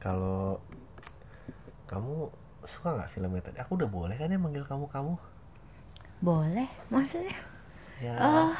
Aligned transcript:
kalau 0.00 0.58
kamu 1.86 2.32
suka 2.64 2.96
nggak 2.96 3.10
filmnya 3.12 3.42
tadi? 3.44 3.56
Aku 3.60 3.76
udah 3.76 3.88
boleh 3.88 4.16
kan 4.16 4.32
ya 4.32 4.40
manggil 4.40 4.64
kamu 4.64 4.88
kamu? 4.88 5.14
Boleh, 6.20 6.68
maksudnya? 6.92 7.36
Ya, 8.00 8.16
Oh, 8.16 8.56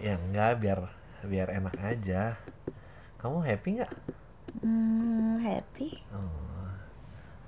ya 0.00 0.16
enggak 0.20 0.60
biar 0.60 0.78
biar 1.24 1.48
enak 1.48 1.76
aja. 1.80 2.36
Kamu 3.20 3.40
happy 3.40 3.80
nggak? 3.80 3.92
hmm, 4.60 5.40
happy. 5.42 6.00
Oh. 6.12 6.68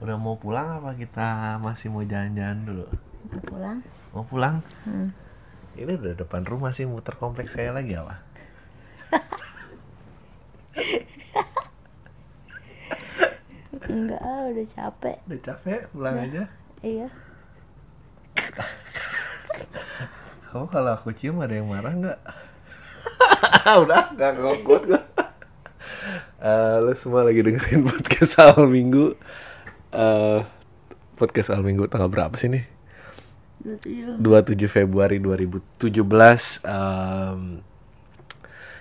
Udah 0.05 0.17
mau 0.21 0.37
pulang 0.37 0.81
apa 0.81 0.93
kita 0.93 1.57
masih 1.65 1.89
mau 1.89 2.05
jalan-jalan 2.05 2.61
dulu? 2.69 2.87
Mau 3.33 3.41
pulang? 3.45 3.79
Mau 4.13 4.25
pulang? 4.25 4.57
Hmm. 4.85 5.09
Ini 5.77 5.93
udah 5.97 6.17
depan 6.17 6.45
rumah 6.45 6.73
sih 6.73 6.89
muter 6.89 7.17
kompleks 7.17 7.57
saya 7.57 7.73
lagi 7.73 7.97
apa? 7.97 8.21
Enggak, 13.97 14.21
ah, 14.21 14.45
udah 14.53 14.67
capek. 14.77 15.17
Udah 15.25 15.41
capek 15.41 15.81
pulang 15.89 16.17
aja. 16.21 16.43
Iya. 16.85 17.09
Kamu 20.53 20.69
kalau 20.69 20.93
aku 20.93 21.17
cium 21.17 21.41
ada 21.41 21.57
yang 21.57 21.73
marah 21.73 21.97
nggak? 21.97 22.21
Udah 23.83 24.13
nggak 24.13 24.33
ngokut 24.37 24.83
gue. 24.93 25.03
Eh, 26.37 26.77
lu 26.85 26.93
semua 26.93 27.25
lagi 27.25 27.41
dengerin 27.41 27.89
podcast 27.89 28.37
awal 28.37 28.69
minggu. 28.69 29.17
Eh, 29.97 30.41
podcast 31.17 31.49
awal 31.57 31.65
minggu 31.65 31.89
tanggal 31.89 32.13
berapa 32.13 32.37
sih 32.37 32.53
nih? 32.53 32.65
27 34.21 34.21
Februari 34.69 35.19
2017. 35.19 36.61
Em, 36.63 37.65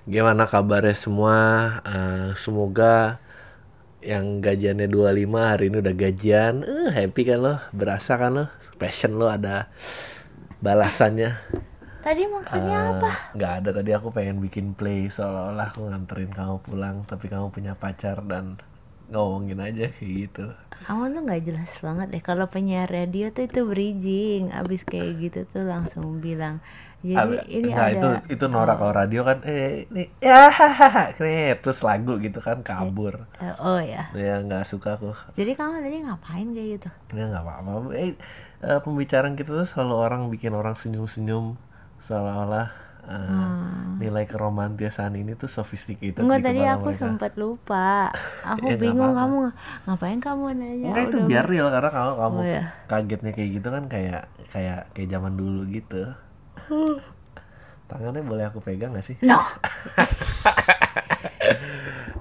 gimana 0.05 0.46
kabarnya 0.46 0.94
semua? 0.94 1.38
Eh, 1.88 2.30
semoga 2.38 3.24
yang 4.05 4.40
gajiannya 4.40 4.86
25 4.86 5.34
hari 5.41 5.66
ini 5.68 5.77
udah 5.82 5.96
gajian. 5.98 6.54
Eh, 6.62 6.90
happy 6.93 7.21
kan 7.26 7.40
lo? 7.41 7.55
Berasa 7.74 8.16
kan 8.16 8.32
lo? 8.32 8.46
Passion 8.77 9.18
lo 9.18 9.27
ada 9.27 9.66
balasannya. 10.62 11.32
Tadi 11.99 12.21
maksudnya 12.29 12.79
Eh, 12.79 12.91
apa? 12.96 13.12
nggak 13.34 13.52
ada 13.60 13.70
tadi 13.74 13.90
aku 13.90 14.13
pengen 14.13 14.38
bikin 14.38 14.77
play 14.77 15.10
seolah-olah 15.10 15.74
aku 15.74 15.90
nganterin 15.90 16.29
kamu 16.29 16.62
pulang 16.62 17.02
tapi 17.04 17.26
kamu 17.26 17.49
punya 17.49 17.74
pacar 17.74 18.21
dan 18.21 18.62
ngomongin 19.10 19.57
aja 19.57 19.90
kayak 19.90 20.29
gitu. 20.29 20.46
Kamu 20.85 21.10
tuh 21.10 21.22
nggak 21.26 21.41
jelas 21.41 21.72
banget 21.82 22.07
deh. 22.13 22.22
Kalau 22.22 22.46
penyiar 22.46 22.85
radio 22.85 23.34
tuh 23.34 23.49
itu 23.49 23.66
bridging. 23.66 24.54
Abis 24.54 24.85
kayak 24.85 25.18
gitu 25.18 25.40
tuh 25.49 25.66
langsung 25.66 26.22
bilang. 26.22 26.62
Jadi 27.05 27.37
Ada- 27.37 27.45
ini 27.48 27.67
nggak, 27.70 27.85
ada. 27.87 27.93
itu 27.93 28.09
itu 28.31 28.45
norak 28.48 28.75
kalau 28.75 28.93
radio 28.95 29.21
kan 29.21 29.37
eh 29.43 29.85
ini 29.85 30.09
ya 30.20 30.49
hahaha 30.49 31.13
keren 31.13 31.53
terus 31.55 31.79
lagu 31.79 32.17
gitu 32.17 32.39
kan 32.39 32.59
kabur. 32.59 33.29
Eh, 33.37 33.53
oh 33.59 33.77
ya. 33.77 34.09
Ya 34.11 34.39
nggak 34.39 34.65
suka 34.65 34.95
aku. 34.95 35.13
Jadi 35.33 35.53
kamu 35.53 35.79
tadi 35.79 35.98
ngapain 36.01 36.48
kayak 36.49 36.70
gitu? 36.76 36.89
Ya 37.13 37.23
nggak 37.27 37.43
apa-apa. 37.43 37.71
Eh, 37.93 38.17
eh, 38.59 38.79
pembicaraan 38.79 39.33
kita 39.33 39.53
tuh 39.53 39.67
selalu 39.67 39.95
orang 39.95 40.21
bikin 40.27 40.51
orang 40.51 40.73
senyum-senyum 40.73 41.53
seolah-olah 41.99 42.67
eh, 43.03 43.61
nilai 43.98 44.26
keromantisan 44.26 45.13
ini 45.13 45.33
tuh 45.33 45.45
sophisticated 45.48 46.17
Hmm. 46.17 46.26
Enggak 46.26 46.41
di 46.41 46.45
tadi 46.48 46.61
aku 46.65 46.89
mereka. 46.89 46.99
sempat 46.99 47.31
lupa. 47.35 48.09
Aku 48.43 48.65
Ya, 48.71 48.76
bingung 48.76 48.98
apa-apa. 49.07 49.21
kamu 49.21 49.35
nga- 49.39 49.55
ngapain 49.85 50.20
kamu 50.20 50.43
nanya? 50.55 50.89
Enggak 50.89 51.05
itu 51.05 51.17
biar 51.23 51.45
real 51.45 51.67
karena 51.70 51.91
kalau 51.91 52.13
kamu 52.15 52.37
Oh, 52.39 52.48
ya. 52.48 52.63
kagetnya 52.85 53.31
kayak 53.31 53.49
gitu 53.53 53.67
kan 53.70 53.83
kayak 53.85 54.21
kayak 54.49 54.89
kayak 54.91 55.09
zaman 55.11 55.33
dulu 55.33 55.61
gitu. 55.67 56.17
Tangannya 57.90 58.26
boleh 58.26 58.46
aku 58.49 58.60
pegang 58.60 58.94
gak 58.94 59.05
sih? 59.05 59.18
No. 59.21 59.38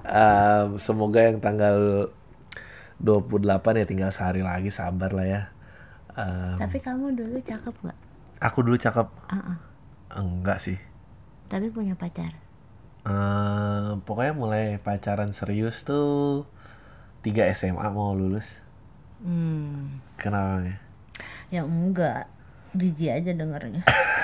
Em, 0.05 0.77
semoga 0.77 1.19
yang 1.19 1.41
tanggal 1.41 2.07
28 3.01 3.81
ya 3.81 3.85
tinggal 3.85 4.11
sehari 4.13 4.45
lagi 4.45 4.69
sabar 4.69 5.11
lah 5.11 5.25
ya. 5.25 5.41
Em, 6.15 6.55
Tapi 6.55 6.77
kamu 6.79 7.17
dulu 7.17 7.37
cakep 7.41 7.75
nggak? 7.83 7.99
aku 8.35 8.61
dulu 8.61 8.75
cakep 8.77 9.07
Uh-uh. 9.31 9.57
enggak 10.13 10.59
sih. 10.61 10.77
Tapi 11.49 11.73
punya 11.73 11.97
pacar. 11.97 12.37
Em, 13.03 13.99
pokoknya 14.05 14.33
mulai 14.37 14.65
pacaran 14.77 15.33
serius 15.33 15.81
tuh 15.81 16.45
3 17.25 17.51
SMA 17.51 17.89
mau 17.89 18.13
lulus. 18.13 18.61
Hmm. 19.25 19.99
Kenapa 20.15 20.61
ya? 20.61 20.77
Ya 21.49 21.61
enggak. 21.65 22.29
Jijik 22.77 23.11
aja 23.11 23.31
dengernya. 23.33 23.81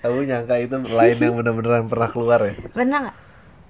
Aku 0.00 0.24
nyangka 0.24 0.56
itu 0.56 0.76
lain 0.80 1.16
yang 1.20 1.34
bener-beneran 1.36 1.86
pernah 1.86 2.08
keluar 2.08 2.40
ya. 2.44 2.54
Pernah 2.72 2.98
nggak? 3.04 3.16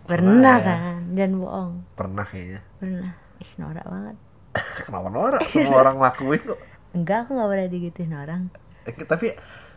Pernah 0.07 0.57
kan? 0.63 1.01
Jangan 1.15 1.33
bohong. 1.39 1.73
Pernah 1.99 2.25
kayaknya. 2.27 2.61
Pernah. 2.79 3.13
Ih 3.41 3.53
norak 3.59 3.87
banget. 3.87 4.17
Kenapa 4.87 5.09
norak? 5.11 5.43
Semua 5.51 5.79
orang 5.83 5.97
lakuin 5.99 6.41
kok. 6.43 6.61
Enggak, 6.91 7.19
aku 7.27 7.31
nggak 7.39 7.51
pernah 7.51 7.69
digituin 7.71 8.15
orang. 8.15 8.43
Eh, 8.87 8.95
tapi 9.07 9.27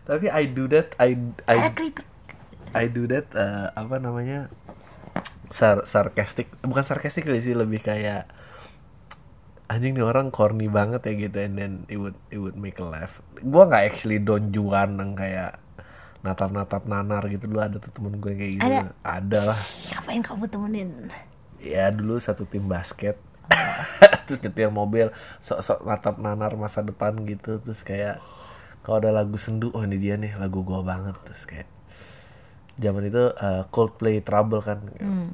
tapi 0.03 0.25
I 0.27 0.43
do 0.49 0.67
that 0.67 0.93
I 0.99 1.15
I 1.47 1.57
Eh. 1.69 1.93
I 2.73 2.85
do 2.89 3.05
that 3.07 3.29
eh, 3.37 3.67
apa 3.77 3.95
namanya 4.01 4.49
sar 5.53 5.85
sarcastic 5.85 6.49
bukan 6.65 6.81
sarcastic 6.81 7.29
sih 7.29 7.53
lebih 7.53 7.85
kayak 7.85 8.25
anjing 9.69 9.93
nih 9.93 10.03
orang 10.03 10.33
corny 10.33 10.65
banget 10.65 11.05
ya 11.05 11.13
gitu 11.29 11.37
and 11.37 11.55
then 11.55 11.73
it 11.87 12.01
would 12.01 12.17
it 12.33 12.41
would 12.41 12.57
make 12.57 12.81
a 12.81 12.85
laugh 12.85 13.21
gua 13.45 13.69
nggak 13.69 13.93
actually 13.93 14.17
Don 14.17 14.49
Juan 14.49 14.97
yang 14.97 15.13
kayak 15.13 15.61
natap 16.23 16.49
natap 16.49 16.83
nanar 16.87 17.27
gitu 17.27 17.45
dulu 17.45 17.59
ada 17.59 17.77
tuh 17.77 17.91
temen 17.91 18.15
gue 18.17 18.31
kayak 18.31 18.51
gitu. 18.55 18.63
Ada? 18.63 18.79
ada 19.03 19.39
lah. 19.51 19.59
Ngapain 19.91 20.21
kamu 20.23 20.45
temenin? 20.47 20.89
ya 21.59 21.91
dulu 21.91 22.17
satu 22.17 22.43
tim 22.43 22.65
basket. 22.65 23.19
Terus 24.27 24.39
nyetir 24.39 24.71
mobil 24.71 25.11
sok-sok 25.39 25.83
natap 25.83 26.15
nanar 26.17 26.55
masa 26.55 26.79
depan 26.79 27.11
gitu. 27.27 27.59
Terus 27.59 27.83
kayak 27.83 28.23
kalau 28.81 28.99
ada 28.99 29.11
lagu 29.11 29.35
sendu 29.35 29.67
oh 29.71 29.83
ini 29.83 29.99
dia 29.99 30.15
nih 30.15 30.35
lagu 30.35 30.63
gua 30.63 30.79
banget. 30.79 31.15
Terus 31.27 31.43
kayak 31.43 31.67
zaman 32.73 33.05
itu 33.05 33.23
uh, 33.29 33.67
Coldplay 33.69 34.23
Trouble 34.23 34.63
kan. 34.63 34.79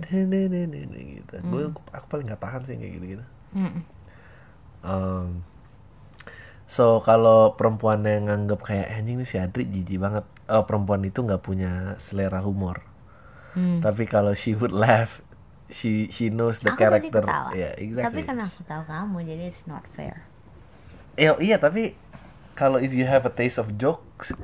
Neneneneне 0.10 1.22
gitu. 1.22 1.38
Gue 1.48 1.70
aku 1.94 2.06
paling 2.10 2.26
nggak 2.28 2.42
tahan 2.42 2.62
sih 2.66 2.76
kayak 2.76 2.94
gitu 2.98 3.06
gitu 3.18 3.26
Hmm. 4.80 5.42
so 6.70 7.02
kalau 7.02 7.58
perempuan 7.58 8.06
yang 8.06 8.30
nganggep 8.30 8.62
kayak 8.62 8.88
"Eh, 8.88 8.98
anjing 9.02 9.18
nih 9.18 9.26
si 9.26 9.36
Adri 9.36 9.66
jijik 9.66 9.98
banget 9.98 10.22
oh, 10.50 10.66
perempuan 10.66 11.06
itu 11.06 11.22
nggak 11.22 11.42
punya 11.42 11.96
selera 12.02 12.42
humor 12.42 12.82
Hmm. 13.50 13.82
tapi 13.82 14.06
kalau 14.06 14.38
she 14.38 14.54
would 14.54 14.70
laugh 14.70 15.26
she 15.74 16.06
she 16.14 16.30
knows 16.30 16.62
the 16.62 16.70
Aku 16.70 16.78
character 16.78 17.26
ya 17.58 17.74
exactly 17.78 18.06
Tapi 18.06 18.22
kan 18.22 18.38
aku 18.46 18.62
tahu 18.62 18.84
kamu, 18.86 19.18
jadi 19.26 19.44
it's 19.50 19.66
not 19.66 19.82
fair. 19.98 20.22
Eh, 21.18 21.34
iya 21.42 21.58
tapi 21.58 21.98
kalau 22.54 22.78
if 22.78 22.94
you 22.94 23.10
have 23.10 23.26
a 23.26 23.34
taste 23.34 23.58
of 23.58 23.74
jokes 23.82 24.38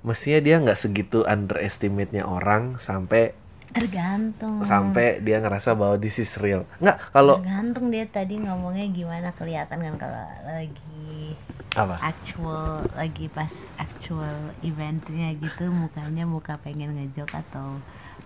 mestinya 0.00 0.40
dia 0.40 0.56
nggak 0.56 0.80
segitu 0.80 1.20
underestimate-nya 1.28 2.24
orang 2.24 2.80
sampai 2.80 3.36
Tergantung. 3.68 4.64
sampai 4.64 5.20
dia 5.20 5.38
ngerasa 5.44 5.76
bahwa 5.76 6.00
this 6.00 6.18
is 6.18 6.32
real. 6.40 6.64
Nggak 6.80 6.96
kalau 7.12 7.38
Tergantung 7.40 7.92
dia 7.92 8.04
tadi 8.08 8.40
ngomongnya 8.40 8.88
gimana 8.88 9.28
kelihatan 9.36 9.78
kan 9.84 9.94
kalau 10.00 10.24
lagi 10.48 11.36
apa? 11.76 11.94
actual 12.00 12.82
lagi 12.96 13.28
pas 13.30 13.52
actual 13.76 14.50
eventnya 14.64 15.36
gitu 15.36 15.68
mukanya 15.68 16.24
muka 16.24 16.56
pengen 16.64 16.96
ngejok 16.96 17.28
atau 17.28 17.78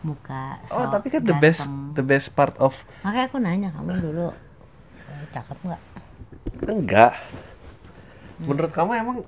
muka 0.02 0.58
oh 0.72 0.82
sok 0.82 0.98
tapi 0.98 1.06
kan 1.12 1.22
the 1.22 1.36
best 1.36 1.66
ganteng. 1.66 1.94
the 1.94 2.04
best 2.06 2.28
part 2.34 2.54
of 2.58 2.74
makanya 3.06 3.26
aku 3.30 3.38
nanya 3.38 3.68
kamu 3.70 3.98
dulu 4.02 4.28
eh, 5.10 5.24
cakep 5.34 5.58
nggak? 5.62 5.82
Enggak. 6.62 7.12
Menurut 8.42 8.72
kamu 8.74 8.90
emang 8.98 9.18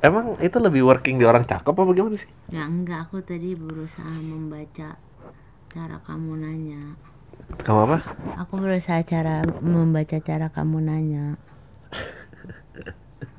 emang 0.00 0.24
itu 0.40 0.56
lebih 0.60 0.84
working 0.84 1.16
di 1.16 1.24
orang 1.24 1.44
cakep 1.44 1.72
apa 1.72 1.90
gimana 1.92 2.16
sih? 2.16 2.28
Ya 2.52 2.64
enggak 2.68 3.08
aku 3.08 3.24
tadi 3.24 3.56
berusaha 3.56 4.20
membaca 4.20 4.96
cara 5.74 5.98
kamu 6.06 6.38
nanya. 6.38 6.94
Kamu 7.66 7.78
apa? 7.90 7.98
Aku 8.46 8.62
berusaha 8.62 9.02
cara 9.02 9.42
membaca 9.58 10.14
cara 10.22 10.46
kamu 10.46 10.78
nanya. 10.86 11.34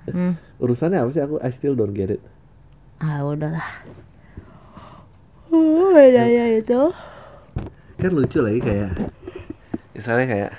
Hmm. 0.06 0.38
urusannya 0.60 1.00
apa 1.00 1.10
sih? 1.16 1.24
Aku 1.24 1.40
I 1.40 1.50
still 1.56 1.80
don't 1.80 1.96
get 1.96 2.12
it. 2.12 2.22
Ah 3.00 3.24
udahlah. 3.24 3.64
Oh 5.48 5.96
bedanya 5.96 6.60
itu. 6.60 6.92
Kan 8.04 8.12
lucu 8.12 8.44
lagi 8.44 8.60
kayak 8.60 8.92
misalnya 9.96 10.26
kayak 10.28 10.52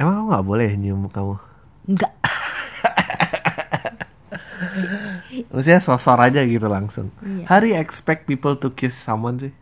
emang 0.00 0.16
kamu 0.16 0.26
nggak 0.32 0.46
boleh 0.48 0.68
nyium 0.80 1.04
kamu? 1.12 1.36
Enggak 1.92 2.12
Maksudnya 5.48 5.78
sosor 5.78 6.18
aja 6.18 6.42
gitu 6.42 6.64
langsung. 6.64 7.10
Iya. 7.18 7.42
How 7.46 7.58
do 7.58 7.66
you 7.66 7.74
expect 7.74 8.24
people 8.24 8.54
to 8.54 8.70
kiss 8.70 8.94
someone 8.94 9.38
sih? 9.38 9.52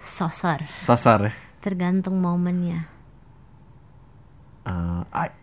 sosor 0.00 0.64
Sosor 0.80 1.28
ya? 1.28 1.32
tergantung 1.60 2.18
momennya 2.18 2.88
Eh, 4.64 5.00
I- 5.12 5.36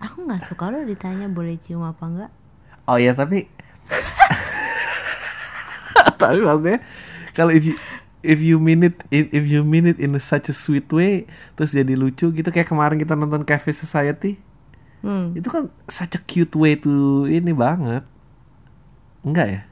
aku 0.00 0.22
nggak 0.22 0.42
suka 0.44 0.68
lo 0.68 0.82
ditanya 0.82 1.26
boleh 1.26 1.54
cium 1.62 1.82
apa 1.82 2.02
enggak 2.02 2.30
oh 2.84 2.94
ya 2.94 3.10
tapi... 3.14 3.46
tapi 6.18 6.38
maksudnya 6.40 6.78
kalau 7.32 7.50
if 7.50 7.64
you... 7.64 7.74
if 8.20 8.36
you 8.36 8.58
mean 8.58 8.84
it 8.84 8.92
if 9.08 9.24
if 9.32 9.44
you 9.46 9.62
mean 9.62 9.86
it 9.86 9.96
in 9.96 10.12
such 10.18 10.46
a 10.46 10.52
sweet 10.52 10.84
way 10.90 11.24
terus 11.54 11.70
jadi 11.70 11.94
lucu 11.94 12.28
gitu 12.28 12.48
kayak 12.50 12.66
kemarin 12.66 12.98
kita 12.98 13.14
nonton 13.14 13.42
Cafe 13.42 13.72
Society 13.72 14.36
Hmm. 15.00 15.32
itu 15.32 15.48
kan 15.48 15.72
such 15.88 16.12
a 16.12 16.20
cute 16.20 16.52
way 16.52 16.76
to 16.76 17.24
ini 17.24 17.56
banget 17.56 18.04
enggak 19.22 19.48
ya 19.48 19.62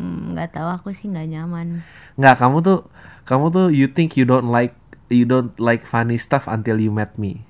Hmm, 0.00 0.34
nggak 0.34 0.56
tahu 0.56 0.66
aku 0.66 0.88
sih 0.90 1.06
nggak 1.06 1.30
nyaman. 1.30 1.84
Nggak, 2.18 2.42
kamu 2.42 2.56
tuh 2.64 2.78
kamu 3.22 3.44
tuh 3.54 3.66
you 3.70 3.86
think 3.86 4.18
you 4.18 4.26
don't 4.26 4.50
like 4.50 4.74
you 5.06 5.22
don't 5.22 5.54
like 5.62 5.86
funny 5.86 6.18
stuff 6.18 6.50
until 6.50 6.80
you 6.80 6.90
met 6.90 7.14
me. 7.14 7.46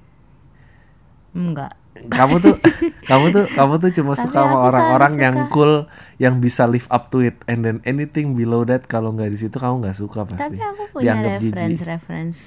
Enggak. 1.33 1.73
Kamu 2.13 2.45
tuh 2.45 2.57
kamu 3.11 3.25
tuh 3.33 3.45
kamu 3.57 3.75
tuh 3.79 3.91
cuma 3.97 4.13
Tapi 4.13 4.23
suka 4.27 4.39
sama 4.43 4.59
orang-orang 4.69 5.13
yang 5.17 5.37
cool 5.49 5.87
yang 6.19 6.45
bisa 6.45 6.69
live 6.69 6.85
up 6.93 7.09
to 7.09 7.25
it 7.25 7.41
and 7.47 7.65
then 7.65 7.81
anything 7.85 8.37
below 8.37 8.69
that 8.69 8.85
kalau 8.85 9.17
nggak 9.17 9.33
di 9.33 9.39
situ 9.41 9.57
kamu 9.57 9.89
nggak 9.89 9.97
suka 9.97 10.29
pasti. 10.29 10.43
Tapi 10.43 10.59
aku 10.61 10.83
punya 10.93 11.17
Dianggap 11.17 11.33
jijik. 11.41 11.53
reference-reference 11.57 12.39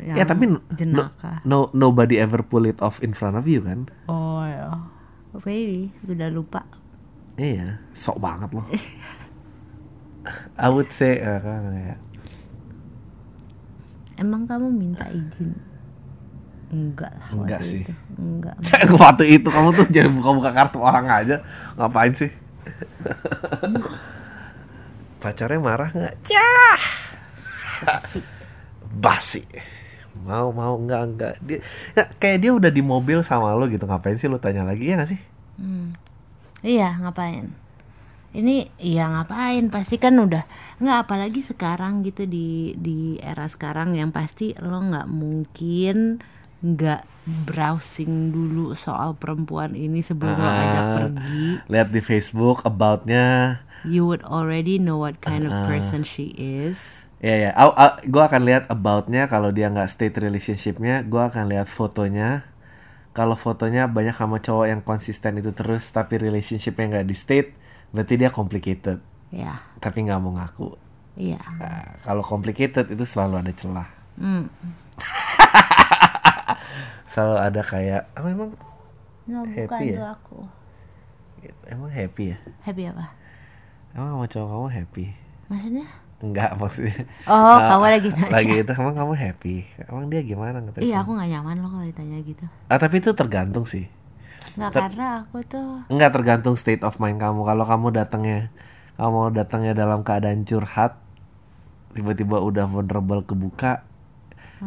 yang 0.00 0.16
Ya 0.16 0.24
tapi 0.24 0.48
no, 0.48 1.02
no 1.44 1.58
nobody 1.76 2.16
ever 2.16 2.40
pull 2.40 2.64
it 2.64 2.78
off 2.80 3.04
in 3.04 3.12
front 3.12 3.36
of 3.36 3.44
you 3.44 3.60
kan? 3.60 3.90
Oh 4.08 4.40
ya. 4.46 4.80
Maybe 5.44 5.92
udah 6.08 6.32
lupa. 6.32 6.64
Iya, 7.40 7.80
sok 7.96 8.20
banget 8.20 8.50
loh. 8.52 8.66
I 10.62 10.68
would 10.70 10.92
say 10.94 11.18
eh, 11.18 11.38
kan, 11.40 11.72
ya. 11.72 11.96
Emang 14.20 14.46
kamu 14.46 14.68
minta 14.70 15.08
izin? 15.10 15.56
Enggak 16.72 17.12
lah. 17.20 17.28
waktu 17.36 17.40
Enggak 17.44 17.60
sih. 17.68 17.80
itu. 17.84 17.92
Enggak. 18.16 18.56
Waktu 19.02 19.24
itu 19.28 19.48
kamu 19.52 19.68
tuh 19.76 19.86
jangan 19.92 20.12
buka-buka 20.16 20.50
kartu 20.56 20.78
orang 20.80 21.04
aja. 21.04 21.36
Ngapain 21.76 22.12
sih? 22.16 22.32
Pacarnya 25.20 25.60
marah 25.60 25.90
nggak? 25.92 26.14
Cah. 26.24 26.82
Asik. 28.00 28.24
Basi. 28.88 29.44
Mau 30.24 30.48
mau 30.48 30.80
enggak 30.80 31.02
enggak. 31.12 31.34
Dia 31.44 31.58
ya, 31.92 32.08
kayak 32.16 32.38
dia 32.40 32.50
udah 32.56 32.70
di 32.72 32.80
mobil 32.80 33.20
sama 33.20 33.52
lo 33.52 33.68
gitu. 33.68 33.84
Ngapain 33.84 34.16
sih 34.16 34.32
lo 34.32 34.40
tanya 34.40 34.64
lagi 34.64 34.88
ya 34.88 34.96
nggak 34.96 35.10
sih? 35.12 35.20
Hmm. 35.60 35.92
Iya, 36.62 36.94
ngapain? 36.96 37.50
Ini 38.32 38.72
iya 38.80 39.06
ngapain? 39.06 39.68
Pasti 39.68 40.00
kan 40.00 40.16
udah 40.16 40.46
nggak 40.80 40.98
apalagi 41.04 41.44
sekarang 41.44 42.00
gitu 42.00 42.24
di 42.24 42.72
di 42.74 43.20
era 43.20 43.44
sekarang 43.44 43.92
yang 43.92 44.08
pasti 44.08 44.56
lo 44.56 44.80
nggak 44.80 45.04
mungkin 45.04 46.22
nggak 46.58 47.02
browsing 47.44 48.32
dulu 48.32 48.72
soal 48.72 49.12
perempuan 49.12 49.74
ini 49.74 50.00
sebelum 50.00 50.32
lo 50.34 50.48
Ah. 50.48 50.64
ajak 50.64 50.84
pergi. 50.96 51.46
Lihat 51.68 51.88
di 51.90 52.00
Facebook 52.00 52.64
aboutnya. 52.64 53.58
You 53.84 54.06
would 54.06 54.22
already 54.24 54.78
know 54.78 54.96
what 54.96 55.18
kind 55.20 55.44
of 55.44 55.52
Ah. 55.52 55.66
person 55.66 56.00
she 56.00 56.32
is. 56.32 56.78
Ya 57.18 57.36
ya. 57.36 57.50
Au- 57.54 57.74
au- 57.74 58.00
Gue 58.02 58.22
akan 58.22 58.42
lihat 58.42 58.64
aboutnya 58.66 59.26
kalau 59.26 59.50
dia 59.50 59.68
nggak 59.68 59.90
state 59.90 60.16
relationshipnya. 60.16 61.04
Gue 61.04 61.20
akan 61.20 61.52
lihat 61.52 61.66
fotonya. 61.66 62.46
Kalau 63.12 63.36
fotonya 63.36 63.86
banyak 63.86 64.16
sama 64.16 64.40
cowok 64.40 64.66
yang 64.72 64.80
konsisten 64.80 65.36
itu 65.36 65.52
terus 65.52 65.84
tapi 65.88 66.16
relationshipnya 66.16 66.98
nggak 66.98 67.06
di 67.06 67.12
state, 67.12 67.52
berarti 67.92 68.14
dia 68.16 68.32
complicated. 68.32 68.98
Ya, 69.28 69.60
Tapi 69.80 70.04
nggak 70.04 70.20
mau 70.20 70.36
ngaku. 70.36 70.76
iya. 71.16 71.40
Nah, 71.56 71.96
kalau 72.04 72.20
complicated 72.20 72.88
itu 72.88 73.04
selalu 73.04 73.40
ada 73.40 73.52
celah. 73.52 73.88
Hmm. 74.16 74.48
Selalu 77.12 77.36
ada 77.38 77.60
kayak, 77.60 78.02
ah, 78.12 78.24
memang 78.24 78.56
No, 79.22 79.44
bukan 79.44 79.54
Happy 79.54 79.86
ya? 79.92 79.96
tuh 80.00 80.08
aku. 80.08 80.38
emang 81.68 81.90
happy 81.90 82.24
ya? 82.34 82.38
Happy 82.62 82.82
apa? 82.88 83.12
Emang 83.94 84.16
sama 84.16 84.26
cowok 84.26 84.48
kamu 84.50 84.68
happy? 84.72 85.04
Maksudnya? 85.46 85.86
Enggak 86.22 86.54
maksudnya. 86.54 87.02
Oh, 87.26 87.34
Ah, 87.34 87.74
kamu 87.74 87.84
lagi 87.90 88.08
nanya. 88.14 88.30
Lagi 88.30 88.54
itu 88.62 88.72
emang 88.72 88.94
kamu 88.94 89.12
happy? 89.12 89.56
Emang 89.84 90.04
dia 90.06 90.22
gimana? 90.22 90.62
Katanya? 90.62 90.82
Iya, 90.86 90.96
aku 91.02 91.10
nggak 91.12 91.28
nyaman 91.28 91.56
loh 91.58 91.70
kalau 91.74 91.84
ditanya 91.84 92.18
gitu. 92.22 92.44
Ah, 92.70 92.78
tapi 92.78 92.94
itu 92.98 93.10
tergantung 93.10 93.66
sih. 93.66 93.90
Nggak 94.54 94.70
Ter- 94.70 94.82
karena 94.86 95.06
aku 95.22 95.36
tuh 95.42 95.68
Enggak 95.88 96.10
tergantung 96.12 96.54
state 96.54 96.82
of 96.82 96.96
mind 96.96 97.18
kamu. 97.18 97.42
Kalau 97.42 97.64
kamu 97.66 97.86
datangnya, 97.90 98.40
kamu 98.94 99.34
datangnya 99.34 99.72
dalam 99.74 100.00
keadaan 100.00 100.46
curhat, 100.46 100.94
tiba-tiba 101.92 102.38
udah 102.38 102.64
vulnerable 102.64 103.20
kebuka, 103.20 103.82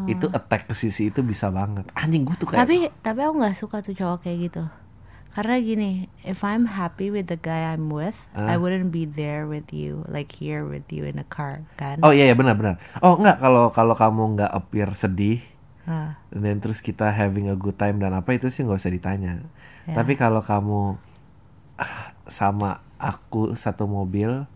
itu 0.05 0.27
attack 0.27 0.67
ke 0.67 0.75
sisi 0.75 1.07
itu 1.07 1.23
bisa 1.23 1.47
banget. 1.47 1.87
Anjing 1.95 2.27
gue 2.27 2.35
tuh 2.35 2.45
kayak. 2.45 2.59
Hmm. 2.59 2.63
tapi 2.67 2.75
tapi 2.99 3.19
aku 3.23 3.33
nggak 3.39 3.55
suka 3.55 3.79
tuh 3.79 3.95
cowok 3.95 4.27
kayak 4.27 4.51
gitu 4.51 4.63
karena 5.35 5.59
gini 5.59 5.91
if 6.23 6.41
I'm 6.41 6.63
happy 6.65 7.11
with 7.11 7.27
the 7.27 7.35
guy 7.35 7.67
I'm 7.67 7.91
with 7.91 8.15
Ah. 8.31 8.47
I 8.47 8.55
wouldn't 8.55 8.89
be 8.89 9.03
there 9.03 9.43
with 9.43 9.75
you 9.75 10.07
like 10.07 10.31
here 10.31 10.63
with 10.63 10.87
you 10.89 11.03
in 11.03 11.19
a 11.19 11.27
car 11.27 11.67
kan 11.75 11.99
Oh 11.99 12.15
iya 12.15 12.31
iya 12.31 12.35
benar 12.39 12.55
benar. 12.55 12.79
Oh 13.03 13.19
enggak 13.19 13.43
kalau 13.43 13.67
kalau 13.69 13.93
kamu 13.93 14.39
nggak 14.39 14.51
appear 14.51 14.89
sedih, 14.95 15.43
Ah, 15.85 16.17
dan 16.33 16.57
terus 16.57 16.81
kita 16.81 17.11
having 17.11 17.45
a 17.45 17.53
good 17.53 17.75
time 17.75 17.99
dan 17.99 18.15
apa 18.15 18.33
itu 18.33 18.47
sih 18.49 18.63
nggak 18.63 18.79
usah 18.79 18.89
ditanya. 18.89 19.43
Ya. 19.85 19.93
Tapi 19.93 20.15
kalau 20.15 20.39
kamu 20.41 20.97
ah, 21.77 22.15
sama 22.25 22.81
aku 22.97 23.53
satu 23.53 23.85
mobil, 23.85 24.47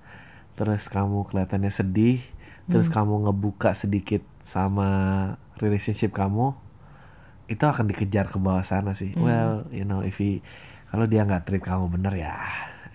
terus 0.55 0.87
kamu 0.89 1.27
kelihatannya 1.27 1.69
sedih, 1.69 2.23
terus 2.65 2.87
Hmm. 2.89 3.03
kamu 3.03 3.13
ngebuka 3.29 3.75
sedikit 3.75 4.23
sama 4.47 4.87
relationship 5.59 6.15
kamu, 6.15 6.55
itu 7.45 7.61
akan 7.61 7.85
dikejar 7.85 8.31
ke 8.31 8.41
bawah 8.41 8.63
sana 8.63 8.97
sih. 8.97 9.13
Hmm. 9.13 9.21
Well, 9.21 9.53
you 9.69 9.85
know, 9.85 10.01
if 10.01 10.17
he 10.17 10.41
kalau 10.89 11.05
dia 11.05 11.21
nggak 11.25 11.45
treat 11.45 11.63
kamu 11.63 11.85
bener 11.93 12.13
ya, 12.17 12.35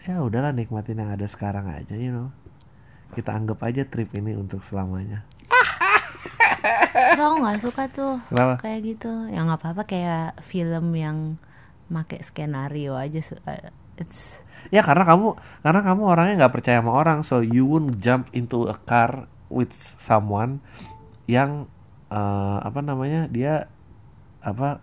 ya 0.04 0.20
udahlah 0.20 0.50
nikmatin 0.50 0.98
yang 0.98 1.10
ada 1.14 1.26
sekarang 1.30 1.70
aja, 1.70 1.94
you 1.94 2.10
know. 2.10 2.28
Kita 3.14 3.30
anggap 3.30 3.62
aja 3.62 3.86
trip 3.86 4.10
ini 4.18 4.34
untuk 4.34 4.66
selamanya. 4.66 5.22
Aku 7.14 7.38
nggak 7.38 7.60
suka 7.62 7.86
tuh 7.92 8.18
Kenapa? 8.32 8.58
kayak 8.64 8.80
gitu 8.82 9.12
yang 9.30 9.46
nggak 9.46 9.60
apa-apa 9.60 9.82
kayak 9.86 10.40
film 10.42 10.96
yang 10.96 11.36
make 11.92 12.16
skenario 12.24 12.96
aja 12.96 13.20
uh, 13.44 13.70
it's 14.00 14.40
Ya 14.72 14.80
karena 14.80 15.04
kamu 15.04 15.36
karena 15.60 15.80
kamu 15.84 16.02
orangnya 16.08 16.34
nggak 16.44 16.54
percaya 16.56 16.80
sama 16.80 16.96
orang, 16.96 17.20
so 17.20 17.44
you 17.44 17.68
won't 17.68 18.00
jump 18.00 18.32
into 18.32 18.64
a 18.64 18.76
car 18.88 19.28
with 19.52 19.70
someone 20.00 20.64
yang 21.28 21.68
eh, 22.08 22.58
apa 22.64 22.80
namanya 22.80 23.28
dia 23.28 23.68
apa 24.40 24.80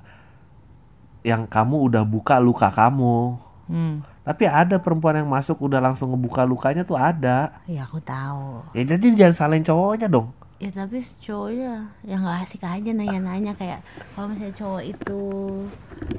yang 1.22 1.46
kamu 1.46 1.78
udah 1.88 2.04
buka 2.04 2.38
luka 2.38 2.68
kamu. 2.68 3.38
hmm, 3.68 3.96
Tapi 4.22 4.46
ada 4.46 4.78
perempuan 4.78 5.18
yang 5.18 5.28
masuk 5.28 5.58
udah 5.62 5.78
langsung 5.78 6.14
ngebuka 6.14 6.42
lukanya 6.44 6.82
tuh 6.82 6.94
ada. 6.96 7.62
ya 7.66 7.84
aku 7.84 7.98
tahu 7.98 8.62
Ya 8.74 8.86
jadi 8.86 9.06
jangan 9.16 9.36
salahin 9.36 9.64
cowoknya 9.64 10.08
dong. 10.08 10.30
ya 10.58 10.70
tapi 10.70 11.02
cowoknya 11.18 11.90
yang 12.04 12.22
nggak 12.22 12.46
asik 12.46 12.62
aja 12.62 12.90
nanya-nanya 12.92 13.58
kayak 13.58 13.82
kalau 14.14 14.30
misalnya 14.30 14.54
cowok 14.54 14.84
itu 14.86 15.22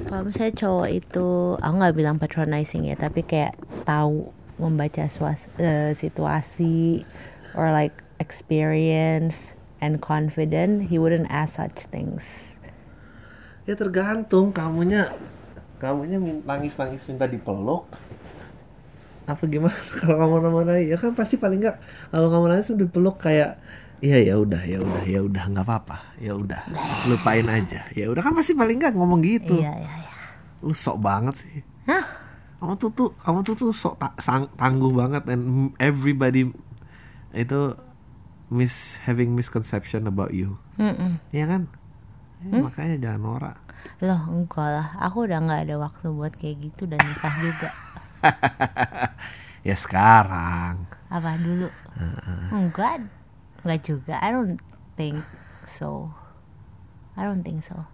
kalau 0.05 0.23
misalnya 0.27 0.55
cowok 0.57 0.89
itu 0.91 1.29
aku 1.57 1.75
nggak 1.79 1.95
bilang 1.95 2.17
patronizing 2.19 2.83
ya 2.83 2.99
tapi 2.99 3.23
kayak 3.23 3.55
tahu 3.83 4.35
membaca 4.59 5.07
suas- 5.09 5.47
eh, 5.57 5.95
situasi 5.95 7.07
or 7.55 7.71
like 7.71 7.95
experience 8.19 9.39
and 9.79 10.03
confident 10.03 10.91
he 10.91 10.99
wouldn't 10.99 11.31
ask 11.31 11.55
such 11.55 11.87
things 11.89 12.27
Ya 13.65 13.75
tergantung. 13.75 14.51
Kamunya 14.51 15.11
kamunya 15.79 16.17
min- 16.17 16.43
nangis-nangis 16.43 17.07
minta 17.07 17.25
dipeluk. 17.25 17.87
Apa 19.23 19.47
gimana? 19.47 19.75
Kalau 19.99 20.19
kamu 20.19 20.37
nama 20.43 20.75
ya 20.77 20.97
kan 20.97 21.15
pasti 21.15 21.37
paling 21.37 21.63
nggak 21.63 21.77
kalau 22.11 22.27
kamu 22.29 22.45
nangis 22.49 22.71
udah 22.71 22.89
peluk 22.89 23.17
kayak 23.19 23.59
iya 24.03 24.19
ya 24.19 24.35
udah 24.35 24.59
ya 24.67 24.83
udah 24.83 25.03
ya 25.07 25.21
udah 25.23 25.45
nggak 25.47 25.63
apa-apa 25.63 26.19
ya 26.19 26.35
udah 26.35 26.59
lupain 27.07 27.47
aja. 27.47 27.87
Ya 27.95 28.11
udah 28.11 28.19
kan 28.19 28.35
pasti 28.35 28.51
paling 28.53 28.83
nggak 28.83 28.95
ngomong 28.95 29.23
gitu. 29.23 29.59
Iya 29.59 29.71
iya 29.73 29.95
iya. 30.03 30.11
Lu 30.59 30.75
sok 30.75 30.99
banget 30.99 31.39
sih. 31.39 31.63
Hah? 31.87 32.05
kamu 32.59 32.79
tuh 32.79 32.91
tuh 32.95 33.11
kamu 33.19 33.43
tuh 33.43 33.55
tuh 33.59 33.71
sok 33.75 33.99
ta- 33.99 34.15
sang- 34.19 34.51
tangguh 34.55 34.95
banget 34.95 35.27
and 35.27 35.75
everybody 35.83 36.47
itu 37.33 37.75
mis 38.47 38.95
having 39.03 39.35
misconception 39.35 40.07
about 40.07 40.31
you. 40.31 40.55
Mm-mm. 40.79 41.19
ya 41.31 41.47
kan 41.47 41.67
Ya, 42.51 42.59
makanya 42.59 42.97
jangan 42.99 43.21
norak. 43.23 43.57
Loh 44.03 44.23
enggak 44.31 44.69
lah. 44.69 44.89
Aku 44.99 45.27
udah 45.27 45.39
nggak 45.43 45.63
ada 45.71 45.77
waktu 45.79 46.07
buat 46.11 46.35
kayak 46.35 46.57
gitu 46.71 46.91
dan 46.91 47.01
nikah 47.03 47.35
juga. 47.39 47.71
Ya 49.63 49.79
sekarang. 49.79 50.91
Apa 51.07 51.39
dulu? 51.39 51.71
Enggak. 52.51 53.07
Enggak 53.63 53.81
juga. 53.87 54.19
I 54.19 54.35
don't 54.35 54.59
think 54.99 55.23
so. 55.71 56.11
I 57.15 57.23
don't 57.23 57.47
think 57.47 57.63
so. 57.63 57.87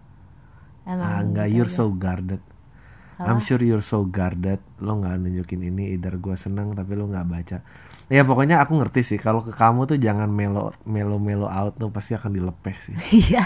Emang 0.89 1.05
ah, 1.05 1.21
enggak. 1.21 1.53
gitu 1.53 1.55
you're 1.61 1.69
so 1.69 1.93
guarded. 1.93 2.41
I'm 3.21 3.37
sure 3.43 3.61
you're 3.61 3.85
so 3.85 4.01
guarded. 4.01 4.57
Lo 4.81 4.97
nggak 4.97 5.21
nunjukin 5.21 5.61
ini 5.61 5.93
either 5.93 6.17
gue 6.17 6.33
seneng 6.39 6.73
tapi 6.73 6.97
lo 6.97 7.05
nggak 7.05 7.27
baca. 7.29 7.57
Ya 8.09 8.25
pokoknya 8.25 8.65
aku 8.65 8.81
ngerti 8.81 9.05
sih. 9.05 9.19
Kalau 9.21 9.45
ke 9.45 9.53
kamu 9.53 9.85
tuh 9.85 10.01
jangan 10.01 10.31
melo 10.31 10.73
melo 10.89 11.21
melo 11.21 11.45
out 11.45 11.77
tuh 11.77 11.93
pasti 11.93 12.17
akan 12.17 12.33
dilepeh 12.33 12.75
sih. 12.81 12.95
Iya 13.29 13.45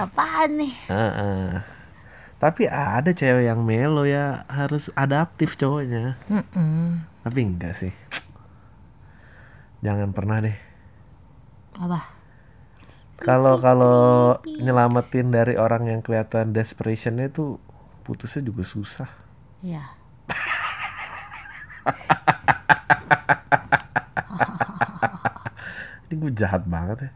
apaan 0.00 0.50
nih 0.56 0.72
Heeh. 0.88 1.60
tapi 2.36 2.62
ada 2.66 3.10
cewek 3.10 3.44
yang 3.44 3.60
melo 3.60 4.04
ya 4.04 4.44
harus 4.46 4.88
adaptif 4.94 5.54
cowoknya 5.54 6.16
Mm-mm. 6.26 7.04
tapi 7.22 7.38
enggak 7.42 7.74
sih 7.76 7.92
jangan 9.80 10.10
pernah 10.10 10.40
deh 10.40 10.56
Apa? 11.76 12.00
kalau 13.20 13.56
kalau 13.56 14.36
nyelamatin 14.44 15.28
dari 15.28 15.54
orang 15.54 15.86
yang 15.86 16.00
kelihatan 16.00 16.50
desperationnya 16.50 17.28
itu 17.28 17.56
putusnya 18.02 18.40
juga 18.42 18.64
susah 18.64 19.08
Iya. 19.60 19.84
ini 26.08 26.14
gue 26.16 26.32
jahat 26.32 26.64
banget 26.64 27.04
ya 27.04 27.10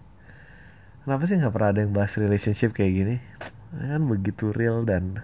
kenapa 1.05 1.23
sih 1.29 1.37
nggak 1.37 1.53
pernah 1.53 1.71
ada 1.71 1.81
yang 1.85 1.93
bahas 1.93 2.17
relationship 2.17 2.73
kayak 2.73 2.93
gini? 2.93 3.17
Kan 3.77 4.09
begitu 4.09 4.51
real 4.51 4.89
dan 4.89 5.21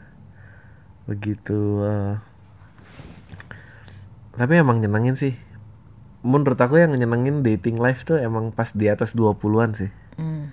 begitu 1.09 1.83
eh, 1.83 2.15
tapi 4.37 4.53
emang 4.61 4.79
nyenengin 4.79 5.17
sih. 5.17 5.35
Menurut 6.21 6.61
aku 6.61 6.77
yang 6.77 6.93
nyenengin 6.93 7.41
dating 7.41 7.81
life 7.81 8.05
tuh 8.05 8.21
emang 8.21 8.53
pas 8.53 8.69
di 8.77 8.87
atas 8.87 9.17
20-an 9.17 9.73
sih. 9.75 9.93
Hmm. 10.21 10.53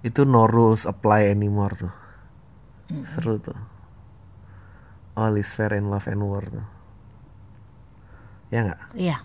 itu 0.00 0.24
no 0.24 0.48
rules 0.48 0.88
apply 0.88 1.28
anymore 1.28 1.76
tuh. 1.76 1.92
Seru 3.12 3.36
tuh. 3.36 3.58
All 5.12 5.36
is 5.36 5.50
fair 5.52 5.76
in 5.76 5.92
love 5.92 6.08
and 6.08 6.24
war 6.24 6.40
tuh. 6.46 6.64
Ya 8.48 8.64
nggak? 8.64 8.80
Iya. 8.96 9.16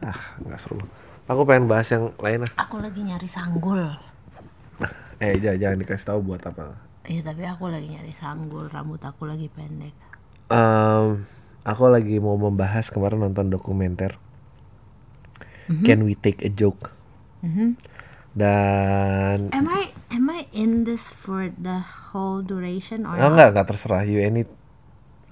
ah 0.00 0.20
nggak 0.40 0.60
seru. 0.64 0.80
Aku 1.28 1.44
pengen 1.44 1.68
bahas 1.68 1.92
yang 1.92 2.16
lain 2.16 2.48
ah 2.48 2.52
Aku 2.64 2.80
lagi 2.80 3.04
nyari 3.04 3.28
sanggul. 3.28 4.13
Eh 5.24 5.40
jangan, 5.40 5.58
jangan 5.58 5.78
dikasih 5.80 6.06
tahu 6.06 6.20
buat 6.22 6.42
apa 6.44 6.76
Iya 7.04 7.20
tapi 7.20 7.44
aku 7.44 7.68
lagi 7.68 7.84
nyari 7.84 8.16
sanggul. 8.16 8.64
Rambut 8.72 8.96
aku 9.04 9.28
lagi 9.28 9.52
pendek. 9.52 9.92
Em, 10.48 11.24
aku 11.60 11.84
lagi 11.88 12.16
mau 12.16 12.36
membahas 12.36 12.88
kemarin 12.88 13.20
nonton 13.20 13.48
dokumenter 13.48 14.16
Can 15.84 16.04
We 16.04 16.12
Take 16.14 16.44
a 16.44 16.50
Joke 16.50 16.92
Mhm. 17.40 17.76
dan 18.32 19.52
Am 19.52 19.68
I 19.68 19.92
am 20.08 20.28
I 20.28 20.48
in 20.52 20.88
this 20.88 21.12
for 21.12 21.52
the 21.52 21.84
whole 21.84 22.40
duration 22.40 23.04
or 23.04 23.16
oh 23.16 23.28
enggak 23.28 23.52
enggak 23.52 23.68
terserah 23.68 24.04
you 24.04 24.20
any 24.20 24.48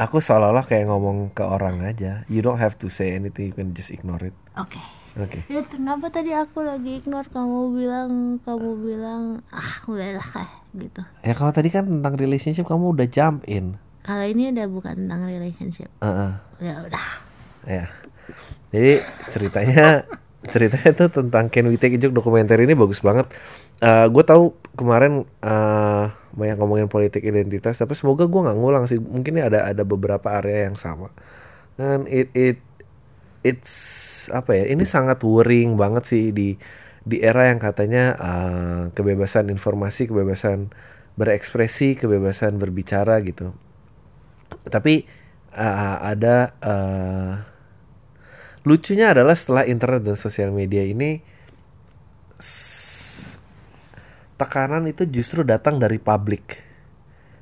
aku 0.03 0.19
seolah-olah 0.19 0.63
kayak 0.63 0.87
ngomong 0.87 1.31
ke 1.31 1.41
orang 1.41 1.81
aja 1.83 2.23
you 2.27 2.41
don't 2.41 2.59
have 2.59 2.75
to 2.75 2.87
say 2.87 3.13
anything 3.13 3.49
you 3.49 3.55
can 3.55 3.71
just 3.73 3.89
ignore 3.89 4.21
it 4.21 4.35
Oke. 4.55 4.79
oke 5.15 5.41
Ya 5.47 5.63
kenapa 5.63 6.09
tadi 6.09 6.31
aku 6.31 6.61
lagi 6.61 6.99
ignore 6.99 7.27
kamu 7.27 7.59
bilang 7.73 8.11
kamu 8.41 8.71
bilang 8.79 9.23
ah 9.49 9.75
udah 9.85 10.19
lah 10.19 10.49
gitu. 10.73 11.03
ya 11.21 11.33
kalau 11.33 11.51
tadi 11.51 11.69
kan 11.69 11.85
tentang 11.85 12.15
relationship 12.15 12.65
kamu 12.65 12.93
udah 12.93 13.07
jump 13.07 13.45
in 13.45 13.77
Kalau 14.03 14.27
ini 14.27 14.51
udah 14.51 14.67
bukan 14.67 14.99
tentang 14.99 15.23
relationship. 15.25 15.87
Heeh. 16.03 16.33
Ya 16.59 16.75
udah. 16.83 17.07
ya 17.63 17.85
jadi 18.69 18.99
ceritanya 19.31 19.87
ceritanya 20.53 20.91
tuh 20.91 21.09
tentang 21.13 21.47
Can 21.47 21.71
We 21.71 21.79
Take 21.79 21.95
a 21.95 22.01
Joke 22.01 22.19
dokumenter 22.19 22.59
ini 22.59 22.75
bagus 22.75 22.99
banget 22.99 23.31
gue 23.83 24.25
tahu 24.25 24.55
kemarin 24.79 25.27
eh, 25.43 26.05
banyak 26.33 26.57
ngomongin 26.57 26.89
politik 26.89 27.21
identitas 27.27 27.77
tapi 27.77 27.93
semoga 27.99 28.25
gue 28.31 28.41
nggak 28.41 28.59
ngulang 28.59 28.85
sih. 28.87 28.99
Mungkin 29.03 29.43
ada 29.43 29.67
ada 29.69 29.83
beberapa 29.83 30.39
area 30.39 30.71
yang 30.71 30.79
sama. 30.79 31.11
Dan 31.75 32.07
it 32.07 32.31
it 32.33 32.59
it's 33.43 33.75
apa 34.31 34.55
ya 34.55 34.65
ini 34.71 34.87
sangat 34.87 35.19
worrying 35.27 35.75
banget 35.75 36.07
sih 36.07 36.25
di 36.31 36.55
di 37.03 37.19
era 37.19 37.51
yang 37.51 37.59
katanya 37.59 38.05
eh, 38.17 38.83
kebebasan 38.95 39.51
informasi 39.51 40.07
kebebasan 40.07 40.71
berekspresi 41.19 41.99
kebebasan 41.99 42.57
berbicara 42.63 43.19
gitu. 43.27 43.51
Tapi 44.71 45.05
eh, 45.59 45.97
ada 46.07 46.37
eh, 46.63 47.33
lucunya 48.63 49.11
adalah 49.11 49.35
setelah 49.35 49.67
internet 49.67 50.07
dan 50.07 50.15
sosial 50.15 50.55
media 50.55 50.87
ini 50.87 51.32
tekanan 54.43 54.91
itu 54.91 55.07
justru 55.07 55.47
datang 55.47 55.79
dari 55.79 56.03
publik 56.03 56.59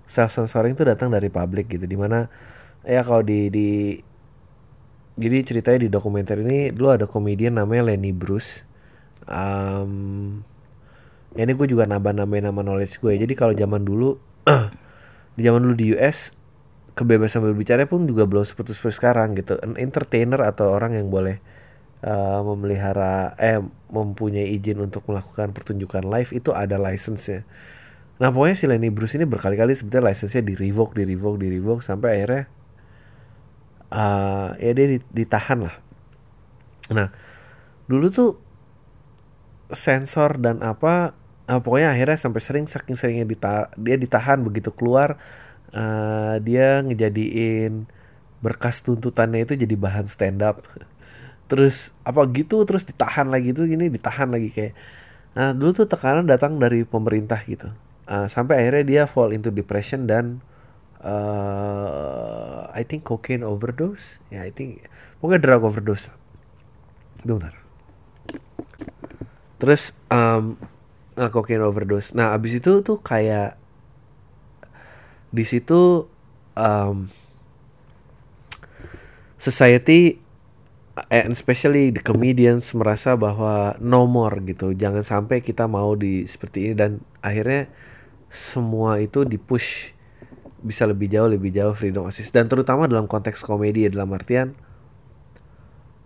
self 0.04 0.37
censoring 0.37 0.76
itu 0.76 0.85
datang 0.85 1.09
dari 1.09 1.33
publik 1.33 1.73
gitu 1.73 1.88
di 1.88 1.97
mana 1.97 2.28
ya 2.85 3.00
kalau 3.00 3.25
di 3.25 3.49
di 3.49 3.97
jadi 5.21 5.37
ceritanya 5.45 5.78
di 5.87 5.88
dokumenter 5.88 6.42
ini 6.42 6.75
dulu 6.75 6.97
ada 6.97 7.07
komedian 7.09 7.61
namanya 7.61 7.92
Lenny 7.92 8.12
Bruce. 8.12 8.64
Am, 9.30 10.40
ya 11.37 11.45
ini 11.45 11.52
gue 11.54 11.69
juga 11.71 11.87
nambah-nambahin 11.87 12.50
nama 12.50 12.61
knowledge 12.64 12.99
gue 12.99 13.14
jadi 13.14 13.30
kalau 13.37 13.52
zaman 13.54 13.85
dulu 13.85 14.16
di 15.37 15.40
zaman 15.45 15.61
dulu 15.62 15.75
di 15.76 15.95
US 15.95 16.35
kebebasan 16.99 17.45
berbicara 17.47 17.87
pun 17.87 18.09
juga 18.09 18.26
belum 18.26 18.42
seperti 18.42 18.75
seperti 18.75 18.97
sekarang 18.99 19.38
gitu. 19.38 19.61
An 19.62 19.78
entertainer 19.78 20.42
atau 20.42 20.73
orang 20.75 20.99
yang 20.99 21.12
boleh 21.12 21.38
uh, 22.02 22.40
memelihara 22.42 23.37
eh 23.38 23.62
mempunyai 23.90 24.54
izin 24.56 24.78
untuk 24.80 25.06
melakukan 25.11 25.50
pertunjukan 25.50 26.06
live 26.06 26.30
itu 26.32 26.50
ada 26.54 26.78
license-nya. 26.78 27.42
Nah 28.20 28.28
pokoknya 28.30 28.56
si 28.56 28.64
Lenny 28.70 28.88
Bruce 28.92 29.16
ini 29.16 29.26
berkali-kali 29.26 29.75
sebetulnya 29.75 30.12
license-nya 30.12 30.42
di 30.44 30.54
revoke, 30.54 30.94
di 30.94 31.04
revoke, 31.04 31.38
di 31.40 31.49
revoke 31.50 31.82
sampai 31.82 32.09
akhirnya 32.20 32.44
uh, 33.90 34.49
ya 34.56 34.70
dia 34.73 34.87
di- 34.97 35.09
ditahan 35.11 35.59
lah. 35.66 35.76
Nah 36.94 37.09
dulu 37.90 38.06
tuh 38.14 38.30
sensor 39.75 40.38
dan 40.38 40.62
apa 40.62 41.14
eh, 41.50 41.61
pokoknya 41.62 41.94
akhirnya 41.94 42.18
sampai 42.18 42.40
sering 42.42 42.66
saking 42.70 42.94
seringnya 42.99 43.26
dita- 43.26 43.70
dia 43.75 43.97
ditahan 43.99 44.42
begitu 44.42 44.70
keluar 44.75 45.18
eh, 45.75 46.37
dia 46.42 46.82
ngejadiin 46.87 47.87
berkas 48.40 48.80
tuntutannya 48.82 49.44
itu 49.44 49.54
jadi 49.59 49.75
bahan 49.76 50.06
stand 50.09 50.40
up 50.42 50.64
terus 51.50 51.90
apa 52.07 52.23
gitu 52.30 52.62
terus 52.62 52.87
ditahan 52.87 53.26
lagi 53.26 53.50
tuh 53.50 53.66
gini 53.66 53.90
ditahan 53.90 54.30
lagi 54.30 54.54
kayak 54.54 54.75
nah 55.35 55.50
dulu 55.50 55.83
tuh 55.83 55.87
tekanan 55.90 56.26
datang 56.26 56.62
dari 56.62 56.87
pemerintah 56.87 57.42
gitu. 57.47 57.71
Eh, 58.11 58.26
sampai 58.26 58.66
akhirnya 58.66 58.85
dia 58.87 59.02
fall 59.07 59.30
into 59.35 59.50
depression 59.50 60.07
dan 60.07 60.42
eh 61.02 62.62
I 62.71 62.83
think 62.87 63.07
cocaine 63.07 63.47
overdose? 63.47 64.19
Ya 64.30 64.47
I 64.47 64.50
think 64.54 64.87
pokoknya 65.19 65.42
drug 65.42 65.62
overdose. 65.66 66.11
Tunggu 67.23 67.38
bentar. 67.38 67.54
Terus 69.62 69.95
um, 70.11 70.59
nah, 71.14 71.30
cocaine 71.30 71.62
overdose. 71.62 72.11
Nah 72.14 72.35
abis 72.35 72.59
itu 72.59 72.83
tuh 72.83 72.99
kayak 72.99 73.54
di 75.30 75.47
situ 75.47 76.11
um, 76.59 77.07
society 79.38 80.19
and 81.09 81.33
especially 81.33 81.88
the 81.88 82.02
comedians 82.04 82.75
merasa 82.76 83.16
bahwa 83.16 83.78
no 83.80 84.04
more 84.04 84.37
gitu. 84.45 84.76
Jangan 84.76 85.07
sampai 85.07 85.40
kita 85.40 85.64
mau 85.64 85.97
di 85.97 86.28
seperti 86.28 86.71
ini 86.71 86.75
dan 86.76 86.90
akhirnya 87.25 87.71
semua 88.30 89.00
itu 89.00 89.25
di 89.25 89.40
push 89.40 89.97
bisa 90.61 90.85
lebih 90.85 91.09
jauh 91.09 91.26
lebih 91.26 91.50
jauh 91.57 91.73
freedom 91.73 92.04
of 92.04 92.12
dan 92.12 92.45
terutama 92.47 92.85
dalam 92.85 93.09
konteks 93.09 93.40
komedi 93.40 93.88
dalam 93.88 94.12
artian 94.12 94.52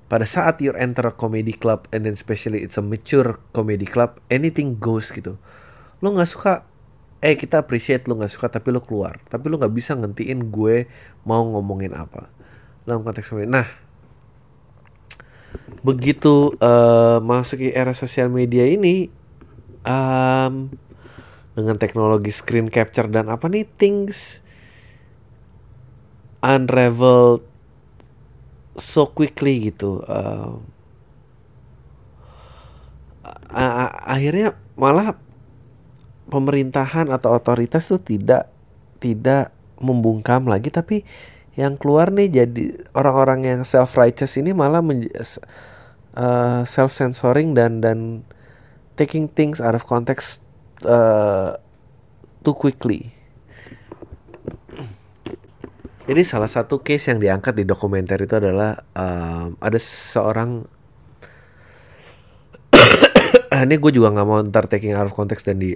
pada 0.06 0.30
saat 0.30 0.62
you 0.62 0.70
enter 0.78 1.10
a 1.10 1.14
comedy 1.14 1.50
club 1.50 1.90
and 1.90 2.06
then 2.06 2.14
especially 2.14 2.62
it's 2.62 2.78
a 2.78 2.84
mature 2.84 3.42
comedy 3.50 3.88
club 3.88 4.22
anything 4.30 4.78
goes 4.78 5.10
gitu. 5.10 5.40
Lo 5.98 6.14
nggak 6.14 6.30
suka 6.30 6.62
eh 7.24 7.34
kita 7.34 7.64
appreciate 7.64 8.06
lo 8.06 8.14
nggak 8.20 8.30
suka 8.30 8.46
tapi 8.52 8.70
lo 8.70 8.84
keluar. 8.84 9.18
Tapi 9.26 9.50
lo 9.50 9.58
nggak 9.58 9.74
bisa 9.74 9.96
ngentiin 9.98 10.54
gue 10.54 10.86
mau 11.26 11.42
ngomongin 11.42 11.96
apa. 11.96 12.30
Dalam 12.86 13.02
konteks 13.02 13.32
komedi. 13.32 13.50
Nah 13.50 13.83
begitu 15.84 16.56
eh, 16.58 17.18
masuki 17.20 17.70
era 17.70 17.92
sosial 17.92 18.32
media 18.32 18.64
ini 18.64 19.12
em, 19.84 20.54
dengan 21.54 21.76
teknologi 21.78 22.32
screen 22.34 22.72
capture 22.72 23.06
dan 23.06 23.30
apa 23.30 23.46
nih 23.46 23.68
things 23.78 24.40
unraveled 26.42 27.44
so 28.74 29.06
quickly 29.06 29.70
gitu 29.70 30.02
a- 33.54 33.94
akhirnya 34.04 34.58
malah 34.74 35.14
pemerintahan 36.28 37.12
atau 37.12 37.36
otoritas 37.36 37.86
tuh 37.86 38.00
tidak 38.00 38.48
tidak 38.98 39.52
membungkam 39.78 40.48
lagi 40.48 40.72
tapi 40.72 41.04
yang 41.54 41.78
keluar 41.78 42.10
nih 42.10 42.30
jadi 42.30 42.64
orang-orang 42.98 43.46
yang 43.46 43.60
self 43.62 43.94
righteous 43.94 44.34
ini 44.34 44.50
malah 44.50 44.82
self 46.66 46.90
censoring 46.94 47.54
dan 47.54 47.78
dan 47.78 48.26
taking 48.94 49.30
things 49.30 49.58
out 49.58 49.74
of 49.74 49.86
context 49.86 50.42
uh, 50.86 51.58
too 52.42 52.54
quickly. 52.54 53.10
Jadi 56.04 56.20
salah 56.20 56.50
satu 56.50 56.84
case 56.84 57.08
yang 57.08 57.18
diangkat 57.18 57.56
di 57.56 57.64
dokumenter 57.64 58.20
itu 58.20 58.36
adalah 58.36 58.76
um, 58.92 59.56
ada 59.56 59.80
seorang 59.80 60.68
ini 63.64 63.74
gue 63.80 63.92
juga 63.94 64.12
nggak 64.12 64.26
mau 64.28 64.44
ntar 64.44 64.68
taking 64.68 64.92
out 64.92 65.08
of 65.08 65.16
context 65.16 65.48
dan 65.48 65.56
di 65.56 65.72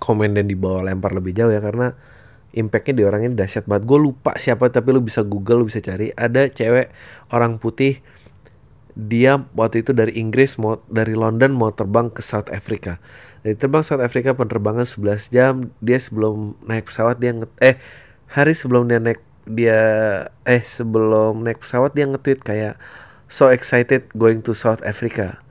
komen 0.00 0.32
dan 0.40 0.48
dibawa 0.48 0.88
lempar 0.88 1.12
lebih 1.12 1.36
jauh 1.36 1.52
ya 1.52 1.60
karena 1.60 1.92
impactnya 2.56 2.94
di 2.96 3.04
orang 3.04 3.28
ini 3.28 3.34
dahsyat 3.36 3.68
banget. 3.68 3.84
Gue 3.84 3.98
lupa 4.00 4.32
siapa 4.40 4.72
tapi 4.72 4.96
lu 4.96 5.04
bisa 5.04 5.20
google 5.20 5.62
lu 5.62 5.66
bisa 5.68 5.84
cari. 5.84 6.08
Ada 6.16 6.48
cewek 6.48 6.88
orang 7.30 7.60
putih 7.60 8.00
dia 8.96 9.44
waktu 9.52 9.84
itu 9.84 9.92
dari 9.92 10.16
Inggris 10.16 10.56
mau 10.56 10.80
dari 10.88 11.12
London 11.12 11.52
mau 11.52 11.68
terbang 11.68 12.08
ke 12.08 12.24
South 12.24 12.48
Africa. 12.48 12.96
Dari 13.44 13.52
terbang 13.52 13.84
South 13.84 14.00
Africa 14.00 14.32
penerbangan 14.32 14.88
11 14.88 15.28
jam 15.28 15.68
dia 15.84 16.00
sebelum 16.00 16.56
naik 16.64 16.88
pesawat 16.88 17.20
dia 17.20 17.36
nge 17.36 17.48
eh 17.60 17.76
hari 18.32 18.56
sebelum 18.56 18.88
dia 18.88 18.98
naik 18.98 19.20
dia 19.44 19.80
eh 20.48 20.64
sebelum 20.64 21.44
naik 21.44 21.60
pesawat 21.60 21.92
dia 21.92 22.08
nge-tweet 22.08 22.40
kayak 22.40 22.80
so 23.28 23.52
excited 23.52 24.08
going 24.16 24.40
to 24.40 24.56
South 24.56 24.80
Africa. 24.80 25.44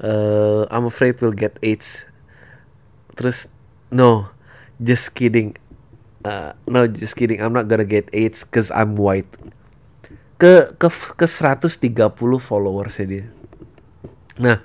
Uh, 0.00 0.64
I'm 0.72 0.88
afraid 0.88 1.20
we'll 1.20 1.36
get 1.36 1.60
AIDS. 1.60 2.08
Terus 3.12 3.52
no 3.92 4.32
just 4.80 5.12
kidding 5.12 5.56
uh, 6.26 6.58
no 6.66 6.90
just 6.90 7.14
kidding 7.14 7.38
I'm 7.38 7.54
not 7.54 7.70
gonna 7.70 7.86
get 7.86 8.10
AIDS 8.10 8.42
cause 8.42 8.74
I'm 8.74 8.98
white 8.98 9.30
ke 10.36 10.76
ke 10.76 10.88
ke 11.16 11.24
130 11.24 12.12
followersnya 12.44 13.06
dia. 13.08 13.26
Nah, 14.36 14.60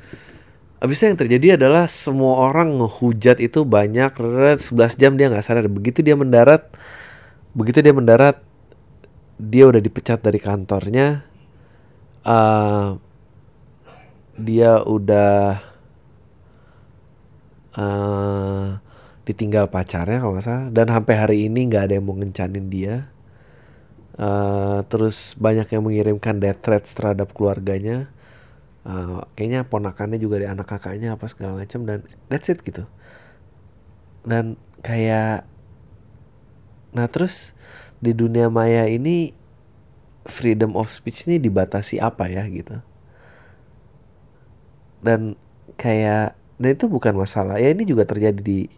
abisnya 0.84 1.16
yang 1.16 1.20
terjadi 1.20 1.48
adalah 1.56 1.88
semua 1.88 2.52
orang 2.52 2.76
ngehujat 2.76 3.40
itu 3.40 3.64
banyak, 3.64 4.12
11 4.12 5.00
jam 5.00 5.16
dia 5.16 5.32
nggak 5.32 5.46
sadar. 5.48 5.72
Begitu 5.72 6.04
dia 6.04 6.20
mendarat, 6.20 6.68
begitu 7.56 7.80
dia 7.80 7.96
mendarat, 7.96 8.44
dia 9.40 9.64
udah 9.64 9.80
dipecat 9.80 10.20
dari 10.20 10.40
kantornya. 10.44 11.24
Uh, 12.22 13.00
dia 14.36 14.84
udah 14.84 15.64
uh, 17.80 18.76
ditinggal 19.32 19.72
pacarnya 19.72 20.20
kalau 20.20 20.36
nggak 20.36 20.46
salah 20.46 20.66
dan 20.70 20.88
sampai 20.92 21.16
hari 21.16 21.38
ini 21.48 21.72
nggak 21.72 21.84
ada 21.88 21.94
yang 21.96 22.06
mau 22.06 22.20
ngencanin 22.20 22.68
dia 22.68 23.12
Uh, 24.22 24.84
terus 24.92 25.40
banyak 25.40 25.72
yang 25.72 25.88
mengirimkan 25.88 26.38
death 26.38 26.60
threats 26.62 26.92
terhadap 26.92 27.32
keluarganya. 27.32 28.12
Uh, 28.82 29.26
kayaknya 29.38 29.66
ponakannya 29.66 30.18
juga 30.18 30.42
di 30.42 30.48
anak 30.50 30.68
kakaknya 30.68 31.14
apa 31.16 31.26
segala 31.26 31.64
macam 31.64 31.88
dan 31.88 32.04
that's 32.28 32.52
it 32.52 32.60
gitu. 32.62 32.84
Dan 34.22 34.60
kayak 34.84 35.48
nah 36.92 37.08
terus 37.08 37.56
di 38.04 38.12
dunia 38.12 38.52
maya 38.52 38.84
ini 38.86 39.32
freedom 40.28 40.76
of 40.76 40.92
speech 40.92 41.26
ini 41.26 41.40
dibatasi 41.40 41.98
apa 42.04 42.28
ya 42.28 42.44
gitu. 42.52 42.84
Dan 45.02 45.40
kayak 45.80 46.36
dan 46.62 46.70
itu 46.76 46.86
bukan 46.86 47.16
masalah 47.16 47.58
ya 47.58 47.72
ini 47.72 47.88
juga 47.88 48.04
terjadi 48.06 48.38
di 48.38 48.70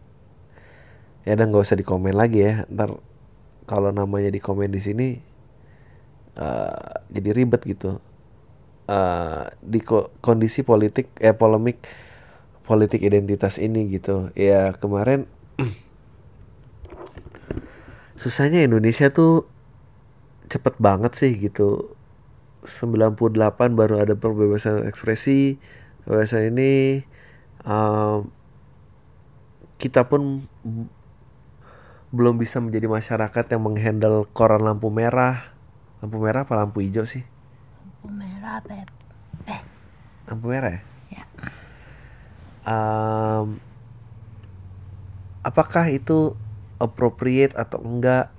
ya 1.23 1.33
dan 1.35 1.51
nggak 1.51 1.63
usah 1.63 1.79
dikomen 1.79 2.15
lagi 2.15 2.43
ya. 2.43 2.53
Ntar 2.71 2.99
kalau 3.67 3.91
namanya 3.95 4.29
di 4.31 4.43
komen 4.43 4.71
di 4.71 4.81
sini 4.83 5.07
uh, 6.39 7.03
jadi 7.11 7.29
ribet 7.31 7.63
gitu. 7.63 7.99
Uh, 8.83 9.47
di 9.63 9.79
ko 9.79 10.11
kondisi 10.19 10.59
politik 10.59 11.07
eh 11.23 11.31
polemik 11.31 11.87
politik 12.67 12.99
identitas 13.03 13.59
ini 13.59 13.87
gitu. 13.91 14.31
Ya 14.35 14.75
kemarin 14.75 15.27
susahnya 18.21 18.63
Indonesia 18.63 19.11
tuh 19.11 19.47
cepet 20.51 20.75
banget 20.79 21.15
sih 21.15 21.31
gitu. 21.39 21.95
98 22.63 23.27
baru 23.75 23.99
ada 23.99 24.15
perbebasan 24.15 24.87
ekspresi 24.87 25.59
kebebasan 26.03 26.55
ini 26.55 27.03
um, 27.67 28.31
kita 29.79 30.07
pun 30.07 30.47
belum 32.13 32.37
bisa 32.37 32.61
menjadi 32.61 32.85
masyarakat 32.85 33.45
yang 33.49 33.61
menghandle 33.65 34.29
koran 34.37 34.61
lampu 34.61 34.93
merah. 34.93 35.49
Lampu 35.97 36.21
merah 36.21 36.45
apa 36.45 36.53
lampu 36.53 36.85
hijau 36.85 37.09
sih? 37.09 37.25
Lampu 38.05 38.13
merah, 38.13 38.61
Beb. 38.61 38.89
Eh. 39.49 39.61
Lampu 40.29 40.45
merah 40.45 40.77
ya? 40.77 40.81
Ya. 41.09 41.25
Um, 42.63 43.57
apakah 45.41 45.89
itu 45.89 46.37
appropriate 46.77 47.57
atau 47.57 47.81
enggak? 47.81 48.29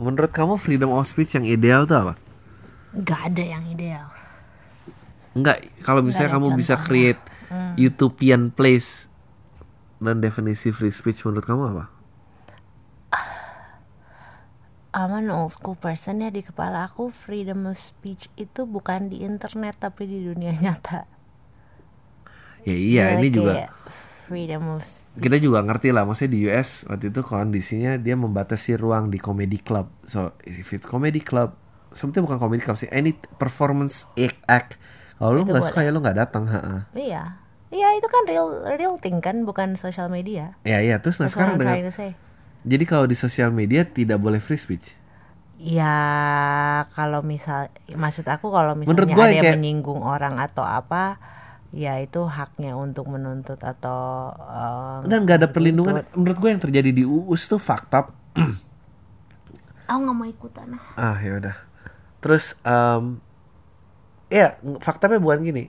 Menurut 0.00 0.32
kamu 0.32 0.56
freedom 0.56 0.96
of 0.96 1.04
speech 1.04 1.36
yang 1.36 1.44
ideal 1.44 1.84
tuh 1.84 2.08
apa? 2.08 2.14
Gak 3.04 3.36
ada 3.36 3.44
yang 3.44 3.68
ideal. 3.68 4.08
Enggak, 5.36 5.68
kalau 5.84 6.00
misalnya 6.00 6.40
kamu 6.40 6.56
bisa 6.56 6.80
create 6.80 7.20
hmm. 7.52 7.76
utopian 7.76 8.48
place 8.48 9.12
dan 10.00 10.24
definisi 10.24 10.72
free 10.72 10.90
speech 10.90 11.20
menurut 11.28 11.44
kamu 11.44 11.62
apa? 11.76 11.99
I'm 14.90 15.14
an 15.14 15.30
old 15.30 15.54
school 15.54 15.78
person 15.78 16.18
ya 16.18 16.34
di 16.34 16.42
kepala 16.42 16.90
aku 16.90 17.14
freedom 17.14 17.70
of 17.70 17.78
speech 17.78 18.26
itu 18.34 18.66
bukan 18.66 19.06
di 19.06 19.22
internet 19.22 19.78
tapi 19.78 20.10
di 20.10 20.18
dunia 20.26 20.50
nyata. 20.58 21.06
Ya 22.66 22.74
iya 22.76 23.04
ya, 23.14 23.22
ini 23.22 23.28
juga 23.30 23.70
freedom 24.26 24.74
of 24.74 24.82
speech. 24.82 25.22
Kita 25.22 25.36
juga 25.38 25.62
ngerti 25.62 25.94
lah 25.94 26.02
maksudnya 26.02 26.30
di 26.34 26.38
US 26.50 26.90
waktu 26.90 27.14
itu 27.14 27.22
kondisinya 27.22 27.94
dia 28.02 28.18
membatasi 28.18 28.74
ruang 28.82 29.14
di 29.14 29.22
comedy 29.22 29.62
club. 29.62 29.86
So 30.10 30.34
if 30.42 30.74
it's 30.74 30.90
comedy 30.90 31.22
club 31.22 31.54
sebetulnya 31.94 32.26
bukan 32.26 32.38
comedy 32.42 32.62
club 32.66 32.76
sih 32.78 32.90
any 32.90 33.14
performance 33.38 34.10
act. 34.50 34.74
Kalau 35.22 35.38
lu 35.38 35.46
nggak 35.46 35.70
suka 35.70 35.86
ya 35.86 35.94
lu 35.94 36.02
nggak 36.02 36.18
datang. 36.18 36.50
Ha 36.50 36.90
Iya. 36.98 37.38
Iya 37.70 37.88
itu 37.94 38.08
kan 38.10 38.26
real 38.26 38.66
real 38.74 38.98
thing 38.98 39.22
kan 39.22 39.46
bukan 39.46 39.78
social 39.78 40.10
media. 40.10 40.58
Iya 40.66 40.82
iya 40.82 40.96
terus 40.98 41.22
nah 41.22 41.30
sekarang 41.30 41.62
dengan 41.62 41.78
jadi 42.64 42.84
kalau 42.84 43.06
di 43.08 43.16
sosial 43.16 43.48
media 43.54 43.86
tidak 43.88 44.20
boleh 44.20 44.38
free 44.42 44.60
speech? 44.60 44.96
Ya 45.60 46.88
kalau 46.96 47.20
misal 47.20 47.68
maksud 47.92 48.24
aku 48.24 48.48
kalau 48.48 48.72
misalnya 48.72 49.12
ada 49.12 49.28
yang 49.28 49.44
kayak... 49.44 49.56
menyinggung 49.60 50.00
orang 50.00 50.40
atau 50.40 50.64
apa 50.64 51.20
ya 51.70 52.00
itu 52.00 52.24
haknya 52.26 52.74
untuk 52.74 53.06
menuntut 53.12 53.60
atau 53.62 54.32
um, 54.34 55.06
dan 55.06 55.22
gak 55.28 55.44
ada 55.44 55.48
perlindungan. 55.52 56.02
Menurut 56.16 56.38
gue 56.40 56.50
yang 56.50 56.62
terjadi 56.64 56.90
di 56.90 57.04
UUS 57.04 57.46
tuh 57.46 57.60
fakta 57.60 58.08
aku 59.90 59.98
nggak 60.06 60.16
mau 60.16 60.28
ikutan 60.30 60.78
ah 60.94 61.18
ya 61.18 61.42
udah. 61.42 61.56
Terus 62.22 62.54
um, 62.62 63.18
ya 64.30 64.54
faktanya 64.78 65.18
bukan 65.18 65.42
gini. 65.42 65.64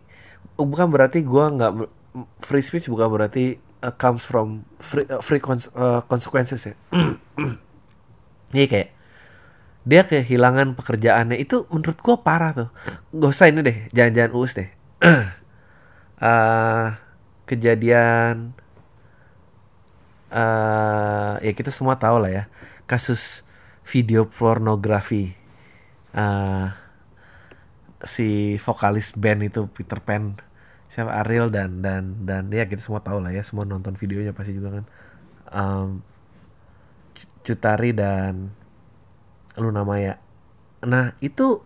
Bukan 0.55 0.93
berarti 0.93 1.25
gue 1.25 1.45
nggak 1.57 1.71
free 2.45 2.61
speech 2.61 2.85
bukan 2.85 3.09
berarti 3.09 3.57
uh, 3.81 3.93
comes 3.97 4.23
from 4.23 4.65
free, 4.79 5.05
uh, 5.09 5.21
free 5.21 5.41
cons 5.41 5.69
uh, 5.73 6.05
consequences 6.05 6.65
ya. 6.65 6.75
Ini 8.55 8.65
kayak 8.69 8.89
dia 9.81 10.05
kehilangan 10.05 10.77
pekerjaannya 10.77 11.41
itu 11.41 11.65
menurut 11.73 11.97
gua 12.05 12.21
parah 12.21 12.53
tuh. 12.53 12.69
Gak 13.17 13.31
usah 13.33 13.49
ini 13.49 13.65
deh, 13.65 13.77
jangan-jangan 13.89 14.31
us 14.37 14.53
deh. 14.53 14.69
uh, 16.21 16.87
kejadian 17.49 18.53
uh, 20.31 21.35
ya 21.43 21.51
kita 21.51 21.73
semua 21.73 21.99
tahu 21.99 22.23
lah 22.23 22.31
ya 22.31 22.43
kasus 22.87 23.43
video 23.83 24.29
pornografi 24.29 25.35
uh, 26.15 26.71
si 28.07 28.57
vokalis 28.61 29.13
band 29.13 29.51
itu 29.51 29.67
Peter 29.69 29.99
Pan 30.01 30.39
siapa 30.91 31.23
Ariel 31.23 31.47
dan 31.47 31.79
dan 31.79 32.27
dan 32.27 32.51
ya 32.51 32.67
kita 32.67 32.83
semua 32.83 32.99
tahu 32.99 33.23
lah 33.23 33.31
ya 33.31 33.41
semua 33.47 33.63
nonton 33.63 33.95
videonya 33.95 34.35
pasti 34.35 34.51
juga 34.51 34.81
kan. 34.81 34.85
Um, 35.51 35.89
Cutari 37.41 37.95
dan 37.95 38.53
Luna 39.57 39.81
Maya. 39.81 40.21
Nah 40.85 41.17
itu 41.23 41.63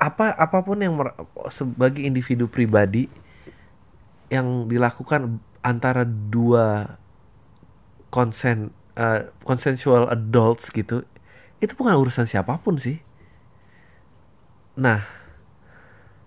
apa 0.00 0.32
apa 0.32 0.64
pun 0.64 0.80
yang 0.80 0.96
sebagai 1.52 2.00
individu 2.00 2.48
pribadi 2.48 3.12
yang 4.32 4.64
dilakukan 4.64 5.44
antara 5.60 6.08
dua 6.08 6.96
konsen 8.08 8.72
uh, 8.96 9.28
consensual 9.44 10.08
adults 10.08 10.72
gitu 10.72 11.04
itu 11.60 11.72
bukan 11.76 12.00
urusan 12.00 12.24
siapa 12.24 12.56
pun 12.64 12.80
sih. 12.80 13.04
Nah 14.80 15.04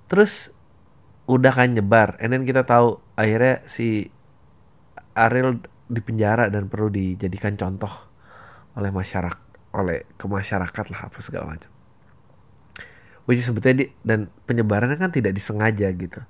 terus 0.06 0.53
udah 1.24 1.52
kan 1.56 1.72
nyebar 1.72 2.20
and 2.20 2.36
then 2.36 2.44
kita 2.44 2.68
tahu 2.68 3.00
akhirnya 3.16 3.64
si 3.68 4.12
Ariel 5.16 5.62
di 5.88 6.02
penjara 6.02 6.50
dan 6.50 6.68
perlu 6.68 6.90
dijadikan 6.90 7.56
contoh 7.56 7.92
oleh 8.74 8.90
masyarakat 8.90 9.42
oleh 9.74 10.06
ke 10.18 10.26
masyarakat 10.30 10.86
lah 10.94 11.10
apa 11.10 11.18
segala 11.22 11.58
macam. 11.58 11.70
Which 13.26 13.40
is 13.42 13.48
sebetulnya 13.48 13.86
di, 13.86 13.86
dan 14.04 14.30
penyebarannya 14.46 15.00
kan 15.00 15.10
tidak 15.10 15.34
disengaja 15.34 15.90
gitu. 15.96 16.22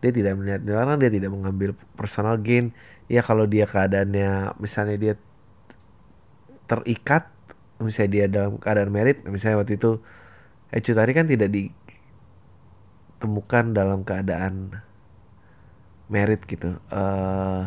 Dia 0.00 0.10
tidak 0.12 0.38
melihat 0.38 0.60
orang 0.72 1.00
dia 1.00 1.10
tidak 1.10 1.30
mengambil 1.32 1.74
personal 1.98 2.38
gain. 2.40 2.72
Ya 3.10 3.20
kalau 3.20 3.44
dia 3.44 3.68
keadaannya 3.68 4.56
misalnya 4.60 4.96
dia 4.96 5.14
terikat 6.66 7.28
misalnya 7.78 8.10
dia 8.10 8.24
dalam 8.26 8.52
keadaan 8.58 8.90
merit 8.90 9.22
misalnya 9.28 9.62
waktu 9.62 9.78
itu 9.78 10.00
Ecu 10.74 10.92
tadi 10.98 11.12
kan 11.14 11.30
tidak 11.30 11.48
di 11.54 11.70
temukan 13.16 13.64
dalam 13.72 14.04
keadaan 14.04 14.82
merit 16.06 16.44
gitu 16.46 16.78
eh, 16.92 17.62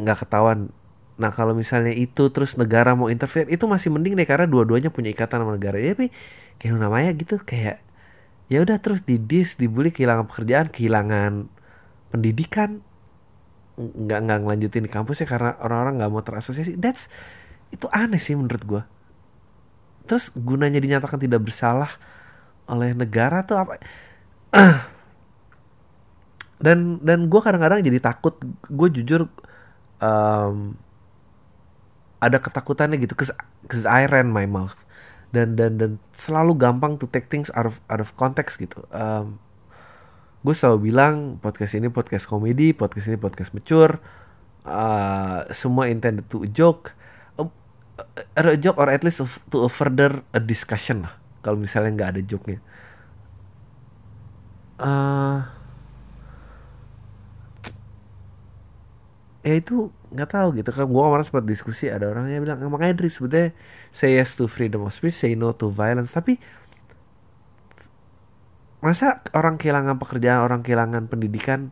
nggak 0.00 0.16
uh, 0.16 0.20
ketahuan 0.24 0.72
Nah 1.20 1.30
kalau 1.30 1.52
misalnya 1.52 1.92
itu 1.92 2.32
terus 2.34 2.56
negara 2.56 2.96
mau 2.98 3.12
interfere 3.12 3.46
itu 3.52 3.62
masih 3.68 3.94
mending 3.94 4.18
deh 4.18 4.26
karena 4.26 4.48
dua-duanya 4.48 4.88
punya 4.88 5.14
ikatan 5.14 5.44
sama 5.44 5.54
negara. 5.54 5.76
Ya 5.78 5.94
tapi 5.94 6.10
kayak 6.56 6.82
namanya 6.82 7.10
gitu 7.14 7.38
kayak 7.42 7.78
ya 8.50 8.58
udah 8.64 8.82
terus 8.82 9.06
didis, 9.06 9.54
dibully, 9.56 9.94
kehilangan 9.94 10.26
pekerjaan, 10.28 10.66
kehilangan 10.68 11.46
pendidikan, 12.10 12.84
nggak 13.78 14.18
nggak 14.28 14.38
ngelanjutin 14.44 14.82
di 14.84 14.90
kampus 14.92 15.24
ya 15.24 15.26
karena 15.30 15.56
orang-orang 15.62 15.94
nggak 16.02 16.10
mau 16.10 16.22
terasosiasi. 16.24 16.74
That's 16.74 17.06
itu 17.70 17.86
aneh 17.94 18.20
sih 18.20 18.34
menurut 18.34 18.62
gue. 18.64 18.82
Terus 20.08 20.34
gunanya 20.34 20.82
dinyatakan 20.82 21.22
tidak 21.22 21.40
bersalah 21.44 21.96
oleh 22.72 22.96
negara 22.96 23.44
tuh 23.44 23.60
apa? 23.60 23.76
dan 26.64 26.98
dan 27.04 27.28
gue 27.28 27.40
kadang-kadang 27.44 27.84
jadi 27.84 28.00
takut. 28.00 28.40
Gue 28.72 28.88
jujur 28.88 29.28
um, 30.00 30.74
ada 32.22 32.38
ketakutannya 32.38 33.02
gitu 33.02 33.18
cause, 33.18 33.34
cause 33.66 33.82
I 33.82 34.06
ran 34.06 34.30
my 34.30 34.46
mouth 34.46 34.78
dan 35.34 35.58
dan 35.58 35.80
dan 35.80 35.90
selalu 36.14 36.54
gampang 36.54 37.00
to 37.02 37.10
take 37.10 37.26
things 37.26 37.50
out 37.58 37.66
of 37.66 37.82
out 37.90 37.98
of 37.98 38.14
context 38.14 38.62
gitu 38.62 38.86
um, 38.94 39.42
gue 40.46 40.54
selalu 40.54 40.92
bilang 40.92 41.42
podcast 41.42 41.74
ini 41.74 41.90
podcast 41.90 42.30
komedi 42.30 42.70
podcast 42.76 43.10
ini 43.10 43.18
podcast 43.18 43.50
mature 43.50 43.98
uh, 44.62 45.48
semua 45.50 45.90
intended 45.90 46.30
to 46.30 46.46
joke 46.50 46.94
a, 47.40 47.42
a 48.38 48.58
joke 48.60 48.78
or 48.78 48.86
at 48.86 49.02
least 49.02 49.24
to 49.50 49.66
a 49.66 49.70
further 49.72 50.22
a 50.30 50.38
discussion 50.38 51.08
lah 51.08 51.21
kalau 51.42 51.58
misalnya 51.58 51.90
nggak 51.98 52.10
ada 52.16 52.22
joke-nya. 52.22 52.58
Uh, 54.82 55.42
ya 59.42 59.58
itu 59.58 59.90
nggak 60.14 60.30
tahu 60.30 60.48
gitu. 60.62 60.70
Kan 60.70 60.86
gue 60.86 61.02
kemarin 61.02 61.26
sempat 61.26 61.44
diskusi 61.44 61.90
ada 61.90 62.06
orang 62.08 62.30
yang 62.30 62.46
bilang 62.46 62.62
makanya 62.70 62.94
Dri 63.02 63.10
sebetulnya 63.10 63.50
say 63.90 64.14
yes 64.14 64.38
to 64.38 64.46
freedom 64.46 64.86
of 64.86 64.94
speech 64.94 65.18
say 65.18 65.34
no 65.34 65.50
to 65.50 65.68
violence. 65.68 66.14
Tapi 66.14 66.38
masa 68.82 69.22
orang 69.34 69.58
kehilangan 69.58 69.98
pekerjaan 69.98 70.42
orang 70.42 70.62
kehilangan 70.66 71.06
pendidikan 71.06 71.70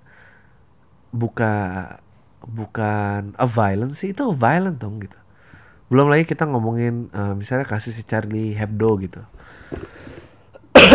buka 1.11 1.53
bukan 2.47 3.35
a 3.35 3.47
violence 3.51 4.03
itu 4.07 4.23
a 4.31 4.35
violent 4.35 4.79
dong 4.83 4.99
gitu. 5.03 5.19
Belum 5.91 6.07
lagi 6.07 6.23
kita 6.23 6.47
ngomongin 6.47 7.11
uh, 7.11 7.35
misalnya 7.35 7.67
kasus 7.67 7.99
si 7.99 8.07
Charlie 8.07 8.55
Hebdo 8.55 8.95
gitu 9.03 9.23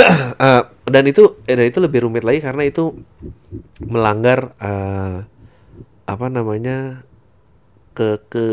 uh, 0.05 0.63
dan 0.93 1.03
itu 1.09 1.41
dan 1.45 1.65
itu 1.65 1.79
lebih 1.81 2.05
rumit 2.05 2.21
lagi 2.21 2.39
karena 2.41 2.63
itu 2.65 2.93
melanggar 3.81 4.53
uh, 4.61 5.25
apa 6.05 6.25
namanya 6.29 7.01
ke 7.97 8.21
ke 8.29 8.45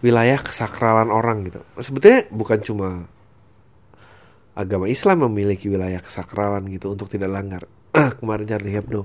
wilayah 0.00 0.38
kesakralan 0.40 1.10
orang 1.10 1.50
gitu. 1.50 1.60
Sebetulnya 1.80 2.28
bukan 2.30 2.60
cuma 2.62 2.88
agama 4.56 4.88
Islam 4.88 5.28
memiliki 5.28 5.68
wilayah 5.68 6.00
kesakralan 6.00 6.64
gitu 6.72 6.94
untuk 6.94 7.12
tidak 7.12 7.28
langgar. 7.28 7.62
Kemarin 8.22 8.46
Charlie 8.48 8.76
Hebdo. 8.76 9.04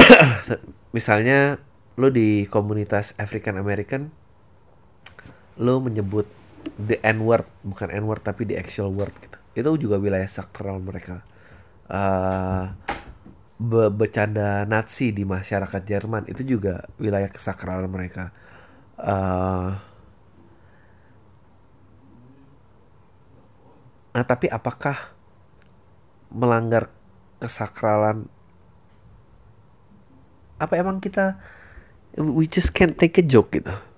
Misalnya 0.96 1.60
lo 2.00 2.08
di 2.08 2.48
komunitas 2.48 3.12
African 3.20 3.60
American 3.60 4.08
lo 5.60 5.76
menyebut 5.84 6.24
the 6.80 6.96
N 7.04 7.24
word 7.24 7.46
bukan 7.64 7.92
N 7.92 8.04
word 8.08 8.24
tapi 8.24 8.48
the 8.48 8.56
actual 8.56 8.92
word 8.92 9.12
gitu. 9.20 9.38
Itu 9.56 9.70
juga 9.76 9.96
wilayah 10.00 10.28
sakral 10.28 10.80
mereka. 10.80 11.24
Uh, 11.90 12.70
be 13.60 13.92
bercanda 13.92 14.64
Nazi 14.64 15.12
di 15.12 15.26
masyarakat 15.28 15.82
Jerman 15.84 16.24
itu 16.32 16.56
juga 16.56 16.88
wilayah 16.96 17.28
kesakralan 17.28 17.90
mereka. 17.92 18.32
Uh, 18.96 19.76
nah 24.16 24.24
tapi 24.24 24.48
apakah 24.48 25.12
melanggar 26.32 26.88
kesakralan? 27.36 28.30
Apa 30.56 30.80
emang 30.80 31.00
kita 31.04 31.36
we 32.16 32.48
just 32.48 32.72
can't 32.72 32.96
take 32.96 33.20
a 33.20 33.24
joke 33.24 33.52
gitu? 33.52 33.89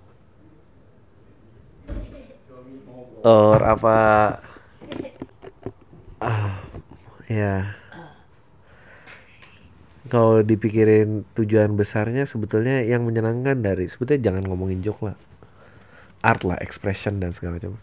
Or 3.23 3.63
apa? 3.63 3.97
Ah, 6.19 6.59
ya. 7.31 7.79
Kalau 10.11 10.43
dipikirin 10.43 11.23
tujuan 11.39 11.79
besarnya 11.79 12.27
sebetulnya 12.27 12.83
yang 12.83 13.07
menyenangkan 13.07 13.63
dari 13.63 13.87
sebetulnya 13.87 14.27
jangan 14.35 14.51
ngomongin 14.51 14.83
joke 14.83 15.07
lah. 15.07 15.17
Art 16.19 16.43
lah 16.43 16.59
expression 16.59 17.23
dan 17.23 17.31
segala 17.31 17.63
macam. 17.63 17.79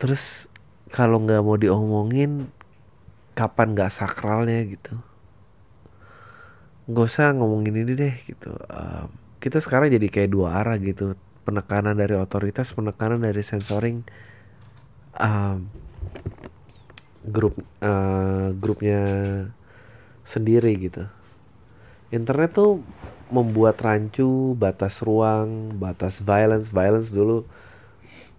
Terus 0.00 0.48
kalau 0.88 1.20
nggak 1.20 1.44
mau 1.44 1.60
diomongin 1.60 2.48
kapan 3.36 3.76
nggak 3.76 3.92
sakralnya 3.92 4.64
gitu? 4.64 4.96
Nggak 6.88 7.04
usah 7.04 7.36
ngomongin 7.36 7.84
ini 7.84 7.92
deh 7.92 8.14
gitu. 8.24 8.48
Um, 8.72 9.12
kita 9.44 9.60
sekarang 9.60 9.92
jadi 9.92 10.08
kayak 10.08 10.32
dua 10.32 10.56
arah 10.64 10.80
gitu 10.80 11.12
penekanan 11.46 11.94
dari 11.94 12.18
otoritas 12.18 12.74
penekanan 12.74 13.22
dari 13.22 13.40
sensoring 13.46 14.02
um, 15.14 15.70
grup 17.22 17.54
uh, 17.82 18.50
grupnya 18.58 19.02
sendiri 20.26 20.74
gitu. 20.78 21.06
Internet 22.10 22.58
tuh 22.58 22.82
membuat 23.30 23.78
rancu 23.82 24.54
batas 24.58 25.02
ruang 25.02 25.74
batas 25.78 26.22
violence. 26.22 26.74
Violence 26.74 27.10
dulu 27.14 27.46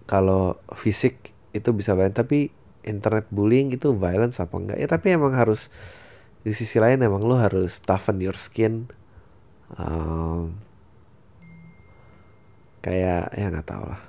kalau 0.08 0.56
fisik 0.76 1.32
itu 1.52 1.72
bisa 1.72 1.92
banget 1.96 2.20
tapi 2.20 2.52
internet 2.84 3.28
bullying 3.28 3.72
itu 3.72 3.92
violence 3.92 4.40
apa 4.40 4.56
enggak? 4.56 4.78
Ya 4.80 4.88
tapi 4.88 5.12
emang 5.12 5.36
harus 5.36 5.68
di 6.44 6.56
sisi 6.56 6.80
lain 6.80 7.04
emang 7.04 7.24
lo 7.24 7.36
harus 7.36 7.80
toughen 7.84 8.20
your 8.24 8.40
skin. 8.40 8.88
Um, 9.76 10.56
kayak 12.84 13.32
ya 13.34 13.46
nggak 13.50 13.66
tau 13.66 13.84
lah. 13.84 14.02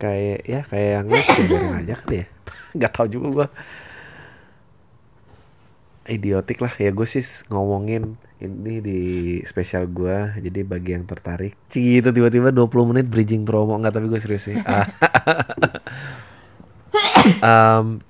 Kayak 0.00 0.40
ya 0.44 0.60
kayak 0.66 0.90
yang 0.90 1.06
biarin 1.46 1.78
aja 1.78 1.94
kan 1.94 2.10
ya 2.10 2.26
nggak 2.76 2.92
tahu 2.92 3.06
juga 3.08 3.26
gua. 3.30 3.48
Idiotik 6.02 6.58
lah. 6.58 6.74
Ya 6.82 6.90
gue 6.90 7.06
sih 7.06 7.22
ngomongin 7.46 8.18
ini 8.42 8.82
di 8.82 9.00
spesial 9.46 9.86
gue 9.86 10.34
jadi 10.42 10.66
bagi 10.66 10.98
yang 10.98 11.06
tertarik. 11.06 11.54
Cik 11.70 12.02
itu 12.02 12.10
tiba-tiba 12.10 12.50
20 12.50 12.90
menit 12.90 13.06
bridging 13.06 13.46
promo. 13.46 13.78
Nggak 13.78 13.94
tapi 13.94 14.06
gue 14.10 14.20
serius 14.20 14.50
sih. 14.50 14.58
Um, 17.38 18.02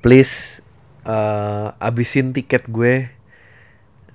please 0.00 0.62
uh, 1.04 1.74
abisin 1.82 2.32
tiket 2.32 2.66
gue 2.70 3.10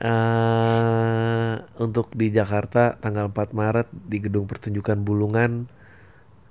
uh, 0.02 1.54
untuk 1.80 2.12
di 2.12 2.34
Jakarta 2.34 3.00
tanggal 3.00 3.32
4 3.32 3.56
Maret 3.56 3.88
di 3.92 4.18
gedung 4.20 4.50
pertunjukan 4.50 5.00
Bulungan 5.06 5.68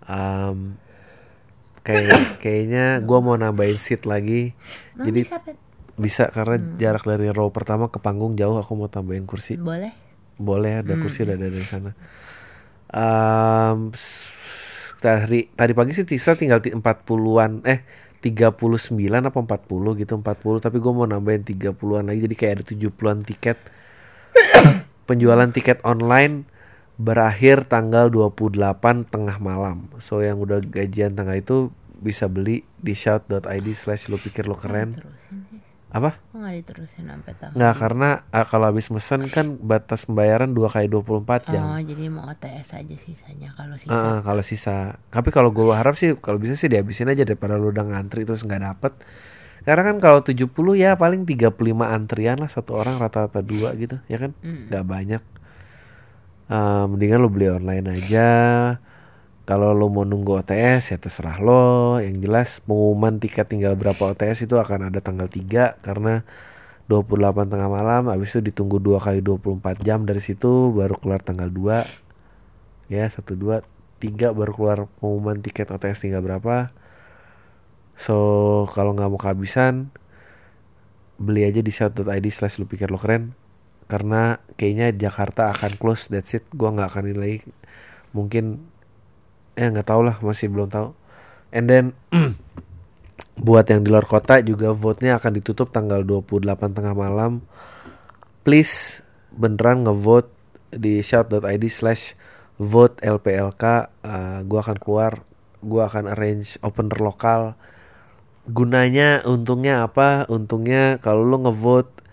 um, 0.08 0.78
kayak 1.84 2.40
kayaknya 2.42 3.04
gue 3.04 3.18
mau 3.20 3.36
nambahin 3.36 3.76
seat 3.76 4.08
lagi. 4.08 4.56
Bang 4.96 5.10
jadi 5.10 5.20
bisa, 5.28 5.38
bisa 6.00 6.24
karena 6.32 6.56
hmm. 6.56 6.76
jarak 6.80 7.04
dari 7.04 7.28
row 7.30 7.52
pertama 7.52 7.92
ke 7.92 8.00
panggung 8.00 8.34
jauh 8.38 8.56
aku 8.56 8.72
mau 8.76 8.88
tambahin 8.88 9.28
kursi. 9.28 9.60
Boleh? 9.60 9.92
Boleh 10.40 10.80
ada 10.80 10.96
hmm. 10.96 11.02
kursi 11.04 11.28
ada 11.28 11.36
dari 11.36 11.66
sana. 11.66 11.92
Um, 12.94 13.90
dari 15.04 15.52
tadi 15.52 15.72
pagi 15.76 15.92
sih 15.92 16.08
Tisa 16.08 16.32
tinggal 16.32 16.64
40-an 16.64 17.66
eh 17.68 17.84
39 18.24 19.04
apa 19.28 19.38
40 19.44 20.00
gitu 20.00 20.12
40 20.16 20.64
tapi 20.64 20.76
gue 20.80 20.92
mau 20.96 21.04
nambahin 21.04 21.44
30-an 21.44 22.08
lagi 22.08 22.20
jadi 22.24 22.34
kayak 22.40 22.52
ada 22.56 22.64
70-an 22.72 23.18
tiket 23.28 23.58
penjualan 25.08 25.50
tiket 25.52 25.84
online 25.84 26.48
berakhir 26.94 27.66
tanggal 27.66 28.06
28 28.06 28.54
tengah 29.10 29.36
malam. 29.42 29.90
So 29.98 30.22
yang 30.22 30.38
udah 30.38 30.62
gajian 30.62 31.18
tengah 31.18 31.38
itu 31.38 31.74
bisa 31.98 32.30
beli 32.30 32.62
di 32.78 32.94
shout.id 32.94 33.66
slash 33.74 34.06
lu 34.12 34.20
pikir 34.20 34.46
lu 34.46 34.54
keren. 34.54 34.94
Apa? 35.94 36.18
Nggak 36.34 36.54
diterusin 36.58 37.06
sampai 37.06 37.32
tanggal. 37.38 37.54
Nggak 37.54 37.74
karena 37.78 38.08
uh, 38.34 38.46
kalau 38.50 38.66
habis 38.66 38.90
mesen 38.90 39.30
kan 39.30 39.46
batas 39.62 40.10
pembayaran 40.10 40.50
dua 40.50 40.66
kali 40.66 40.90
24 40.90 41.54
jam. 41.54 41.62
Oh 41.62 41.78
jadi 41.78 42.10
mau 42.10 42.26
OTS 42.26 42.82
aja 42.82 42.96
sisanya 42.98 43.54
kalau 43.54 43.78
sisa. 43.78 43.94
Uh, 43.94 44.18
kalau 44.26 44.42
sisa. 44.42 44.98
Tapi 45.14 45.30
kalau 45.30 45.54
gue 45.54 45.70
harap 45.70 45.94
sih 45.94 46.18
kalau 46.18 46.42
bisa 46.42 46.58
sih 46.58 46.66
dihabisin 46.66 47.14
aja 47.14 47.22
daripada 47.22 47.54
lu 47.54 47.70
udah 47.70 47.86
ngantri 47.94 48.26
terus 48.26 48.42
nggak 48.42 48.62
dapet. 48.66 48.92
Karena 49.62 49.94
kan 49.94 49.96
kalau 50.02 50.20
70 50.20 50.50
ya 50.76 50.98
paling 50.98 51.24
35 51.24 51.54
antrian 51.86 52.36
lah 52.42 52.50
satu 52.50 52.74
orang 52.74 52.98
rata-rata 52.98 53.38
dua 53.40 53.70
gitu 53.78 54.02
ya 54.10 54.18
kan. 54.18 54.34
Mm. 54.42 54.74
Gak 54.74 54.84
banyak 54.84 55.22
uh, 56.50 56.84
mendingan 56.88 57.22
lo 57.22 57.28
beli 57.30 57.48
online 57.48 57.86
aja 58.00 58.28
kalau 59.44 59.76
lo 59.76 59.92
mau 59.92 60.08
nunggu 60.08 60.40
OTS 60.40 60.96
ya 60.96 60.98
terserah 61.00 61.36
lo. 61.40 62.00
Yang 62.00 62.16
jelas 62.24 62.50
pengumuman 62.64 63.20
tiket 63.20 63.48
tinggal 63.48 63.76
berapa 63.76 64.00
OTS 64.16 64.48
itu 64.48 64.56
akan 64.56 64.88
ada 64.88 65.00
tanggal 65.04 65.28
3 65.28 65.84
karena 65.84 66.24
28 66.88 67.52
tengah 67.52 67.68
malam 67.68 68.12
habis 68.12 68.36
itu 68.36 68.44
ditunggu 68.44 68.76
dua 68.76 69.00
kali 69.00 69.24
24 69.24 69.80
jam 69.80 70.04
dari 70.04 70.20
situ 70.20 70.68
baru 70.76 71.00
keluar 71.00 71.24
tanggal 71.24 71.48
2 71.48 72.92
ya 72.92 73.08
satu 73.08 73.32
dua 73.32 73.64
tiga 74.04 74.36
baru 74.36 74.52
keluar 74.52 74.78
pengumuman 75.00 75.40
tiket 75.40 75.72
OTS 75.72 76.04
tinggal 76.04 76.20
berapa. 76.20 76.72
So 77.96 78.16
kalau 78.74 78.92
nggak 78.92 79.08
mau 79.08 79.20
kehabisan 79.20 79.88
beli 81.16 81.46
aja 81.46 81.62
di 81.62 81.70
shout.id 81.70 82.26
slash 82.28 82.60
lu 82.60 82.68
pikir 82.68 82.92
lo 82.92 83.00
keren. 83.00 83.32
Karena 83.88 84.40
kayaknya 84.56 84.92
Jakarta 84.92 85.52
akan 85.52 85.76
close 85.80 86.12
that's 86.12 86.36
it. 86.36 86.44
Gua 86.52 86.72
nggak 86.74 86.88
akan 86.92 87.04
ini 87.12 87.16
lagi. 87.16 87.38
Mungkin 88.12 88.73
eh 89.54 89.66
nggak 89.70 89.86
tahu 89.86 90.00
lah 90.06 90.16
masih 90.20 90.50
belum 90.50 90.70
tahu. 90.70 90.94
And 91.54 91.66
then 91.70 91.84
buat 93.46 93.66
yang 93.70 93.86
di 93.86 93.90
luar 93.90 94.06
kota 94.06 94.42
juga 94.42 94.74
vote-nya 94.74 95.18
akan 95.18 95.32
ditutup 95.38 95.70
tanggal 95.70 96.02
28 96.02 96.74
tengah 96.74 96.94
malam. 96.94 97.42
Please 98.42 99.02
beneran 99.34 99.86
ngevote 99.86 100.30
di 100.74 101.02
shout.id 101.02 101.64
slash 101.70 102.18
vote 102.58 103.02
LPLK 103.02 103.64
uh, 104.06 104.38
gue 104.46 104.58
akan 104.58 104.78
keluar 104.78 105.26
gue 105.64 105.82
akan 105.82 106.12
arrange 106.12 106.60
opener 106.60 106.98
lokal. 107.00 107.42
Gunanya 108.44 109.24
untungnya 109.24 109.88
apa? 109.88 110.28
Untungnya 110.28 111.00
kalau 111.00 111.24
lo 111.24 111.40
ngevote 111.40 112.04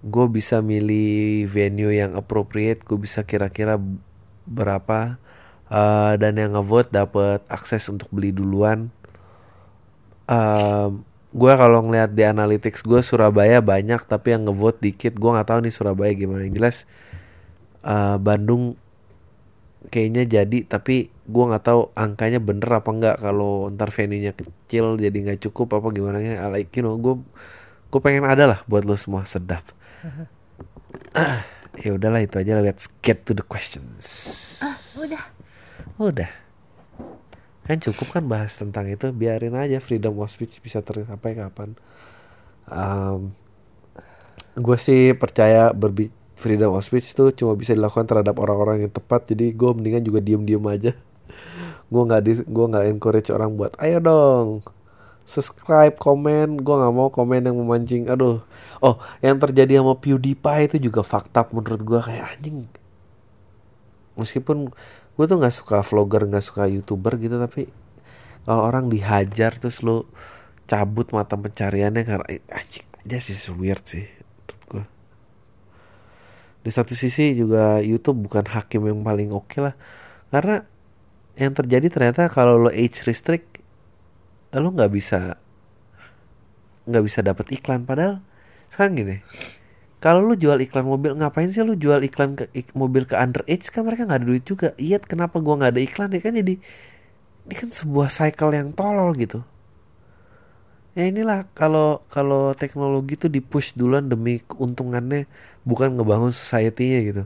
gue 0.00 0.26
bisa 0.32 0.64
milih 0.64 1.44
venue 1.50 1.92
yang 1.92 2.16
appropriate 2.16 2.88
gue 2.88 2.96
bisa 2.96 3.28
kira-kira 3.28 3.76
berapa 4.48 5.20
uh, 5.70 6.14
dan 6.18 6.36
yang 6.36 6.58
ngevote 6.58 6.90
dapat 6.90 7.40
akses 7.46 7.86
untuk 7.88 8.10
beli 8.10 8.34
duluan. 8.34 8.90
Um, 10.26 11.02
gue 11.30 11.52
kalau 11.54 11.86
ngeliat 11.86 12.10
di 12.10 12.26
analytics 12.26 12.82
gue 12.82 13.02
Surabaya 13.06 13.62
banyak 13.62 14.02
tapi 14.06 14.34
yang 14.34 14.50
ngevote 14.50 14.82
dikit 14.82 15.14
gue 15.14 15.30
nggak 15.30 15.46
tahu 15.46 15.58
nih 15.62 15.74
Surabaya 15.74 16.12
gimana. 16.12 16.42
Yang 16.44 16.54
jelas 16.58 16.76
uh, 17.86 18.18
Bandung 18.18 18.74
kayaknya 19.88 20.28
jadi 20.28 20.68
tapi 20.68 21.08
gue 21.08 21.44
nggak 21.48 21.64
tahu 21.64 21.88
angkanya 21.96 22.36
bener 22.36 22.68
apa 22.68 22.90
enggak 22.92 23.16
kalau 23.16 23.72
ntar 23.72 23.88
venue-nya 23.88 24.36
kecil 24.36 25.00
jadi 25.00 25.14
nggak 25.14 25.40
cukup 25.48 25.80
apa 25.80 25.88
gimana 25.88 26.20
ya 26.20 26.52
like 26.52 26.68
you 26.76 26.84
know 26.84 27.00
gue 27.00 27.16
gue 27.88 28.00
pengen 28.04 28.28
ada 28.28 28.44
lah 28.44 28.60
buat 28.68 28.84
lo 28.84 28.98
semua 28.98 29.24
sedap. 29.24 29.64
Ya 31.80 31.96
udahlah 31.96 32.20
itu 32.20 32.34
aja 32.36 32.60
let's 32.60 32.90
get 33.00 33.24
to 33.24 33.32
the 33.32 33.46
questions. 33.46 34.04
Ah 34.58 34.74
udah 35.00 35.39
udah. 36.08 36.32
Kan 37.68 37.76
cukup 37.84 38.08
kan 38.16 38.24
bahas 38.24 38.56
tentang 38.56 38.88
itu. 38.88 39.12
Biarin 39.12 39.52
aja 39.52 39.76
freedom 39.84 40.16
of 40.24 40.32
speech 40.32 40.58
bisa 40.64 40.80
tercapai 40.80 41.36
kapan. 41.36 41.76
Um, 42.64 43.36
gue 44.56 44.78
sih 44.80 45.12
percaya 45.12 45.70
berbi 45.76 46.08
freedom 46.38 46.72
of 46.72 46.82
speech 46.82 47.12
tuh 47.12 47.36
cuma 47.36 47.52
bisa 47.52 47.76
dilakukan 47.76 48.08
terhadap 48.08 48.40
orang-orang 48.40 48.88
yang 48.88 48.92
tepat. 48.92 49.28
Jadi 49.28 49.52
gue 49.52 49.70
mendingan 49.76 50.02
juga 50.02 50.24
diem-diem 50.24 50.64
aja. 50.66 50.92
Gue 51.90 52.02
nggak 52.06 52.22
di 52.24 52.32
gue 52.46 52.66
nggak 52.70 52.84
encourage 52.86 53.28
orang 53.34 53.58
buat 53.58 53.74
ayo 53.82 53.98
dong 53.98 54.48
subscribe 55.30 55.94
komen. 55.94 56.58
Gue 56.58 56.74
nggak 56.74 56.94
mau 56.94 57.08
komen 57.14 57.46
yang 57.46 57.54
memancing. 57.54 58.10
Aduh. 58.10 58.42
Oh 58.82 58.98
yang 59.22 59.38
terjadi 59.38 59.78
sama 59.78 59.94
PewDiePie 59.94 60.66
itu 60.66 60.90
juga 60.90 61.06
fakta 61.06 61.46
menurut 61.54 61.82
gue 61.86 62.00
kayak 62.02 62.24
anjing. 62.34 62.66
Meskipun 64.18 64.74
gue 65.20 65.26
tuh 65.28 65.36
nggak 65.36 65.52
suka 65.52 65.84
vlogger 65.84 66.24
nggak 66.24 66.40
suka 66.40 66.64
youtuber 66.64 67.20
gitu 67.20 67.36
tapi 67.36 67.68
kalau 68.48 68.64
orang 68.64 68.88
dihajar 68.88 69.60
terus 69.60 69.84
lo 69.84 70.08
cabut 70.64 71.12
mata 71.12 71.36
pencariannya 71.36 72.08
karena 72.08 72.24
anjing 72.48 72.88
aja 73.04 73.18
sih 73.20 73.36
weird 73.52 73.84
sih 73.84 74.08
menurut 74.08 74.62
gue 74.64 74.84
di 76.64 76.70
satu 76.72 76.96
sisi 76.96 77.36
juga 77.36 77.84
YouTube 77.84 78.24
bukan 78.24 78.48
hakim 78.48 78.88
yang 78.88 79.04
paling 79.04 79.28
oke 79.28 79.44
okay 79.44 79.60
lah 79.60 79.74
karena 80.32 80.64
yang 81.36 81.52
terjadi 81.52 81.92
ternyata 81.92 82.32
kalau 82.32 82.56
lo 82.56 82.72
age 82.72 83.04
restrict 83.04 83.60
lo 84.56 84.72
nggak 84.72 84.88
bisa 84.88 85.36
nggak 86.90 87.04
bisa 87.06 87.20
dapat 87.22 87.46
iklan. 87.54 87.86
Padahal 87.86 88.18
sekarang 88.66 88.98
gini 88.98 89.16
kalau 90.00 90.24
lu 90.24 90.34
jual 90.34 90.56
iklan 90.64 90.88
mobil 90.88 91.12
ngapain 91.12 91.52
sih 91.52 91.60
lu 91.60 91.76
jual 91.76 92.00
iklan 92.00 92.32
ke 92.32 92.48
ik, 92.56 92.72
mobil 92.72 93.04
ke 93.04 93.12
underage 93.20 93.68
kan 93.68 93.84
mereka 93.84 94.08
nggak 94.08 94.20
ada 94.24 94.26
duit 94.26 94.44
juga. 94.48 94.72
Iya 94.80 94.96
kenapa 95.04 95.36
gua 95.44 95.60
nggak 95.60 95.72
ada 95.76 95.82
iklan? 95.84 96.08
Ya 96.16 96.20
kan 96.24 96.32
jadi 96.40 96.54
ini 97.44 97.54
kan 97.54 97.68
sebuah 97.68 98.08
cycle 98.08 98.56
yang 98.56 98.72
tolol 98.72 99.12
gitu. 99.20 99.44
Ya 100.96 101.04
inilah 101.06 101.46
kalau 101.52 102.00
kalau 102.08 102.56
teknologi 102.56 103.20
tuh 103.20 103.28
dipush 103.28 103.76
duluan 103.76 104.08
demi 104.08 104.40
keuntungannya 104.40 105.28
bukan 105.68 106.00
ngebangun 106.00 106.32
society-nya 106.32 107.00
gitu. 107.04 107.22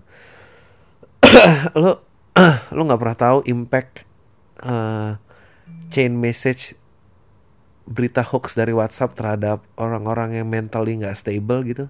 Lo 1.81 2.03
lo 2.75 2.81
nggak 2.91 3.01
pernah 3.01 3.19
tahu 3.19 3.39
impact 3.47 4.03
uh, 4.67 5.15
chain 5.95 6.19
message 6.19 6.75
berita 7.87 8.27
hoax 8.27 8.59
dari 8.59 8.75
WhatsApp 8.75 9.15
terhadap 9.15 9.63
orang-orang 9.79 10.43
yang 10.43 10.51
mentally 10.51 10.99
nggak 10.99 11.15
stable 11.15 11.63
gitu 11.63 11.87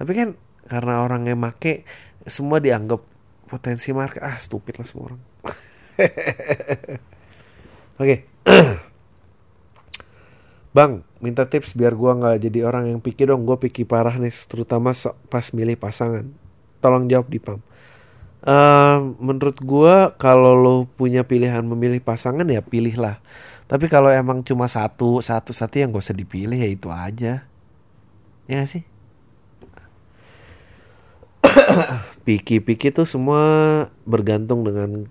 tapi 0.00 0.16
kan 0.16 0.32
karena 0.64 1.04
orang 1.04 1.28
yang 1.28 1.36
make 1.36 1.84
semua 2.24 2.56
dianggap 2.56 3.04
potensi 3.44 3.92
market. 3.92 4.24
Ah 4.24 4.40
stupid 4.40 4.80
lah 4.80 4.86
semua 4.88 5.12
orang. 5.12 5.20
Oke. 8.00 8.24
Bang 10.76 11.04
minta 11.20 11.44
tips 11.44 11.76
biar 11.76 11.92
gua 11.92 12.16
nggak 12.16 12.48
jadi 12.48 12.64
orang 12.64 12.96
yang 12.96 13.04
pikir 13.04 13.28
dong. 13.28 13.44
Gue 13.44 13.60
pikir 13.60 13.84
parah 13.84 14.16
nih 14.16 14.32
terutama 14.48 14.96
pas 15.28 15.46
milih 15.52 15.76
pasangan. 15.76 16.24
Tolong 16.80 17.04
jawab 17.04 17.28
di 17.28 17.36
pam. 17.36 17.60
Uh, 18.40 19.12
menurut 19.20 19.60
gua 19.60 20.16
kalau 20.16 20.56
lo 20.56 20.88
punya 20.96 21.28
pilihan 21.28 21.60
memilih 21.60 22.00
pasangan 22.00 22.48
ya 22.48 22.64
pilihlah. 22.64 23.20
Tapi 23.68 23.84
kalau 23.92 24.08
emang 24.08 24.40
cuma 24.40 24.64
satu 24.64 25.20
satu 25.20 25.52
satu 25.52 25.76
yang 25.76 25.92
gak 25.92 26.08
usah 26.08 26.16
dipilih 26.16 26.56
ya 26.56 26.72
itu 26.72 26.88
aja. 26.88 27.44
Ya 28.48 28.64
gak 28.64 28.72
sih 28.72 28.88
Piki-piki 32.26 32.92
tuh 32.92 33.08
semua 33.08 33.42
bergantung 34.04 34.64
dengan 34.64 35.08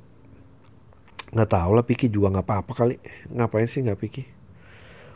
nggak 1.30 1.50
tahu 1.50 1.72
lah 1.78 1.86
Piki 1.86 2.10
juga 2.10 2.34
nggak 2.38 2.46
apa-apa 2.46 2.72
kali. 2.74 2.96
Ngapain 3.30 3.70
sih 3.70 3.86
nggak 3.86 4.00
Piki? 4.00 4.24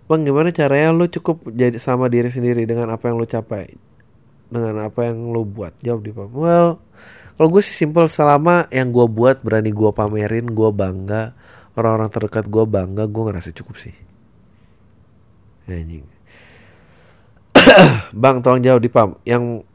Bang 0.06 0.28
gimana 0.28 0.52
caranya 0.52 0.92
lu 0.92 1.08
cukup 1.08 1.48
jadi 1.50 1.80
sama 1.80 2.12
diri 2.12 2.28
sendiri 2.28 2.68
dengan 2.68 2.92
apa 2.92 3.08
yang 3.08 3.18
lu 3.18 3.26
capai? 3.26 3.74
Dengan 4.52 4.86
apa 4.86 5.10
yang 5.10 5.32
lu 5.32 5.48
buat? 5.48 5.74
Jawab 5.82 6.02
di 6.06 6.12
Pam 6.12 6.30
well 6.36 6.84
kalau 7.34 7.50
gue 7.50 7.62
sih 7.66 7.74
simple 7.74 8.06
selama 8.06 8.70
yang 8.70 8.94
gue 8.94 9.10
buat 9.10 9.42
berani 9.42 9.74
gue 9.74 9.90
pamerin 9.90 10.54
gue 10.54 10.70
bangga 10.70 11.34
orang-orang 11.74 12.10
terdekat 12.14 12.46
gue 12.46 12.64
bangga 12.70 13.10
gue 13.10 13.24
ngerasa 13.26 13.50
cukup 13.58 13.82
sih. 13.82 13.96
Anjing. 15.66 16.06
Bang 18.22 18.46
tolong 18.46 18.62
jawab 18.62 18.82
di 18.86 18.92
pam 18.92 19.18
yang 19.26 19.66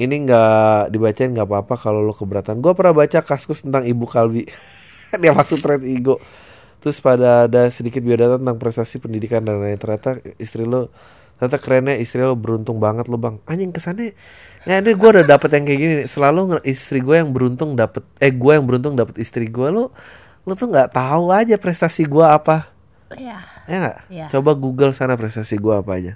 ini 0.00 0.24
nggak 0.24 0.88
dibacain 0.88 1.30
nggak 1.36 1.44
apa-apa 1.44 1.74
kalau 1.76 2.00
lo 2.00 2.16
keberatan. 2.16 2.64
Gue 2.64 2.72
pernah 2.72 2.96
baca 2.96 3.20
kasus 3.20 3.60
tentang 3.60 3.84
ibu 3.84 4.08
Kalbi. 4.08 4.48
Dia 5.20 5.36
masuk 5.36 5.60
thread 5.60 5.84
ego. 5.84 6.16
Terus 6.80 6.96
pada 7.04 7.44
ada 7.44 7.68
sedikit 7.68 8.00
biodata 8.00 8.40
tentang 8.40 8.56
prestasi 8.56 8.96
pendidikan 8.96 9.44
dan 9.44 9.60
lain 9.60 9.76
ternyata 9.76 10.16
istri 10.40 10.64
lo 10.64 10.88
ternyata 11.40 11.56
kerennya 11.56 11.96
istri 11.96 12.20
lo 12.20 12.36
beruntung 12.36 12.76
banget 12.76 13.08
lo 13.08 13.16
bang 13.16 13.40
anjing 13.48 13.72
kesannya 13.72 14.12
ya 14.68 14.76
ini 14.76 14.92
gue 14.92 15.08
udah 15.08 15.24
dapet 15.24 15.48
yang 15.56 15.64
kayak 15.64 15.80
gini 15.80 15.94
selalu 16.04 16.60
istri 16.68 17.00
gue 17.00 17.16
yang 17.16 17.32
beruntung 17.32 17.72
dapet 17.72 18.04
eh 18.20 18.28
gue 18.28 18.52
yang 18.52 18.68
beruntung 18.68 18.92
dapet 18.92 19.16
istri 19.24 19.48
gue 19.48 19.68
lo 19.72 19.88
lo 20.44 20.52
tuh 20.52 20.68
nggak 20.68 20.92
tahu 20.92 21.32
aja 21.32 21.56
prestasi 21.56 22.04
gue 22.04 22.20
apa 22.20 22.68
ya 23.16 23.40
ya 23.64 23.76
gak? 23.80 23.98
ya. 24.12 24.26
coba 24.28 24.52
google 24.52 24.92
sana 24.92 25.16
prestasi 25.16 25.56
gue 25.56 25.72
apa 25.72 25.90
aja 25.96 26.12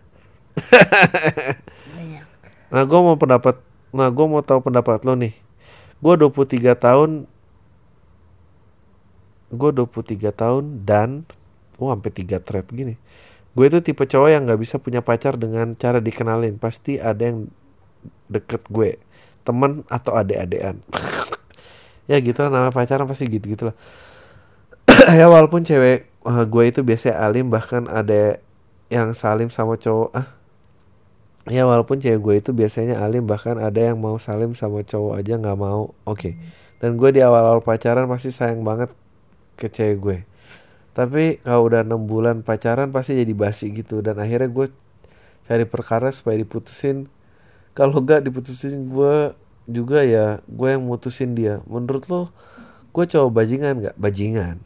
banyak 1.97 2.25
nah 2.69 2.85
gue 2.85 3.01
mau 3.01 3.17
pendapat 3.17 3.57
Nah, 3.95 4.11
gue 4.11 4.27
mau 4.27 4.43
tahu 4.43 4.59
pendapat 4.59 5.07
lo 5.07 5.15
nih. 5.15 5.39
Gue 6.03 6.19
23 6.19 6.75
tahun. 6.75 7.31
Gue 9.55 9.71
23 9.71 10.35
tahun 10.35 10.83
dan 10.83 11.23
oh 11.79 11.95
sampai 11.95 12.11
3 12.11 12.43
thread 12.43 12.67
gini. 12.75 12.99
Gue 13.55 13.71
itu 13.71 13.79
tipe 13.79 14.03
cowok 14.03 14.35
yang 14.35 14.51
nggak 14.51 14.59
bisa 14.59 14.83
punya 14.83 14.99
pacar 14.99 15.39
dengan 15.39 15.79
cara 15.79 16.03
dikenalin. 16.03 16.59
Pasti 16.59 16.99
ada 16.99 17.23
yang 17.23 17.47
deket 18.27 18.67
gue. 18.67 18.99
Temen 19.47 19.87
atau 19.87 20.19
adek-adean. 20.19 20.83
ya 22.11 22.19
gitu 22.19 22.37
lah 22.43 22.51
nama 22.51 22.75
pacaran 22.75 23.07
pasti 23.07 23.31
gitu-gitu 23.31 23.71
lah. 23.71 23.77
ya 25.19 25.31
walaupun 25.31 25.63
cewek 25.63 26.11
uh, 26.27 26.43
gue 26.43 26.65
itu 26.67 26.83
biasanya 26.83 27.23
alim 27.23 27.47
bahkan 27.47 27.87
ada 27.87 28.43
yang 28.91 29.15
salim 29.15 29.49
sama 29.49 29.79
cowok 29.79 30.11
ah 30.13 30.29
ya 31.49 31.69
walaupun 31.69 32.01
cewek 32.01 32.21
gue 32.21 32.35
itu 32.41 32.51
biasanya 32.57 33.05
alim 33.05 33.29
bahkan 33.29 33.61
ada 33.61 33.77
yang 33.77 34.01
mau 34.01 34.17
salim 34.17 34.57
sama 34.57 34.81
cowok 34.85 35.21
aja 35.21 35.37
nggak 35.37 35.59
mau. 35.59 35.93
Oke. 36.09 36.19
Okay. 36.19 36.35
dan 36.81 37.01
gue 37.01 37.11
di 37.17 37.21
awal-awal 37.25 37.65
pacaran 37.65 38.05
pasti 38.05 38.29
sayang 38.29 38.61
banget 38.61 38.93
ke 39.57 39.69
cewek 39.73 39.99
gue. 40.01 40.19
Tapi 40.95 41.43
kalau 41.43 41.67
udah 41.67 41.83
enam 41.83 42.07
bulan 42.07 42.47
pacaran 42.47 42.95
pasti 42.95 43.19
jadi 43.19 43.35
basi 43.35 43.75
gitu. 43.75 43.99
Dan 44.05 44.21
akhirnya 44.21 44.47
gue 44.47 44.67
cari 45.49 45.65
perkara 45.67 46.09
supaya 46.15 46.39
diputusin. 46.39 47.11
Kalau 47.75 47.99
gak 48.05 48.23
diputusin 48.23 48.87
gue 48.93 49.35
juga 49.67 50.05
ya 50.05 50.39
gue 50.47 50.69
yang 50.71 50.85
mutusin 50.85 51.35
dia. 51.35 51.65
Menurut 51.67 52.05
lo 52.13 52.23
gue 52.95 53.05
cowok 53.11 53.31
bajingan 53.33 53.75
gak 53.91 53.97
bajingan. 53.99 54.57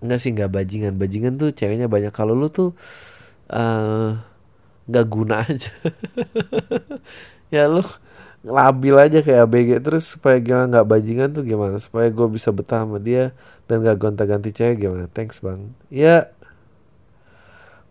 Enggak 0.00 0.18
sih 0.24 0.32
nggak 0.32 0.48
bajingan. 0.48 0.96
Bajingan 0.96 1.36
tuh 1.36 1.52
ceweknya 1.52 1.86
banyak. 1.92 2.12
Kalau 2.14 2.32
lu 2.32 2.48
tuh 2.48 2.72
eh, 3.52 4.16
nggak 4.88 5.06
guna 5.10 5.34
aja. 5.44 5.72
Ya 7.50 7.66
lu 7.66 7.82
labil 8.46 8.94
aja 8.94 9.26
kayak 9.26 9.50
ABG 9.50 9.70
terus 9.82 10.14
supaya 10.16 10.38
gimana 10.38 10.70
nggak 10.70 10.86
bajingan 10.86 11.28
tuh 11.34 11.42
gimana? 11.42 11.76
Supaya 11.82 12.06
gue 12.14 12.26
bisa 12.30 12.54
betah 12.54 12.86
sama 12.86 13.02
dia 13.02 13.34
dan 13.66 13.82
gak 13.82 13.98
gonta-ganti 13.98 14.54
cewek 14.54 14.86
gimana? 14.86 15.10
Thanks 15.10 15.42
bang. 15.42 15.74
Ya 15.90 16.30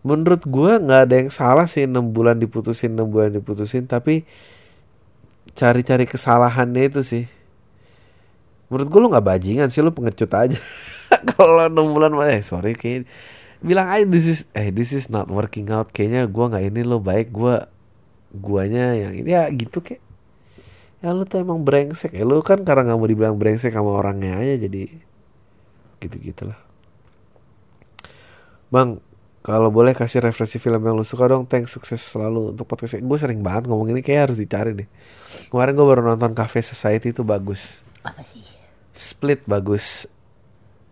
menurut 0.00 0.40
gue 0.48 0.72
nggak 0.80 1.00
ada 1.04 1.14
yang 1.20 1.28
salah 1.28 1.68
sih 1.68 1.84
enam 1.84 2.08
bulan 2.08 2.40
diputusin 2.40 2.96
enam 2.96 3.12
bulan 3.12 3.36
diputusin. 3.36 3.84
Tapi 3.84 4.24
cari-cari 5.52 6.08
kesalahannya 6.08 6.82
itu 6.88 7.00
sih. 7.04 7.24
Menurut 8.72 8.88
gue 8.88 9.00
lu 9.02 9.08
nggak 9.12 9.26
bajingan 9.26 9.68
sih 9.68 9.84
lu 9.84 9.92
pengecut 9.92 10.30
aja. 10.32 10.58
Kalau 11.36 11.68
enam 11.68 11.90
bulan 11.92 12.16
mah 12.16 12.30
eh 12.30 12.40
sorry 12.40 12.72
kayak 12.78 13.04
bilang 13.60 13.88
aja 13.92 14.04
this 14.08 14.26
is 14.26 14.40
eh 14.56 14.72
this 14.72 14.90
is 14.96 15.08
not 15.12 15.28
working 15.28 15.68
out. 15.72 15.92
Kayaknya 15.92 16.28
gue 16.28 16.44
nggak 16.50 16.64
ini 16.72 16.80
lo 16.84 16.98
baik 17.00 17.32
gue 17.32 17.56
guanya 18.34 18.96
yang 18.96 19.12
ini. 19.14 19.28
Ya 19.30 19.48
gitu 19.52 19.80
kayak 19.84 20.02
ya 21.00 21.12
lu 21.12 21.24
tuh 21.24 21.40
emang 21.44 21.64
brengsek. 21.64 22.12
Ya 22.16 22.24
lu 22.24 22.40
kan 22.40 22.64
karena 22.64 22.90
nggak 22.92 22.98
mau 22.98 23.08
dibilang 23.08 23.36
brengsek 23.36 23.72
sama 23.72 23.96
orangnya 23.96 24.40
aja 24.40 24.56
jadi 24.68 24.88
gitu 26.00 26.16
gitulah 26.16 26.56
bang 28.72 29.02
kalau 29.40 29.72
boleh 29.72 29.96
kasih 29.96 30.20
referensi 30.20 30.60
film 30.60 30.84
yang 30.84 31.00
lu 31.00 31.04
suka 31.04 31.24
dong. 31.24 31.48
Thanks 31.48 31.72
sukses 31.72 31.96
selalu 32.04 32.52
untuk 32.52 32.68
podcast 32.68 33.00
gue 33.00 33.18
sering 33.18 33.40
banget 33.40 33.72
ngomong 33.72 33.88
ini 33.88 34.04
kayak 34.04 34.28
harus 34.28 34.38
dicari 34.38 34.76
deh. 34.76 34.88
Kemarin 35.48 35.72
gue 35.80 35.86
baru 35.88 36.02
nonton 36.04 36.36
Cafe 36.36 36.60
Society 36.60 37.16
itu 37.16 37.24
bagus. 37.24 37.80
Apa 38.04 38.20
sih? 38.20 38.44
Split 38.92 39.48
bagus. 39.48 40.04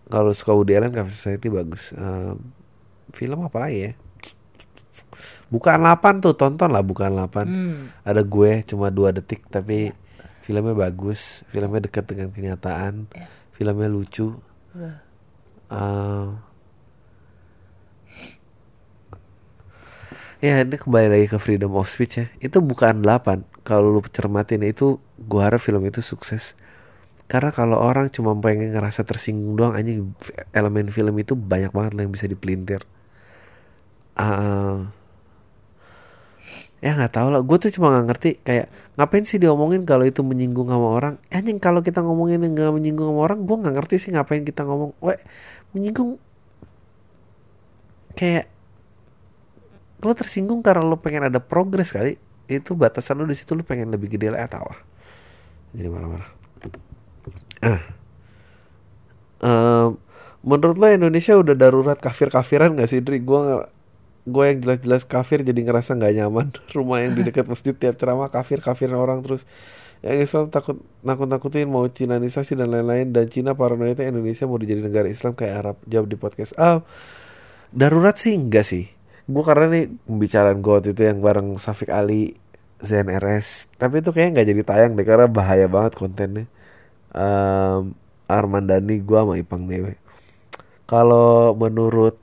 Kalau 0.08 0.32
suka 0.32 0.56
Woody 0.56 0.80
Allen 0.80 0.96
Cafe 0.96 1.12
Society 1.12 1.52
bagus. 1.52 1.92
Ehm, 1.92 2.40
film 3.12 3.44
apa 3.44 3.58
lagi 3.60 3.78
ya? 3.80 3.92
Bukan 5.48 5.80
8 5.80 6.20
tuh 6.20 6.36
tonton 6.36 6.68
lah 6.68 6.84
bukan 6.84 7.08
8 7.08 7.48
Hmm. 7.48 7.88
ada 8.04 8.20
gue 8.20 8.60
cuma 8.68 8.92
dua 8.92 9.16
detik 9.16 9.48
tapi 9.48 9.96
filmnya 10.44 10.76
bagus 10.76 11.40
filmnya 11.48 11.80
dekat 11.80 12.04
dengan 12.04 12.28
kenyataan 12.28 13.08
filmnya 13.52 13.88
lucu. 13.88 14.36
Ehm, 15.68 16.40
ya 20.38 20.62
ini 20.62 20.76
kembali 20.78 21.08
lagi 21.10 21.26
ke 21.32 21.38
freedom 21.40 21.74
of 21.74 21.88
speech 21.88 22.20
ya. 22.20 22.26
Itu 22.38 22.60
bukan 22.60 23.00
8 23.02 23.44
kalau 23.64 23.88
lu 23.88 24.00
cermatin 24.08 24.62
itu 24.64 24.96
gue 25.18 25.40
harap 25.40 25.58
film 25.60 25.82
itu 25.84 26.04
sukses. 26.04 26.54
Karena 27.28 27.52
kalau 27.52 27.76
orang 27.76 28.08
cuma 28.08 28.32
pengen 28.36 28.72
ngerasa 28.72 29.04
tersinggung 29.04 29.56
doang 29.56 29.76
anjing 29.76 30.16
elemen 30.56 30.88
film 30.88 31.12
itu 31.20 31.36
banyak 31.36 31.72
banget 31.76 31.92
lah 31.92 32.02
yang 32.08 32.12
bisa 32.12 32.24
dipelintir 32.24 32.84
Ah, 34.18 34.90
ya 36.84 36.90
nggak 36.94 37.12
tahu 37.14 37.28
lah. 37.34 37.40
Gue 37.48 37.56
tuh 37.62 37.70
cuma 37.74 37.86
nggak 37.94 38.06
ngerti 38.08 38.28
kayak 38.46 38.66
ngapain 38.98 39.24
sih 39.26 39.38
diomongin 39.42 39.82
kalau 39.90 40.04
itu 40.06 40.20
menyinggung 40.26 40.68
sama 40.70 40.88
orang? 40.98 41.14
Ya, 41.30 41.38
anjing 41.42 41.58
kalau 41.62 41.80
kita 41.86 42.00
ngomongin 42.06 42.38
yang 42.44 42.52
nggak 42.54 42.74
menyinggung 42.74 43.08
sama 43.10 43.20
orang 43.26 43.38
gue 43.46 43.56
nggak 43.62 43.74
ngerti 43.78 43.94
sih 44.02 44.10
ngapain 44.14 44.42
kita 44.46 44.62
ngomong. 44.66 44.90
Weh 45.02 45.18
menyinggung? 45.74 46.18
Kayak 48.18 48.46
lo 49.98 50.12
tersinggung 50.14 50.60
karena 50.62 50.82
lo 50.86 50.98
pengen 51.02 51.26
ada 51.26 51.40
progres 51.42 51.90
kali? 51.90 52.18
Itu 52.46 52.74
batasan 52.78 53.18
lo 53.18 53.26
di 53.26 53.36
situ 53.38 53.54
lo 53.58 53.62
pengen 53.66 53.90
lebih 53.94 54.14
gede 54.14 54.30
lah 54.34 54.46
atau 54.46 54.62
apa? 54.66 54.76
Jadi 55.74 55.88
marah-marah. 55.90 56.30
Ah 57.62 57.98
Em, 59.38 59.94
menurut 60.42 60.76
lo 60.78 60.86
Indonesia 60.90 61.34
udah 61.38 61.54
darurat 61.54 61.98
kafir-kafiran 61.98 62.74
gak 62.78 62.90
sih 62.90 63.00
Dri? 63.02 63.22
Gue 63.22 63.66
gue 64.28 64.44
yang 64.44 64.58
jelas-jelas 64.62 65.02
kafir 65.08 65.40
jadi 65.42 65.60
ngerasa 65.64 65.96
nggak 65.96 66.12
nyaman. 66.22 66.46
Rumah 66.76 66.98
yang 67.04 67.12
di 67.16 67.22
dekat 67.26 67.48
masjid 67.48 67.72
tiap 67.72 67.96
ceramah 67.96 68.28
kafir 68.28 68.60
kafirin 68.60 68.96
orang 68.96 69.24
terus. 69.24 69.48
Yang 70.04 70.30
Islam 70.30 70.44
takut 70.52 70.76
nakut 71.02 71.26
nakutin 71.26 71.66
mau 71.66 71.88
Cinanisasi 71.88 72.54
dan 72.54 72.70
lain-lain. 72.70 73.10
Dan 73.10 73.26
Cina 73.32 73.56
paranoidnya 73.56 74.08
Indonesia 74.12 74.46
mau 74.46 74.60
dijadi 74.60 74.84
negara 74.84 75.08
Islam 75.10 75.34
kayak 75.34 75.54
Arab. 75.56 75.76
Jawab 75.88 76.06
di 76.06 76.16
podcast. 76.20 76.52
Ah 76.60 76.84
darurat 77.74 78.14
sih? 78.16 78.36
Enggak 78.36 78.68
sih. 78.68 78.86
Gue 79.28 79.42
karena 79.44 79.68
nih 79.68 79.84
pembicaraan 80.08 80.58
gue 80.64 80.76
itu 80.88 81.02
yang 81.04 81.20
bareng 81.20 81.56
Safik 81.60 81.92
Ali 81.92 82.36
Zen 82.78 83.10
RS 83.10 83.74
tapi 83.74 83.98
itu 83.98 84.14
kayaknya 84.14 84.38
nggak 84.38 84.48
jadi 84.54 84.62
tayang 84.62 84.92
deh 84.94 85.06
karena 85.06 85.26
bahaya 85.26 85.66
banget 85.66 85.98
kontennya. 85.98 86.46
Em, 87.10 87.96
Arman 88.28 88.64
Dhani 88.68 89.00
gue 89.00 89.18
sama 89.18 89.34
Ipang 89.40 89.64
Dewe 89.66 89.98
kalau 90.88 91.52
menurut 91.52 92.16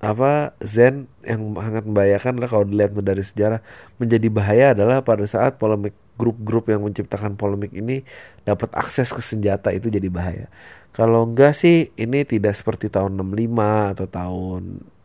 apa 0.00 0.56
Zen 0.64 1.12
yang 1.20 1.52
sangat 1.60 1.84
membahayakan 1.84 2.40
adalah 2.40 2.50
kalau 2.50 2.64
dilihat 2.64 2.96
dari 3.04 3.20
sejarah 3.20 3.60
menjadi 4.00 4.28
bahaya 4.32 4.66
adalah 4.72 5.04
pada 5.04 5.28
saat 5.28 5.60
polemik 5.60 5.92
grup-grup 6.16 6.72
yang 6.72 6.80
menciptakan 6.80 7.36
polemik 7.36 7.72
ini 7.76 8.00
dapat 8.48 8.72
akses 8.72 9.12
ke 9.12 9.20
senjata 9.20 9.68
itu 9.76 9.92
jadi 9.92 10.08
bahaya. 10.08 10.48
Kalau 10.96 11.28
enggak 11.28 11.52
sih 11.52 11.92
ini 12.00 12.24
tidak 12.24 12.56
seperti 12.56 12.88
tahun 12.88 13.12
65 13.16 13.92
atau 13.92 14.06
tahun 14.08 14.62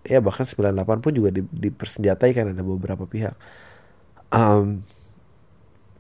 ya 0.08 0.24
bahkan 0.24 0.48
98 0.48 1.04
pun 1.04 1.12
juga 1.12 1.30
di, 1.36 1.44
dipersenjatai 1.44 2.32
kan 2.32 2.56
ada 2.56 2.64
beberapa 2.64 3.04
pihak. 3.04 3.36
Em, 4.32 4.80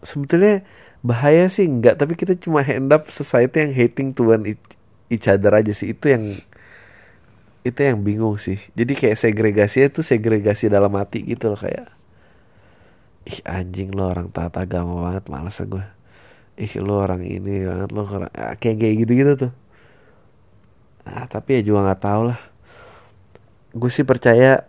sebetulnya 0.03 0.63
bahaya 1.03 1.51
sih 1.51 1.67
enggak 1.67 1.99
tapi 1.99 2.15
kita 2.15 2.39
cuma 2.39 2.63
end 2.63 2.95
up 2.95 3.11
society 3.11 3.59
yang 3.59 3.73
hating 3.75 4.15
each, 4.47 4.65
each 5.11 5.27
other 5.27 5.51
aja 5.51 5.75
sih 5.75 5.91
itu 5.91 6.05
yang 6.07 6.23
itu 7.65 7.79
yang 7.81 7.99
bingung 8.05 8.37
sih. 8.37 8.61
Jadi 8.77 8.93
kayak 8.93 9.17
segregasinya 9.17 9.89
tuh 9.89 10.05
segregasi 10.05 10.69
dalam 10.69 10.93
hati 10.93 11.25
gitu 11.25 11.49
loh 11.49 11.59
kayak 11.59 11.89
ih 13.25 13.41
anjing 13.41 13.89
lo 13.97 14.13
orang 14.13 14.29
taat 14.29 14.53
agama 14.53 15.01
banget 15.09 15.25
males 15.33 15.57
gue 15.57 15.85
ih 16.61 16.73
lo 16.77 17.01
orang 17.01 17.25
ini 17.25 17.65
banget 17.65 17.89
lo 17.89 18.05
orang 18.05 18.31
ah, 18.37 18.53
kayak 18.61 18.77
kayak 18.79 18.95
gitu 19.03 19.11
gitu 19.17 19.31
tuh. 19.49 19.51
Ah 21.05 21.25
tapi 21.25 21.57
ya 21.59 21.61
juga 21.65 21.79
nggak 21.89 22.01
tahu 22.05 22.21
lah. 22.29 22.39
Gue 23.75 23.89
sih 23.91 24.05
percaya 24.07 24.63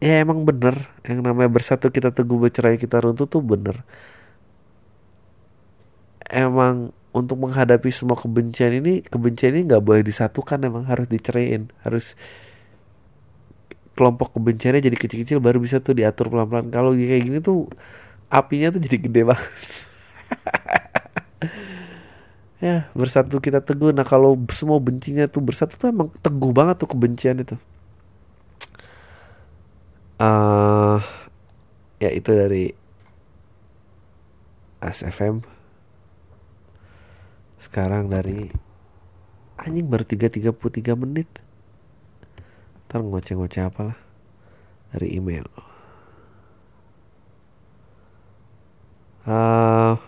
ya 0.00 0.14
emang 0.24 0.42
bener. 0.48 0.88
Yang 1.04 1.20
namanya 1.20 1.50
bersatu 1.52 1.92
kita 1.92 2.10
teguh 2.16 2.38
bercerai 2.40 2.80
kita 2.80 2.96
runtuh 3.04 3.28
tuh 3.28 3.44
bener. 3.44 3.84
Emang 6.30 6.94
untuk 7.10 7.36
menghadapi 7.42 7.90
semua 7.90 8.14
kebencian 8.14 8.70
ini 8.78 9.02
kebencian 9.02 9.58
ini 9.58 9.66
nggak 9.66 9.82
boleh 9.82 10.02
disatukan 10.06 10.62
emang 10.62 10.86
harus 10.86 11.10
diceraiin. 11.10 11.70
Harus 11.82 12.14
kelompok 13.98 14.32
kebenciannya 14.32 14.80
jadi 14.80 14.96
kecil-kecil 14.96 15.38
baru 15.42 15.58
bisa 15.60 15.82
tuh 15.82 15.98
diatur 15.98 16.30
pelan-pelan. 16.32 16.70
Kalau 16.72 16.94
kayak 16.94 17.22
gini 17.26 17.38
tuh 17.42 17.68
apinya 18.30 18.70
tuh 18.72 18.80
jadi 18.82 18.96
gede 18.98 19.22
banget. 19.26 19.50
Ya 22.60 22.92
bersatu 22.92 23.40
kita 23.40 23.64
teguh. 23.64 23.88
Nah 23.96 24.04
kalau 24.04 24.36
semua 24.52 24.76
bencinya 24.76 25.24
tuh 25.24 25.40
bersatu 25.40 25.80
tuh 25.80 25.88
emang 25.88 26.12
teguh 26.20 26.52
banget 26.52 26.76
tuh 26.84 26.92
kebencian 26.92 27.40
itu. 27.40 27.56
Eh 30.20 31.00
ya 32.04 32.10
itu 32.12 32.30
dari 32.32 32.72
ASFM 34.80 35.40
sekarang 37.60 38.08
dari 38.08 38.48
anjing 39.60 39.84
baru 39.84 40.08
3.33 40.08 40.96
menit 40.96 41.28
ntar 42.88 43.04
ngoceh-ngoceh 43.04 43.68
apalah 43.68 44.00
dari 44.90 45.14
email 45.14 45.44
ah 49.28 50.00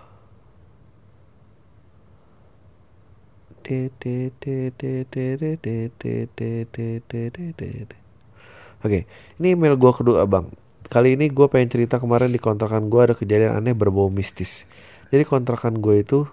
Oke, 8.82 9.06
ini 9.38 9.54
email 9.54 9.78
gua 9.78 9.94
kedua 9.94 10.26
bang. 10.26 10.50
Kali 10.90 11.14
ini 11.14 11.30
gue 11.30 11.46
pengen 11.46 11.70
cerita 11.70 11.96
kemarin 12.02 12.34
di 12.34 12.42
kontrakan 12.42 12.90
gue 12.90 13.00
ada 13.00 13.14
kejadian 13.14 13.56
aneh 13.56 13.72
berbau 13.72 14.10
mistis. 14.10 14.66
Jadi 15.14 15.22
kontrakan 15.22 15.78
gue 15.78 16.02
itu 16.02 16.26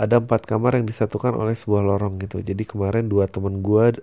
ada 0.00 0.16
empat 0.16 0.48
kamar 0.48 0.80
yang 0.80 0.88
disatukan 0.88 1.36
oleh 1.36 1.52
sebuah 1.52 1.84
lorong 1.84 2.16
gitu. 2.24 2.40
Jadi 2.40 2.64
kemarin 2.64 3.12
dua 3.12 3.28
temen 3.28 3.60
gue 3.60 4.00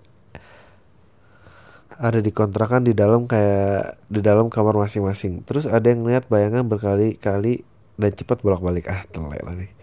ada 1.98 2.22
di 2.22 2.30
kontrakan 2.30 2.86
di 2.86 2.94
dalam 2.94 3.26
kayak 3.26 3.98
di 4.06 4.22
dalam 4.22 4.46
kamar 4.46 4.78
masing-masing. 4.78 5.42
Terus 5.42 5.66
ada 5.66 5.90
yang 5.90 6.06
lihat 6.06 6.30
bayangan 6.30 6.62
berkali-kali 6.70 7.66
dan 7.98 8.10
cepat 8.14 8.46
bolak-balik. 8.46 8.86
Ah, 8.86 9.02
telek 9.10 9.42
lah 9.42 9.58
nih. 9.58 9.74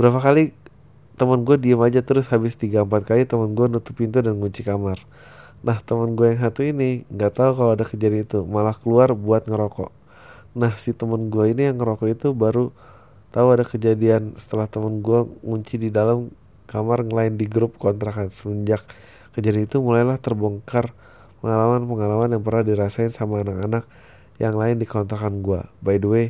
Berapa 0.00 0.24
kali 0.24 0.56
teman 1.20 1.44
gue 1.44 1.60
diem 1.60 1.78
aja 1.78 2.00
terus 2.00 2.32
habis 2.32 2.56
3-4 2.56 3.04
kali 3.04 3.28
teman 3.28 3.52
gue 3.52 3.68
nutup 3.68 3.92
pintu 3.92 4.24
dan 4.24 4.40
kunci 4.40 4.64
kamar. 4.64 5.04
Nah 5.60 5.76
teman 5.84 6.16
gue 6.16 6.32
yang 6.32 6.40
satu 6.40 6.64
ini 6.64 7.04
nggak 7.12 7.36
tahu 7.36 7.50
kalau 7.52 7.70
ada 7.76 7.84
kejadian 7.84 8.24
itu 8.24 8.40
malah 8.48 8.74
keluar 8.80 9.12
buat 9.12 9.44
ngerokok. 9.44 9.92
nah 10.54 10.70
si 10.78 10.94
temen 10.94 11.34
gue 11.34 11.50
ini 11.50 11.66
yang 11.66 11.82
ngerokok 11.82 12.14
itu 12.14 12.30
baru 12.30 12.70
tahu 13.34 13.50
ada 13.50 13.66
kejadian 13.66 14.38
setelah 14.38 14.70
temen 14.70 15.02
gue 15.02 15.26
ngunci 15.42 15.82
di 15.82 15.90
dalam 15.90 16.30
kamar 16.70 17.02
ngelain 17.02 17.34
di 17.34 17.50
grup 17.50 17.74
kontrakan 17.82 18.30
semenjak 18.30 18.86
kejadian 19.34 19.66
itu 19.66 19.82
mulailah 19.82 20.22
terbongkar 20.22 20.94
pengalaman-pengalaman 21.42 22.38
yang 22.38 22.42
pernah 22.46 22.62
dirasain 22.62 23.10
sama 23.10 23.42
anak-anak 23.42 23.82
yang 24.38 24.54
lain 24.54 24.78
di 24.78 24.86
kontrakan 24.86 25.42
gue 25.42 25.66
by 25.82 25.98
the 25.98 26.06
way 26.06 26.26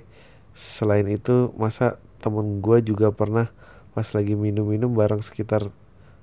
selain 0.57 1.05
itu 1.13 1.53
masa 1.61 2.01
temen 2.25 2.65
gue 2.65 2.81
juga 2.81 3.13
pernah 3.13 3.53
pas 3.93 4.09
lagi 4.17 4.33
minum-minum 4.33 4.97
bareng 4.97 5.21
sekitar 5.21 5.69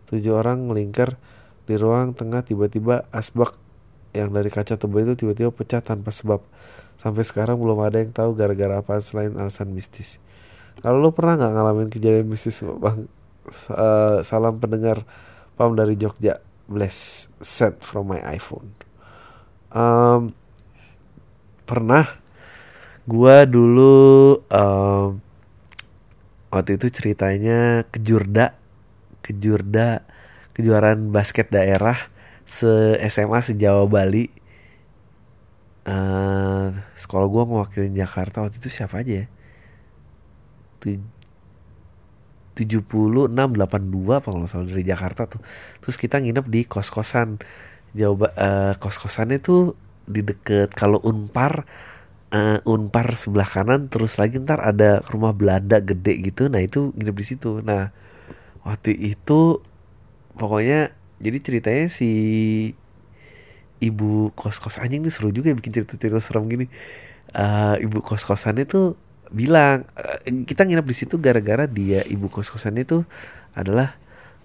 tujuh 0.09 0.33
orang 0.33 0.65
ngelingkar 0.65 1.21
di 1.69 1.77
ruang 1.77 2.17
tengah 2.17 2.41
tiba-tiba 2.41 3.05
asbak 3.13 3.55
yang 4.11 4.35
dari 4.35 4.51
kaca 4.51 4.75
tebal 4.75 5.07
itu 5.07 5.23
tiba-tiba 5.23 5.51
pecah 5.55 5.79
tanpa 5.79 6.11
sebab. 6.11 6.43
Sampai 6.99 7.23
sekarang 7.25 7.57
belum 7.57 7.79
ada 7.81 8.03
yang 8.03 8.11
tahu 8.11 8.35
gara-gara 8.35 8.83
apa 8.83 8.99
selain 8.99 9.33
alasan 9.39 9.71
mistis. 9.71 10.19
Kalau 10.79 10.97
lo 11.03 11.11
pernah 11.11 11.35
nggak 11.35 11.51
ngalamin 11.51 11.89
kejadian 11.91 12.31
mistis 12.31 12.63
bang? 12.63 13.11
Uh, 13.67 14.23
salam 14.23 14.55
pendengar 14.63 15.03
pam 15.59 15.75
dari 15.75 15.99
Jogja. 15.99 16.39
Bless 16.71 17.27
set 17.43 17.83
from 17.83 18.07
my 18.07 18.23
iPhone. 18.23 18.71
Um, 19.75 20.31
pernah. 21.67 22.23
Gua 23.03 23.43
dulu 23.43 24.39
um, 24.47 25.19
waktu 26.53 26.79
itu 26.79 26.87
ceritanya 26.93 27.83
kejurda, 27.91 28.55
kejurda 29.25 30.05
kejuaraan 30.55 31.09
basket 31.11 31.49
daerah 31.49 31.97
se 32.43 32.99
SMA 33.07 33.39
se 33.39 33.55
Jawa 33.55 33.87
Bali 33.87 34.27
uh, 35.87 36.75
sekolah 36.99 37.27
gue 37.31 37.43
ngewakilin 37.47 37.95
Jakarta 37.95 38.43
waktu 38.43 38.59
itu 38.59 38.67
siapa 38.67 39.01
aja 39.01 39.23
ya 39.23 39.27
tujuh 42.51 42.83
puluh 42.83 43.31
enam 43.31 43.55
delapan 43.55 43.87
dua 43.87 44.19
apa 44.19 44.27
kalau 44.27 44.43
salah 44.49 44.67
dari 44.67 44.83
Jakarta 44.83 45.23
tuh. 45.23 45.41
Terus 45.79 45.95
kita 45.95 46.19
nginep 46.19 46.45
di 46.51 46.61
kos 46.67 46.91
kosan 46.91 47.39
Jawa 47.95 48.27
uh, 48.35 48.73
kos 48.75 48.99
kosannya 48.99 49.39
tuh 49.39 49.75
di 50.03 50.19
deket. 50.19 50.75
Kalau 50.75 50.99
unpar 51.03 51.63
uh, 52.35 52.59
unpar 52.67 53.15
sebelah 53.15 53.47
kanan 53.47 53.87
terus 53.87 54.19
lagi 54.19 54.39
ntar 54.39 54.59
ada 54.59 54.99
rumah 55.07 55.31
Belanda 55.31 55.79
gede 55.79 56.19
gitu. 56.27 56.51
Nah 56.51 56.59
itu 56.59 56.91
nginep 56.95 57.15
di 57.15 57.25
situ. 57.25 57.63
Nah 57.63 57.95
waktu 58.67 58.93
itu 58.93 59.63
pokoknya 60.35 60.91
jadi 61.21 61.37
ceritanya 61.39 61.85
si 61.87 62.11
ibu 63.81 64.29
kos 64.37 64.61
kos 64.61 64.77
anjing 64.77 65.01
ini 65.01 65.09
seru 65.09 65.33
juga 65.33 65.49
ya 65.49 65.55
bikin 65.57 65.71
cerita 65.71 65.95
cerita 65.95 66.19
serem 66.19 66.45
gini. 66.51 66.65
Uh, 67.31 67.79
ibu 67.79 68.03
kos 68.03 68.27
kosannya 68.27 68.67
tuh 68.67 68.99
bilang 69.31 69.87
uh, 69.95 70.19
kita 70.43 70.67
nginep 70.67 70.85
di 70.85 70.95
situ 70.95 71.15
gara-gara 71.17 71.65
dia 71.65 72.03
ibu 72.05 72.27
kos 72.27 72.51
kosannya 72.51 72.83
tuh 72.83 73.03
adalah 73.55 73.95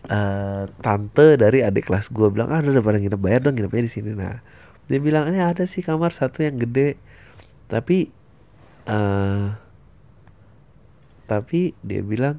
uh, 0.06 0.70
tante 0.80 1.36
dari 1.38 1.66
adik 1.66 1.90
kelas 1.90 2.10
gue 2.14 2.30
bilang 2.30 2.48
ah 2.54 2.62
udah 2.62 2.82
pada 2.82 3.02
nginep 3.02 3.20
bayar 3.20 3.40
dong 3.42 3.58
nginepnya 3.58 3.84
di 3.86 3.92
sini. 3.92 4.10
Nah 4.14 4.40
dia 4.86 4.98
bilang 5.02 5.26
ini 5.30 5.42
ada 5.42 5.66
sih 5.66 5.82
kamar 5.82 6.14
satu 6.14 6.46
yang 6.46 6.56
gede. 6.62 6.94
Tapi 7.66 8.08
uh, 8.86 9.58
tapi 11.26 11.74
dia 11.82 12.00
bilang 12.06 12.38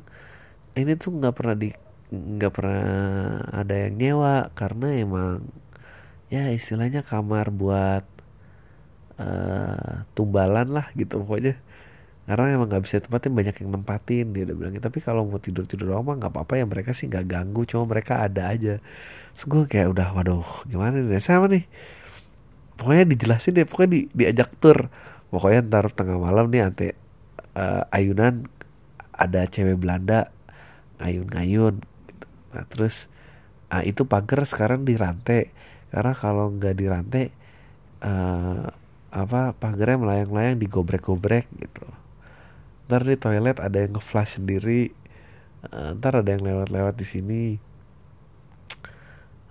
ini 0.79 0.95
tuh 0.95 1.11
nggak 1.19 1.35
pernah 1.35 1.55
di 1.59 1.69
nggak 2.07 2.53
pernah 2.55 2.87
ada 3.51 3.75
yang 3.75 3.99
nyewa 3.99 4.47
karena 4.55 4.95
emang 4.95 5.43
ya 6.31 6.47
istilahnya 6.55 7.03
kamar 7.03 7.51
buat 7.51 8.07
uh, 9.19 10.07
tumbalan 10.15 10.71
lah 10.71 10.87
gitu 10.95 11.19
pokoknya 11.19 11.59
karena 12.27 12.59
emang 12.59 12.67
nggak 12.67 12.83
bisa 12.83 12.99
tempatin 12.99 13.31
banyak 13.31 13.55
yang 13.63 13.69
nempatin 13.71 14.25
dia 14.35 14.43
udah 14.43 14.55
bilang 14.59 14.75
tapi 14.83 14.99
kalau 14.99 15.23
mau 15.23 15.39
tidur 15.39 15.63
tidur 15.63 15.95
mah 16.03 16.19
nggak 16.19 16.31
apa-apa 16.35 16.59
ya 16.59 16.67
mereka 16.67 16.91
sih 16.91 17.07
nggak 17.07 17.23
ganggu 17.23 17.63
cuma 17.63 17.87
mereka 17.87 18.19
ada 18.19 18.51
aja. 18.51 18.83
Terus 19.31 19.47
kayak 19.71 19.95
udah 19.95 20.07
waduh 20.11 20.45
gimana 20.67 20.99
nih 20.99 21.23
sama 21.23 21.47
nih? 21.47 21.63
Pokoknya 22.75 23.05
dijelasin 23.07 23.55
deh 23.55 23.65
pokoknya 23.65 23.89
di, 23.95 23.99
diajak 24.11 24.51
tur. 24.59 24.91
Pokoknya 25.31 25.59
ntar 25.71 25.87
tengah 25.95 26.19
malam 26.19 26.51
nih 26.51 26.67
ante 26.67 26.87
uh, 27.55 27.87
ayunan 27.95 28.45
ada 29.17 29.49
cewek 29.49 29.81
Belanda 29.81 30.29
ngayun-ngayun 31.01 31.81
nah 32.53 32.63
terus 32.69 33.09
uh, 33.73 33.83
itu 33.83 34.05
pagar 34.07 34.45
sekarang 34.45 34.85
dirantai 34.85 35.51
karena 35.91 36.13
kalau 36.13 36.53
nggak 36.53 36.75
dirantai 36.77 37.33
uh, 38.05 38.69
apa 39.11 39.55
pagarnya 39.57 39.97
melayang-layang 39.97 40.57
digobrek-gobrek 40.61 41.49
gitu 41.57 41.85
ntar 42.87 43.03
di 43.03 43.19
toilet 43.19 43.59
ada 43.59 43.83
yang 43.83 43.99
ngeflash 43.99 44.39
sendiri. 44.39 44.95
Uh, 45.67 45.91
ntar 45.99 46.23
ada 46.23 46.29
yang 46.31 46.41
lewat-lewat 46.41 46.95
di 46.95 47.05
sini. 47.05 47.43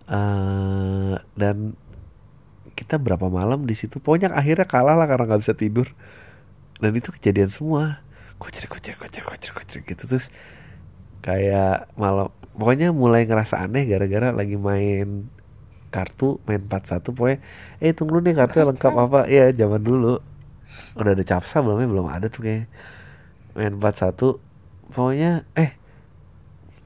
Uh, 0.08 1.20
dan 1.36 1.76
kita 2.72 2.96
berapa 2.96 3.28
malam 3.28 3.68
di 3.68 3.76
situ? 3.76 4.00
Pokoknya 4.00 4.32
akhirnya 4.32 4.64
kalah 4.64 4.96
lah 4.96 5.04
karena 5.04 5.28
nggak 5.28 5.42
bisa 5.44 5.52
tidur. 5.52 5.92
Dan 6.80 6.96
itu 6.96 7.12
kejadian 7.12 7.52
semua. 7.52 8.00
Kocir 8.40 8.68
kocir 8.68 8.96
kocir 8.96 9.24
kocir 9.24 9.52
kocir 9.52 9.80
gitu. 9.84 10.02
Terus 10.08 10.32
kayak 11.20 11.92
malam 12.00 12.32
pokoknya 12.56 12.92
mulai 12.96 13.28
ngerasa 13.28 13.60
aneh 13.60 13.84
gara-gara 13.84 14.32
lagi 14.32 14.56
main 14.56 15.28
kartu 15.90 16.38
main 16.44 16.60
41 16.62 17.02
pokoknya 17.02 17.38
eh 17.82 17.92
tunggu 17.96 18.20
nih 18.20 18.32
kartunya 18.36 18.64
lengkap 18.72 18.94
apa? 18.96 19.20
Ya 19.28 19.52
zaman 19.52 19.80
dulu. 19.84 20.20
Udah 20.96 21.12
ada 21.16 21.24
capsa 21.24 21.60
belum 21.60 21.84
ya? 21.84 21.86
Belum 21.88 22.08
ada 22.08 22.28
tuh 22.28 22.44
kayak 22.44 22.68
main 23.56 23.74
41 23.80 24.38
pokoknya 24.92 25.48
eh 25.56 25.74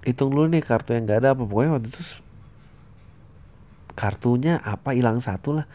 hitung 0.06 0.32
dulu 0.32 0.48
nih 0.48 0.64
kartu 0.64 0.96
yang 0.96 1.04
gak 1.04 1.18
ada 1.24 1.28
apa. 1.36 1.42
Pokoknya 1.44 1.70
waktu 1.76 1.88
itu 1.92 2.02
kartunya 3.92 4.62
apa 4.64 4.96
hilang 4.96 5.20
satu 5.20 5.60
lah. 5.60 5.66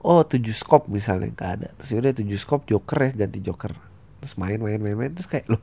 Oh 0.00 0.24
tujuh 0.24 0.52
skop 0.52 0.88
misalnya 0.92 1.32
gak 1.32 1.50
ada. 1.60 1.68
Terus 1.80 1.90
udah 1.96 2.12
tujuh 2.12 2.38
skop 2.40 2.68
joker 2.68 2.98
ya 3.08 3.24
ganti 3.24 3.38
joker. 3.40 3.72
Terus 4.20 4.34
main 4.36 4.60
main 4.60 4.80
main 4.80 4.96
main 4.96 5.12
terus 5.16 5.28
kayak 5.30 5.48
loh 5.48 5.62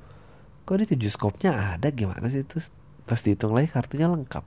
kok 0.68 0.76
ini 0.76 0.86
tujuh 0.90 1.12
skopnya 1.14 1.78
ada? 1.78 1.88
Gimana 1.94 2.28
sih? 2.28 2.44
Terus 2.44 2.74
pas 3.08 3.20
dihitung 3.24 3.56
lagi 3.56 3.72
kartunya 3.72 4.12
lengkap. 4.12 4.44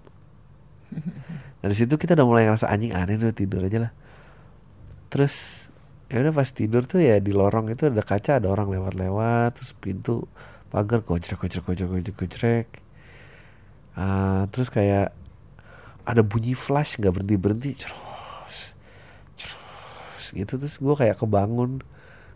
Dari 1.61 1.75
situ 1.77 1.97
kita 1.97 2.13
udah 2.19 2.27
mulai 2.29 2.45
ngerasa 2.49 2.69
anjing 2.69 2.93
aneh 2.93 3.17
udah 3.17 3.33
tidur 3.33 3.65
aja 3.65 3.89
lah. 3.89 3.93
Terus 5.09 5.60
ya 6.11 6.27
udah 6.27 6.35
pas 6.35 6.51
tidur 6.51 6.83
tuh 6.91 6.99
ya 6.99 7.23
di 7.23 7.31
lorong 7.31 7.71
itu 7.71 7.87
ada 7.87 8.03
kaca 8.03 8.43
ada 8.43 8.51
orang 8.51 8.75
lewat-lewat 8.75 9.55
terus 9.55 9.79
pintu 9.79 10.27
pagar 10.67 11.07
gojrek 11.07 11.39
gojrek 11.39 11.63
gojrek 11.63 11.89
gojrek 11.89 12.17
gojrek. 12.19 12.69
Uh, 13.95 14.51
terus 14.51 14.71
kayak 14.75 15.15
ada 16.03 16.23
bunyi 16.27 16.59
flash 16.59 16.99
nggak 16.99 17.15
berhenti 17.15 17.37
berhenti 17.39 17.71
terus 17.79 18.75
terus 19.39 20.27
gitu. 20.35 20.59
Terus 20.59 20.77
gue 20.83 20.95
kayak 20.99 21.23
kebangun 21.23 21.79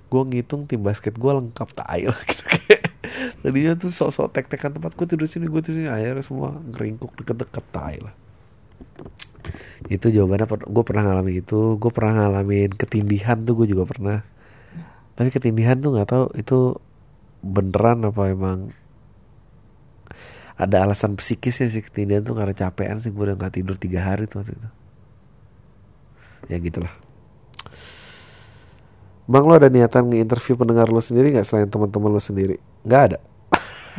gue 0.07 0.23
ngitung 0.31 0.71
tim 0.71 0.79
basket 0.79 1.19
gue 1.19 1.33
lengkap 1.35 1.69
tai 1.75 2.07
lah 2.07 2.21
gitu 2.31 2.45
kayak. 2.47 2.83
Tadinya 3.43 3.75
tuh 3.75 3.91
sok-sok 3.91 4.31
tek-tekan 4.31 4.79
tempat 4.79 4.95
gue 4.95 5.07
tidur 5.11 5.27
sini 5.27 5.51
gue 5.51 5.61
tidur 5.61 5.83
sini 5.83 5.91
akhirnya 5.91 6.23
semua 6.23 6.55
ngeringkuk 6.71 7.11
deket-deket 7.19 7.65
tai 7.75 7.99
lah 7.99 8.15
itu 9.93 10.07
jawabannya 10.09 10.47
gue 10.49 10.85
pernah 10.85 11.03
ngalamin 11.11 11.37
itu 11.45 11.77
gue 11.77 11.91
pernah 11.93 12.13
ngalamin 12.25 12.71
ketindihan 12.73 13.39
tuh 13.45 13.55
gue 13.63 13.67
juga 13.71 13.85
pernah 13.85 14.19
tapi 15.15 15.29
ketindihan 15.31 15.79
tuh 15.79 15.95
nggak 15.95 16.09
tahu 16.09 16.25
itu 16.35 16.59
beneran 17.45 18.09
apa 18.09 18.23
emang 18.33 18.59
ada 20.55 20.87
alasan 20.87 21.19
psikisnya 21.19 21.69
sih 21.69 21.83
ketindihan 21.85 22.25
tuh 22.25 22.35
karena 22.39 22.57
capean 22.57 22.97
sih 22.99 23.13
gue 23.13 23.23
udah 23.23 23.37
nggak 23.37 23.53
tidur 23.61 23.77
tiga 23.77 24.01
hari 24.03 24.25
tuh 24.25 24.43
waktu 24.43 24.57
itu 24.57 24.69
ya 26.49 26.57
gitulah 26.61 26.95
Bang 29.25 29.49
lo 29.49 29.57
ada 29.57 29.73
niatan 29.73 30.13
nge-interview 30.13 30.53
pendengar 30.53 30.93
lo 30.93 31.01
sendiri 31.01 31.33
nggak 31.33 31.49
selain 31.49 31.69
teman-teman 31.73 32.13
lo 32.13 32.21
sendiri? 32.21 32.61
Nggak 32.85 33.03
ada. 33.09 33.19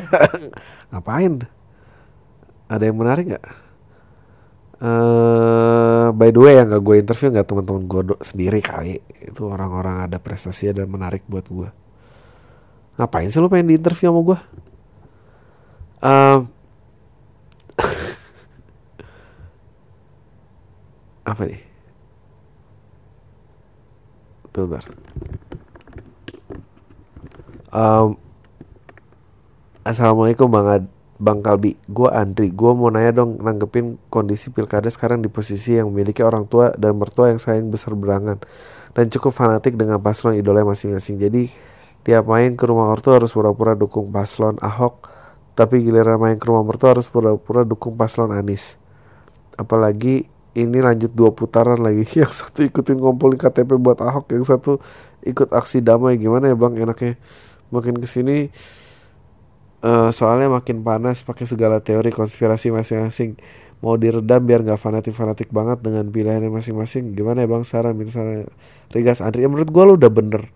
Ngapain? 0.93 1.49
Ada 2.69 2.83
yang 2.85 2.97
menarik 3.01 3.33
nggak? 3.33 3.64
Uh, 4.76 6.11
by 6.11 6.36
the 6.36 6.41
way 6.41 6.59
yang 6.59 6.67
gak 6.67 6.84
gue 6.84 6.99
interview 6.99 7.32
nggak 7.32 7.47
teman-teman 7.47 7.88
gue 7.88 8.01
sendiri 8.19 8.59
kali. 8.59 8.99
Itu 9.23 9.47
orang-orang 9.47 10.11
ada 10.11 10.19
prestasi 10.19 10.76
dan 10.76 10.91
menarik 10.91 11.23
buat 11.32 11.47
gue 11.47 11.71
ngapain 12.95 13.28
sih 13.28 13.43
lo 13.43 13.51
pengen 13.51 13.67
di 13.67 13.76
interview 13.76 14.07
sama 14.07 14.23
gue 14.23 14.39
uh, 15.99 16.47
apa 21.32 21.43
nih? 21.43 21.59
Tuh 24.55 24.63
bar 24.71 24.88
um, 27.76 28.15
Assalamualaikum 29.86 30.49
Bang 30.49 30.65
Ad, 30.71 30.88
Bang 31.16 31.39
Kalbi, 31.39 31.80
gue 31.88 32.09
Andri. 32.11 32.51
Gue 32.51 32.76
mau 32.76 32.91
nanya 32.91 33.24
dong 33.24 33.39
nanggepin 33.39 33.95
kondisi 34.11 34.51
pilkada 34.51 34.91
sekarang 34.91 35.24
di 35.24 35.32
posisi 35.32 35.80
yang 35.80 35.88
memiliki 35.88 36.20
orang 36.22 36.43
tua 36.43 36.76
dan 36.76 36.99
mertua 36.99 37.32
yang 37.32 37.39
sayang 37.39 37.72
besar 37.72 37.95
berangan 37.95 38.43
dan 38.91 39.05
cukup 39.07 39.32
fanatik 39.32 39.80
dengan 39.80 40.03
paslon 40.03 40.36
idola 40.36 40.68
masing-masing. 40.68 41.16
Jadi 41.16 41.47
tiap 42.05 42.30
main 42.30 42.53
ke 42.53 42.63
rumah 42.70 42.93
ortu 42.93 43.09
harus 43.09 43.34
pura-pura 43.34 43.74
dukung 43.74 44.13
paslon 44.13 44.61
Ahok 44.61 45.09
tapi 45.57 45.82
giliran 45.82 46.22
main 46.22 46.38
ke 46.38 46.45
rumah 46.45 46.61
mertua 46.61 46.93
harus 46.93 47.09
pura-pura 47.09 47.66
dukung 47.66 47.97
paslon 47.97 48.30
Anies 48.30 48.78
apalagi 49.57 50.30
ini 50.53 50.80
lanjut 50.86 51.09
dua 51.11 51.34
putaran 51.34 51.82
lagi 51.82 52.05
yang 52.22 52.30
satu 52.30 52.61
ikutin 52.61 53.01
ngumpulin 53.01 53.41
KTP 53.41 53.82
buat 53.82 53.97
Ahok 54.05 54.38
yang 54.38 54.45
satu 54.45 54.78
ikut 55.26 55.49
aksi 55.49 55.82
damai 55.82 56.22
gimana 56.22 56.53
ya 56.53 56.55
bang 56.55 56.78
enaknya 56.78 57.18
makin 57.74 57.97
ke 57.97 58.05
sini 58.05 58.53
uh, 59.86 60.09
soalnya 60.09 60.49
makin 60.49 60.81
panas 60.81 61.21
pakai 61.21 61.45
segala 61.45 61.77
teori 61.79 62.09
konspirasi 62.09 62.73
masing-masing. 62.73 63.38
Mau 63.86 63.93
diredam 64.01 64.41
biar 64.41 64.65
nggak 64.65 64.81
fanatik-fanatik 64.81 65.53
banget 65.53 65.86
dengan 65.86 66.09
pilihannya 66.09 66.49
masing-masing. 66.49 67.13
Gimana 67.13 67.45
ya 67.45 67.47
bang? 67.47 67.61
Saran 67.61 67.93
misalnya 67.93 68.49
Rigas 68.89 69.21
Andri 69.21 69.45
ya 69.45 69.49
menurut 69.51 69.69
gue 69.69 69.83
lo 69.86 69.93
udah 69.93 70.11
bener. 70.11 70.49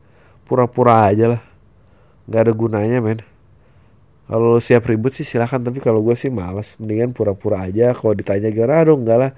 Pura-pura 0.50 1.06
aja 1.14 1.38
lah. 1.38 1.42
Nggak 2.26 2.42
ada 2.50 2.54
gunanya 2.58 2.98
men. 3.06 3.22
Kalau 4.30 4.62
siap 4.62 4.86
ribut 4.86 5.14
sih 5.14 5.26
silahkan 5.26 5.62
tapi 5.62 5.78
kalau 5.78 6.02
gue 6.02 6.18
sih 6.18 6.34
males. 6.34 6.74
Mendingan 6.82 7.14
pura-pura 7.14 7.70
aja. 7.70 7.94
Kalau 7.94 8.18
ditanya 8.18 8.50
gimana 8.50 8.82
aduh 8.82 8.98
enggak 8.98 9.20
lah. 9.20 9.34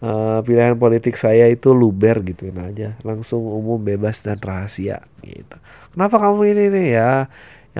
Uh, 0.00 0.40
pilihan 0.48 0.80
politik 0.80 1.12
saya 1.20 1.44
itu 1.52 1.70
luber 1.76 2.24
gituin 2.24 2.56
aja. 2.56 2.96
Langsung 3.04 3.44
umum 3.44 3.78
bebas 3.78 4.24
dan 4.24 4.40
rahasia 4.40 5.04
gitu. 5.22 5.56
Kenapa 5.92 6.16
kamu 6.18 6.40
ini 6.56 6.64
nih 6.72 6.88
ya 6.96 7.10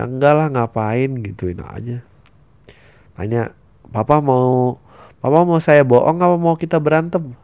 yang 0.01 0.17
enggak 0.17 0.33
lah 0.33 0.49
ngapain 0.49 1.13
gituin 1.21 1.61
aja 1.61 2.01
tanya 3.13 3.53
papa 3.93 4.25
mau 4.25 4.81
papa 5.21 5.45
mau 5.45 5.61
saya 5.61 5.85
bohong 5.85 6.25
apa 6.25 6.41
mau 6.41 6.57
kita 6.57 6.81
berantem 6.81 7.37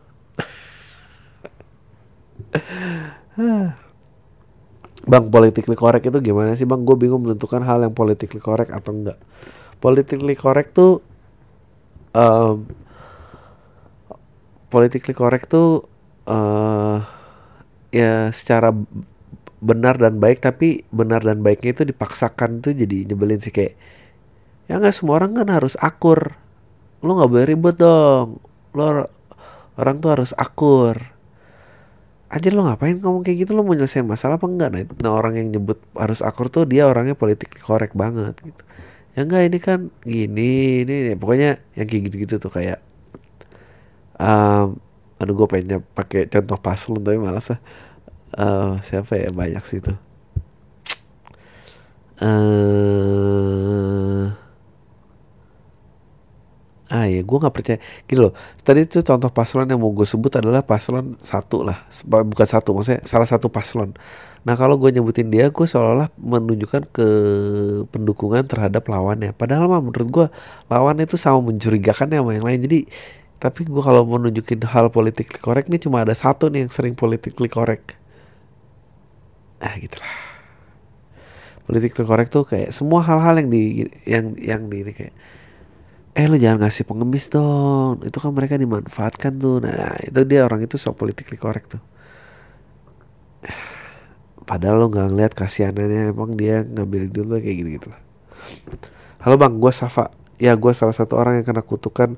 Bang, 5.07 5.30
politically 5.30 5.78
correct 5.78 6.02
itu 6.02 6.18
gimana 6.18 6.59
sih 6.59 6.66
bang? 6.66 6.82
Gue 6.82 6.98
bingung 6.98 7.22
menentukan 7.22 7.62
hal 7.62 7.78
yang 7.86 7.94
politically 7.94 8.42
correct 8.42 8.74
atau 8.74 8.90
enggak. 8.90 9.14
Politically 9.78 10.34
correct 10.34 10.74
tuh, 10.74 10.98
um, 12.11 12.66
politically 14.66 15.14
correct 15.14 15.54
tuh 15.54 15.86
uh, 16.26 17.07
ya 17.94 18.34
secara 18.34 18.74
benar 19.66 19.98
dan 19.98 20.22
baik 20.22 20.38
tapi 20.38 20.86
benar 20.94 21.26
dan 21.26 21.42
baiknya 21.42 21.74
itu 21.74 21.82
dipaksakan 21.90 22.62
tuh 22.62 22.72
jadi 22.78 23.10
nyebelin 23.10 23.42
sih 23.42 23.50
kayak 23.50 23.74
ya 24.70 24.78
nggak 24.78 24.94
semua 24.94 25.18
orang 25.18 25.34
kan 25.34 25.48
harus 25.50 25.74
akur. 25.82 26.38
Lo 27.02 27.18
nggak 27.18 27.30
boleh 27.30 27.46
ribet 27.50 27.76
dong. 27.78 28.38
Lo 28.74 29.10
orang 29.74 29.96
tuh 29.98 30.10
harus 30.14 30.30
akur. 30.38 30.96
Aja 32.26 32.48
lo 32.50 32.66
ngapain 32.66 32.98
ngomong 32.98 33.22
kayak 33.26 33.46
gitu? 33.46 33.50
Lo 33.54 33.62
mau 33.66 33.74
nyelesain 33.74 34.06
masalah 34.06 34.38
apa 34.38 34.46
enggak 34.46 34.68
nah, 34.74 34.82
nah 35.02 35.12
orang 35.14 35.38
yang 35.38 35.48
nyebut 35.58 35.78
harus 35.94 36.22
akur 36.22 36.50
tuh 36.50 36.66
dia 36.66 36.86
orangnya 36.86 37.14
politik 37.18 37.54
korek 37.58 37.94
banget 37.98 38.38
gitu. 38.42 38.62
Ya 39.18 39.26
enggak 39.26 39.42
ini 39.50 39.58
kan 39.62 39.78
gini 40.06 40.82
ini, 40.86 40.94
ini. 41.10 41.12
pokoknya 41.18 41.58
yang 41.78 41.86
kayak 41.90 42.02
gitu-gitu 42.10 42.38
tuh 42.42 42.52
kayak 42.52 42.78
um, 44.20 44.76
aduh 45.16 45.32
gue 45.32 45.48
pengen 45.48 45.80
pakai 45.96 46.28
contoh 46.28 46.58
paslon 46.60 47.00
tapi 47.00 47.16
malas 47.16 47.48
lah 47.48 47.60
uh, 48.37 48.78
siapa 48.84 49.16
ya? 49.18 49.28
Banyak 49.32 49.64
sih 49.66 49.80
tuh. 49.82 49.97
Uh, 52.16 53.53
ah 56.89 57.05
ya 57.05 57.20
gue 57.20 57.37
nggak 57.37 57.53
percaya. 57.53 57.78
Gitu 58.09 58.20
loh 58.20 58.32
tadi 58.64 58.89
itu 58.89 59.05
contoh 59.05 59.28
paslon 59.28 59.68
yang 59.68 59.80
mau 59.82 59.93
gue 59.93 60.09
sebut 60.09 60.32
adalah 60.41 60.64
paslon 60.64 61.20
satu 61.20 61.61
lah. 61.66 61.84
Bukan 62.09 62.47
satu 62.49 62.72
maksudnya 62.72 63.05
salah 63.05 63.28
satu 63.28 63.53
paslon. 63.53 63.93
Nah 64.49 64.55
kalau 64.57 64.80
gue 64.80 64.89
nyebutin 64.97 65.28
dia 65.28 65.53
gue 65.53 65.66
seolah-olah 65.68 66.09
menunjukkan 66.16 66.89
ke 66.89 67.07
pendukungan 67.93 68.49
terhadap 68.49 68.89
lawannya. 68.89 69.37
Padahal 69.37 69.68
mah 69.68 69.84
menurut 69.84 70.09
gue 70.09 70.26
lawannya 70.72 71.05
itu 71.05 71.20
sama 71.20 71.45
mencurigakan 71.45 72.09
sama 72.16 72.32
yang 72.32 72.47
lain. 72.49 72.61
Jadi 72.64 72.78
tapi 73.37 73.68
gue 73.68 73.82
kalau 73.84 74.09
mau 74.09 74.16
nunjukin 74.16 74.64
hal 74.64 74.89
politik 74.89 75.37
korek 75.45 75.68
nih 75.68 75.84
cuma 75.84 76.01
ada 76.01 76.16
satu 76.16 76.49
nih 76.49 76.64
yang 76.64 76.72
sering 76.72 76.97
politik 76.97 77.37
korek 77.37 78.05
ah 79.66 79.74
gitulah 79.74 80.26
politik 81.66 81.98
korek 81.98 82.30
tuh 82.30 82.46
kayak 82.46 82.70
semua 82.70 83.02
hal-hal 83.02 83.42
yang 83.42 83.50
di 83.50 83.62
yang 84.06 84.26
yang 84.38 84.62
di 84.70 84.86
ini 84.86 84.92
kayak 84.94 85.14
eh 86.16 86.24
lu 86.24 86.40
jangan 86.40 86.64
ngasih 86.64 86.88
pengemis 86.88 87.28
dong. 87.28 88.00
Itu 88.00 88.18
kan 88.24 88.32
mereka 88.32 88.56
dimanfaatkan 88.56 89.36
tuh. 89.36 89.60
Nah 89.60 90.00
itu 90.00 90.24
dia 90.24 90.48
orang 90.48 90.64
itu 90.64 90.80
sok 90.80 90.96
politically 90.96 91.36
correct 91.36 91.76
tuh. 91.76 91.82
Padahal 94.48 94.80
lo 94.80 94.86
nggak 94.88 95.12
ngeliat 95.12 95.32
kasihanannya 95.36 96.14
emang 96.16 96.38
dia 96.38 96.64
ngambil 96.64 97.12
dulu 97.12 97.36
kayak 97.36 97.56
gitu 97.60 97.68
gitu 97.76 97.86
lah. 97.92 98.00
Halo 99.26 99.36
bang. 99.36 99.60
Gue 99.60 99.74
Safa. 99.76 100.08
Ya 100.40 100.56
gue 100.56 100.72
salah 100.72 100.96
satu 100.96 101.20
orang 101.20 101.42
yang 101.42 101.46
kena 101.50 101.60
kutukan 101.60 102.16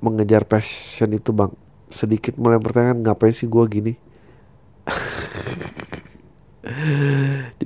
mengejar 0.00 0.48
passion 0.48 1.12
itu 1.12 1.34
bang. 1.36 1.52
Sedikit 1.92 2.38
mulai 2.40 2.56
pertanyaan 2.62 3.04
ngapain 3.04 3.32
sih 3.32 3.48
gue 3.48 3.64
gini 3.64 3.96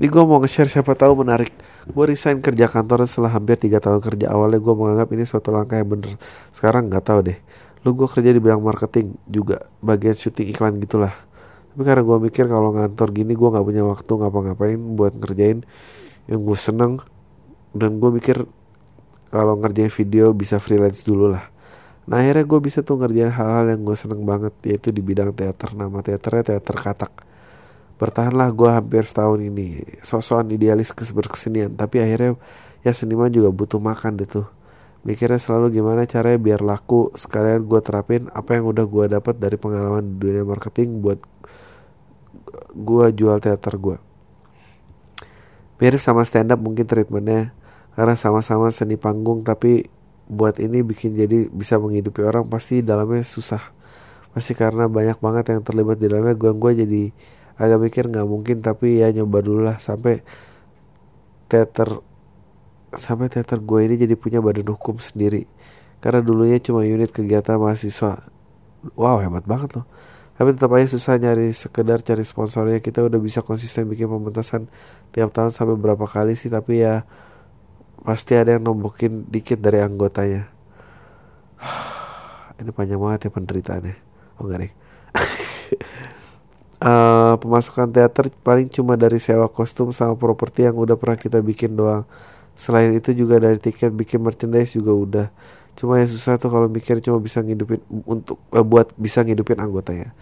jadi 0.03 0.19
gue 0.19 0.25
mau 0.27 0.43
nge-share 0.43 0.67
siapa 0.67 0.99
tahu 0.99 1.23
menarik. 1.23 1.55
Gue 1.87 2.11
resign 2.11 2.43
kerja 2.43 2.67
kantor 2.67 3.07
setelah 3.07 3.39
hampir 3.39 3.55
tiga 3.55 3.79
tahun 3.79 4.03
kerja. 4.03 4.35
Awalnya 4.35 4.59
gue 4.59 4.75
menganggap 4.75 5.15
ini 5.15 5.23
suatu 5.23 5.55
langkah 5.55 5.79
yang 5.79 5.95
bener. 5.95 6.19
Sekarang 6.51 6.91
nggak 6.91 7.07
tahu 7.07 7.31
deh. 7.31 7.39
Lu 7.87 7.95
gue 7.95 8.11
kerja 8.11 8.35
di 8.35 8.43
bidang 8.43 8.59
marketing 8.59 9.15
juga 9.31 9.63
bagian 9.79 10.19
syuting 10.19 10.51
iklan 10.51 10.83
gitulah. 10.83 11.15
Tapi 11.71 11.87
karena 11.87 12.03
gue 12.03 12.19
mikir 12.19 12.51
kalau 12.51 12.75
ngantor 12.75 13.15
gini 13.15 13.31
gue 13.39 13.47
nggak 13.47 13.63
punya 13.63 13.83
waktu 13.87 14.11
ngapa-ngapain 14.11 14.81
buat 14.99 15.15
ngerjain 15.23 15.63
yang 16.27 16.41
gue 16.43 16.59
seneng. 16.59 16.99
Dan 17.71 18.03
gue 18.03 18.11
mikir 18.11 18.43
kalau 19.31 19.55
ngerjain 19.55 19.95
video 19.95 20.35
bisa 20.35 20.59
freelance 20.59 21.07
dulu 21.07 21.31
lah. 21.31 21.47
Nah 22.11 22.27
akhirnya 22.27 22.43
gue 22.43 22.59
bisa 22.59 22.83
tuh 22.83 22.99
ngerjain 22.99 23.31
hal-hal 23.31 23.71
yang 23.71 23.87
gue 23.87 23.95
seneng 23.95 24.27
banget 24.27 24.51
yaitu 24.67 24.91
di 24.91 24.99
bidang 24.99 25.31
teater. 25.31 25.71
Nama 25.79 26.03
teaternya 26.03 26.59
teater 26.59 26.75
katak 26.75 27.31
bertahanlah 28.03 28.51
gue 28.51 28.67
hampir 28.67 29.07
setahun 29.07 29.39
ini. 29.39 29.87
Sosokan 30.03 30.51
idealis 30.51 30.91
berkesenian. 30.91 31.79
Tapi 31.79 32.03
akhirnya 32.03 32.35
ya 32.83 32.91
seniman 32.91 33.31
juga 33.31 33.55
butuh 33.55 33.79
makan 33.79 34.19
deh 34.19 34.27
tuh 34.27 34.51
mikirnya 35.03 35.39
selalu 35.39 35.79
gimana 35.79 36.03
caranya 36.11 36.39
biar 36.43 36.61
laku. 36.67 37.15
Sekalian 37.15 37.63
gue 37.63 37.79
terapin 37.79 38.27
apa 38.35 38.59
yang 38.59 38.67
udah 38.67 38.85
gue 38.87 39.05
dapat 39.07 39.39
dari 39.39 39.55
pengalaman 39.55 40.03
di 40.03 40.15
dunia 40.19 40.43
marketing 40.43 40.99
buat 40.99 41.23
gue 42.75 43.07
jual 43.15 43.39
teater 43.39 43.79
gue 43.79 43.97
mirip 45.83 45.99
sama 45.99 46.23
stand 46.23 46.55
up 46.55 46.63
mungkin 46.63 46.87
treatmentnya. 46.87 47.51
Karena 47.93 48.17
sama-sama 48.17 48.71
seni 48.73 48.95
panggung 48.97 49.43
tapi 49.43 49.91
buat 50.31 50.57
ini 50.63 50.81
bikin 50.81 51.19
jadi 51.19 51.51
bisa 51.51 51.77
menghidupi 51.77 52.23
orang 52.23 52.47
pasti 52.47 52.81
dalamnya 52.81 53.27
susah. 53.27 53.75
Pasti 54.33 54.57
karena 54.57 54.89
banyak 54.89 55.19
banget 55.19 55.53
yang 55.53 55.61
terlibat 55.67 55.99
di 55.99 56.07
dalamnya. 56.07 56.39
Gue 56.39 56.55
gue 56.55 56.73
jadi 56.87 57.03
agak 57.57 57.79
mikir 57.81 58.05
nggak 58.09 58.29
mungkin 58.29 58.65
tapi 58.65 59.01
ya 59.01 59.13
nyoba 59.13 59.39
dulu 59.45 59.61
lah. 59.65 59.77
Sampai 59.81 60.25
teater 61.49 62.01
sampai 62.93 63.33
teater 63.33 63.61
gue 63.61 63.81
ini 63.85 63.95
jadi 63.97 64.15
punya 64.17 64.39
badan 64.41 64.69
hukum 64.73 65.01
sendiri. 65.01 65.49
Karena 66.03 66.21
dulunya 66.21 66.59
cuma 66.59 66.83
unit 66.83 67.13
kegiatan 67.15 67.57
mahasiswa. 67.61 68.27
Wow 68.99 69.23
hebat 69.23 69.47
banget 69.47 69.81
loh. 69.81 69.87
Tapi 70.33 70.57
tetap 70.57 70.73
aja 70.75 70.89
susah 70.91 71.21
nyari 71.21 71.55
sekedar 71.55 72.03
cari 72.03 72.25
sponsornya. 72.27 72.83
Kita 72.83 73.05
udah 73.05 73.21
bisa 73.23 73.45
konsisten 73.45 73.87
bikin 73.87 74.11
pementasan 74.11 74.67
tiap 75.15 75.31
tahun 75.31 75.55
sampai 75.55 75.79
berapa 75.79 76.03
kali 76.09 76.35
sih. 76.35 76.51
Tapi 76.51 76.83
ya 76.83 77.07
pasti 78.03 78.35
ada 78.35 78.59
yang 78.59 78.67
nombokin 78.67 79.31
dikit 79.31 79.63
dari 79.63 79.79
anggotanya. 79.79 80.51
Ini 82.59 82.71
panjang 82.75 82.99
banget 82.99 83.29
ya 83.29 83.31
penderitaannya. 83.31 83.97
Oh 84.41 84.49
enggak 84.49 84.61
nih 84.67 84.82
uh, 86.83 87.35
pemasukan 87.39 87.89
teater 87.89 88.29
paling 88.43 88.67
cuma 88.67 88.99
dari 88.99 89.23
sewa 89.23 89.47
kostum 89.47 89.95
sama 89.95 90.19
properti 90.19 90.67
yang 90.67 90.75
udah 90.75 90.99
pernah 90.99 91.17
kita 91.17 91.39
bikin 91.39 91.79
doang. 91.79 92.05
Selain 92.53 92.93
itu 92.93 93.15
juga 93.17 93.41
dari 93.41 93.57
tiket 93.57 93.95
bikin 93.95 94.21
merchandise 94.21 94.77
juga 94.77 94.93
udah. 94.93 95.27
Cuma 95.73 95.97
yang 96.03 96.11
susah 96.11 96.37
tuh 96.37 96.53
kalau 96.53 96.69
mikir 96.69 97.01
cuma 97.01 97.17
bisa 97.17 97.41
ngidupin 97.41 97.81
untuk 98.05 98.37
uh, 98.53 98.61
buat 98.61 98.93
bisa 98.99 99.25
ngidupin 99.25 99.57
anggotanya. 99.57 100.13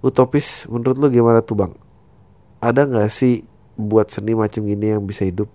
Utopis 0.00 0.64
menurut 0.70 0.96
lu 0.96 1.08
gimana 1.12 1.44
tuh 1.44 1.56
bang? 1.60 1.72
Ada 2.62 2.88
nggak 2.88 3.10
sih 3.12 3.44
buat 3.76 4.08
seni 4.08 4.32
macam 4.32 4.64
gini 4.64 4.96
yang 4.96 5.04
bisa 5.04 5.28
hidup? 5.28 5.50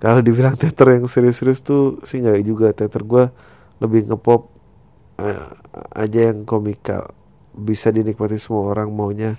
Kalau 0.00 0.24
dibilang 0.24 0.56
teater 0.56 0.96
yang 0.96 1.06
serius-serius 1.06 1.60
tuh 1.60 2.00
sih 2.08 2.24
nggak 2.24 2.40
juga 2.42 2.72
teater 2.72 3.04
gue 3.04 3.28
lebih 3.84 4.10
ngepop 4.10 4.48
uh, 5.20 5.52
aja 5.94 6.32
yang 6.32 6.48
komikal 6.48 7.12
bisa 7.54 7.90
dinikmati 7.90 8.38
semua 8.38 8.70
orang 8.70 8.90
maunya. 8.90 9.36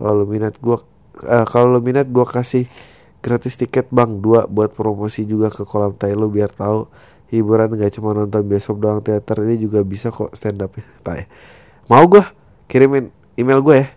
Kalau 0.00 0.24
minat 0.24 0.56
gua 0.60 0.80
uh, 1.24 1.46
kalau 1.48 1.80
minat 1.80 2.08
gua 2.08 2.24
kasih 2.24 2.68
gratis 3.20 3.56
tiket 3.60 3.88
bang. 3.92 4.20
Dua 4.20 4.48
buat 4.48 4.72
promosi 4.72 5.28
juga 5.28 5.52
ke 5.52 5.64
kolam 5.68 5.92
tai 5.96 6.16
lu 6.16 6.32
biar 6.32 6.52
tahu 6.52 6.88
hiburan 7.30 7.70
gak 7.78 7.94
cuma 7.94 8.16
nonton 8.16 8.42
besok 8.48 8.80
doang 8.80 9.04
teater. 9.04 9.44
Ini 9.44 9.60
juga 9.60 9.84
bisa 9.84 10.10
kok 10.10 10.34
stand 10.34 10.60
up 10.64 10.74
ya 10.74 10.84
mau 11.90 12.06
gua? 12.06 12.30
Kirimin 12.70 13.10
email 13.34 13.58
gue 13.66 13.76
ya. 13.82 13.88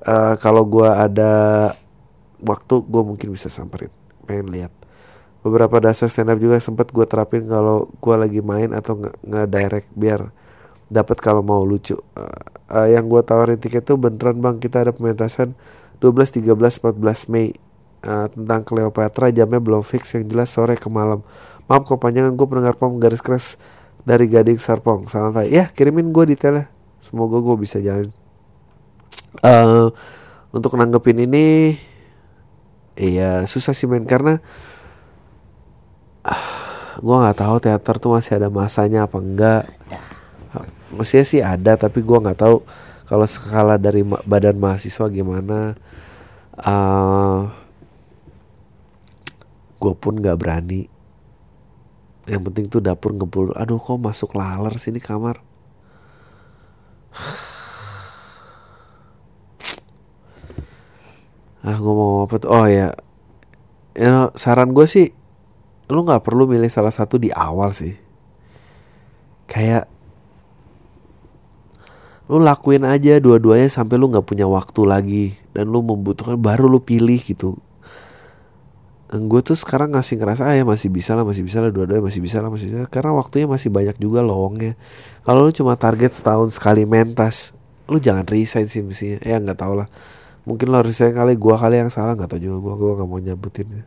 Uh, 0.00 0.34
kalau 0.38 0.62
gua 0.62 1.02
ada 1.02 1.32
waktu 2.38 2.74
gue 2.86 3.02
mungkin 3.02 3.34
bisa 3.34 3.50
samperin. 3.50 3.90
Pengen 4.24 4.48
lihat. 4.48 4.72
Beberapa 5.42 5.82
dasar 5.82 6.06
stand 6.06 6.30
up 6.30 6.38
juga 6.38 6.62
sempat 6.62 6.94
gue 6.94 7.04
terapin 7.04 7.50
kalau 7.50 7.90
gue 7.98 8.14
lagi 8.14 8.40
main 8.44 8.70
atau 8.70 9.00
nge-direct 9.26 9.88
biar 9.96 10.30
dapat 10.90 11.22
kalau 11.22 11.40
mau 11.40 11.62
lucu. 11.62 11.96
Uh, 12.18 12.26
uh, 12.68 12.88
yang 12.90 13.06
gue 13.06 13.22
tawarin 13.22 13.56
tiket 13.56 13.86
tuh 13.86 13.96
beneran 13.96 14.42
bang. 14.42 14.58
Kita 14.58 14.82
ada 14.82 14.92
pementasan 14.92 15.54
12, 16.02 16.44
13, 16.44 16.50
14 16.50 17.32
Mei. 17.32 17.54
Uh, 18.00 18.32
tentang 18.32 18.64
Cleopatra 18.64 19.28
jamnya 19.28 19.60
belum 19.60 19.84
fix 19.84 20.16
yang 20.16 20.24
jelas 20.26 20.50
sore 20.50 20.74
ke 20.74 20.88
malam. 20.88 21.20
Maaf 21.68 21.84
kepanjangan 21.84 22.32
gue 22.32 22.46
pendengar 22.48 22.74
pom 22.74 22.96
garis 22.96 23.20
keras 23.20 23.60
dari 24.02 24.26
Gading 24.26 24.58
Sarpong. 24.58 25.06
Santai 25.06 25.52
ya 25.52 25.68
kirimin 25.70 26.10
gue 26.10 26.32
detailnya. 26.32 26.72
Semoga 27.04 27.40
gue 27.40 27.56
bisa 27.60 27.76
jalan 27.80 28.08
uh, 29.38 29.88
untuk 30.50 30.74
nanggepin 30.74 31.22
ini 31.22 31.78
iya 32.98 33.46
susah 33.46 33.72
sih 33.76 33.86
men. 33.86 34.04
Karena 34.04 34.42
uh, 36.26 36.46
gue 36.98 37.16
nggak 37.16 37.38
tahu 37.38 37.56
teater 37.62 37.96
tuh 38.02 38.10
masih 38.18 38.32
ada 38.36 38.48
masanya 38.50 39.06
apa 39.06 39.16
enggak 39.22 39.64
mestinya 40.94 41.26
sih 41.26 41.40
ada 41.42 41.78
tapi 41.78 42.02
gue 42.02 42.18
nggak 42.18 42.38
tahu 42.38 42.62
kalau 43.10 43.26
skala 43.26 43.74
dari 43.74 44.06
ma 44.06 44.22
badan 44.22 44.54
mahasiswa 44.58 45.06
gimana. 45.10 45.74
Uh, 46.60 47.50
gue 49.82 49.94
pun 49.98 50.14
nggak 50.14 50.38
berani. 50.38 50.86
Yang 52.30 52.42
penting 52.46 52.64
tuh 52.70 52.80
dapur 52.84 53.10
ngebul 53.10 53.50
aduh 53.58 53.80
kok 53.80 53.98
masuk 53.98 54.38
laler 54.38 54.76
sini 54.78 55.02
kamar? 55.02 55.42
Ah 61.60 61.76
gue 61.76 61.92
mau 61.92 62.24
apa 62.24 62.40
tuh? 62.40 62.48
Oh 62.48 62.64
ya. 62.64 62.94
You 63.92 64.08
know, 64.08 64.30
saran 64.38 64.72
gue 64.72 64.86
sih 64.88 65.12
lu 65.90 66.06
nggak 66.06 66.22
perlu 66.22 66.46
milih 66.46 66.70
salah 66.70 66.94
satu 66.94 67.18
di 67.18 67.28
awal 67.34 67.74
sih. 67.74 67.98
Kayak 69.50 69.90
lu 72.30 72.38
lakuin 72.38 72.86
aja 72.86 73.18
dua-duanya 73.18 73.66
sampai 73.66 73.98
lu 73.98 74.06
nggak 74.06 74.22
punya 74.22 74.46
waktu 74.46 74.86
lagi 74.86 75.24
dan 75.50 75.66
lu 75.66 75.82
membutuhkan 75.82 76.38
baru 76.38 76.70
lu 76.70 76.78
pilih 76.78 77.18
gitu. 77.18 77.58
Gue 79.10 79.42
tuh 79.42 79.58
sekarang 79.58 79.90
ngasih 79.90 80.22
ngerasa 80.22 80.46
ah 80.46 80.54
ya 80.54 80.62
masih 80.62 80.86
bisa 80.86 81.18
lah 81.18 81.26
masih 81.26 81.42
bisa 81.42 81.58
lah 81.58 81.74
dua-duanya 81.74 82.06
masih 82.06 82.22
bisa 82.22 82.38
lah 82.38 82.46
masih 82.46 82.70
bisa 82.70 82.86
karena 82.86 83.10
waktunya 83.18 83.50
masih 83.50 83.74
banyak 83.74 83.98
juga 83.98 84.22
lowongnya. 84.22 84.78
Kalau 85.26 85.42
lu 85.42 85.50
cuma 85.50 85.74
target 85.74 86.14
setahun 86.14 86.54
sekali 86.54 86.86
mentas 86.86 87.50
lu 87.90 87.98
jangan 87.98 88.22
resign 88.30 88.70
sih 88.70 88.86
mestinya. 88.86 89.18
Ya 89.26 89.42
nggak 89.42 89.58
tau 89.58 89.74
lah. 89.74 89.90
Mungkin 90.46 90.70
lo 90.70 90.86
resign 90.86 91.10
kali 91.10 91.34
gua 91.34 91.58
kali 91.58 91.82
yang 91.82 91.90
salah 91.90 92.14
nggak 92.14 92.30
tau 92.30 92.38
juga 92.38 92.62
gua 92.62 92.74
gua 92.78 92.92
nggak 93.02 93.08
mau 93.10 93.18
nyebutin 93.18 93.66
ya. 93.74 93.84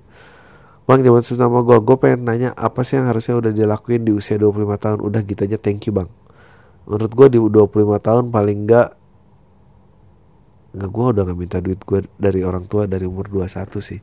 Bang 0.83 0.99
jaman 0.99 1.23
sama 1.23 1.63
gua, 1.63 1.79
gua 1.79 1.95
pengen 1.95 2.27
nanya 2.27 2.51
apa 2.59 2.83
sih 2.83 2.99
yang 2.99 3.07
harusnya 3.07 3.39
udah 3.39 3.55
dilakuin 3.55 4.03
di 4.03 4.11
usia 4.11 4.35
25 4.35 4.75
tahun? 4.75 4.99
Udah 4.99 5.23
gitu 5.23 5.47
aja 5.47 5.55
thank 5.55 5.87
you 5.87 5.95
bang 5.95 6.11
Menurut 6.83 7.11
gua 7.15 7.27
di 7.31 7.39
25 7.39 7.99
tahun 7.99 8.25
paling 8.33 8.59
enggak 8.67 8.89
Enggak 10.73 10.89
gua 10.89 11.05
udah 11.13 11.23
gak 11.29 11.37
minta 11.37 11.57
duit 11.61 11.79
gua 11.85 12.01
dari 12.17 12.41
orang 12.41 12.65
tua 12.65 12.89
dari 12.89 13.05
umur 13.05 13.29
21 13.29 13.77
sih. 13.79 14.01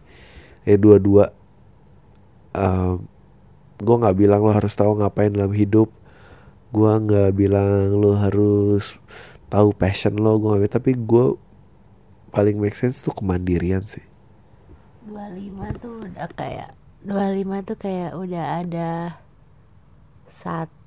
Eh 0.65 0.79
22 0.79 1.27
um, 2.55 2.97
Gue 3.81 3.97
gak 3.97 4.13
bilang 4.21 4.45
lo 4.45 4.53
harus 4.53 4.77
tahu 4.77 5.01
ngapain 5.01 5.33
dalam 5.33 5.57
hidup. 5.57 5.89
Gua 6.69 7.01
gak 7.01 7.33
bilang 7.33 7.97
lo 7.97 8.13
harus 8.13 9.01
tahu 9.51 9.75
passion 9.75 10.15
lo 10.15 10.39
gue 10.39 10.63
gak 10.63 10.79
tapi 10.79 10.95
gue 10.95 11.35
paling 12.31 12.57
make 12.63 12.79
sense 12.79 13.03
tuh 13.03 13.11
kemandirian 13.11 13.83
sih. 13.83 14.05
25 15.11 15.83
tuh 15.83 15.93
udah 16.07 16.29
kayak 16.39 16.71
25 17.03 17.67
tuh 17.67 17.77
kayak 17.81 18.11
udah 18.15 18.45
ada 18.63 18.91
satu 20.31 20.80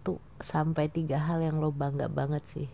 sampai 0.44 0.92
tiga 0.92 1.24
hal 1.24 1.40
yang 1.40 1.64
lo 1.64 1.72
bangga 1.72 2.12
banget 2.12 2.44
sih 2.52 2.68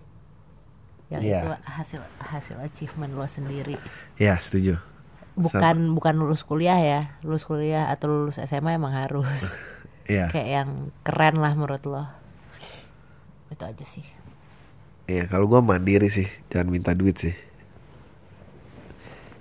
yang 1.13 1.21
yeah. 1.21 1.41
itu 1.45 1.49
hasil 1.69 2.01
hasil 2.17 2.57
achievement 2.65 3.13
lo 3.13 3.29
sendiri 3.29 3.77
ya 4.17 4.33
yeah, 4.33 4.37
setuju 4.41 4.81
bukan 5.37 5.93
Sama. 5.93 5.93
bukan 5.93 6.13
lulus 6.17 6.41
kuliah 6.41 6.81
ya 6.81 7.01
lulus 7.21 7.45
kuliah 7.45 7.93
atau 7.93 8.09
lulus 8.09 8.41
SMA 8.41 8.75
emang 8.75 8.97
harus 8.97 9.53
yeah. 10.09 10.27
kayak 10.33 10.49
yang 10.49 10.69
keren 11.05 11.37
lah 11.37 11.53
menurut 11.53 11.85
lo 11.85 12.05
itu 13.53 13.65
aja 13.65 13.85
sih 13.85 14.05
Iya, 15.09 15.25
kalau 15.25 15.49
gue 15.49 15.57
mandiri 15.57 16.05
sih, 16.05 16.29
jangan 16.53 16.69
minta 16.69 16.93
duit 16.93 17.17
sih. 17.17 17.33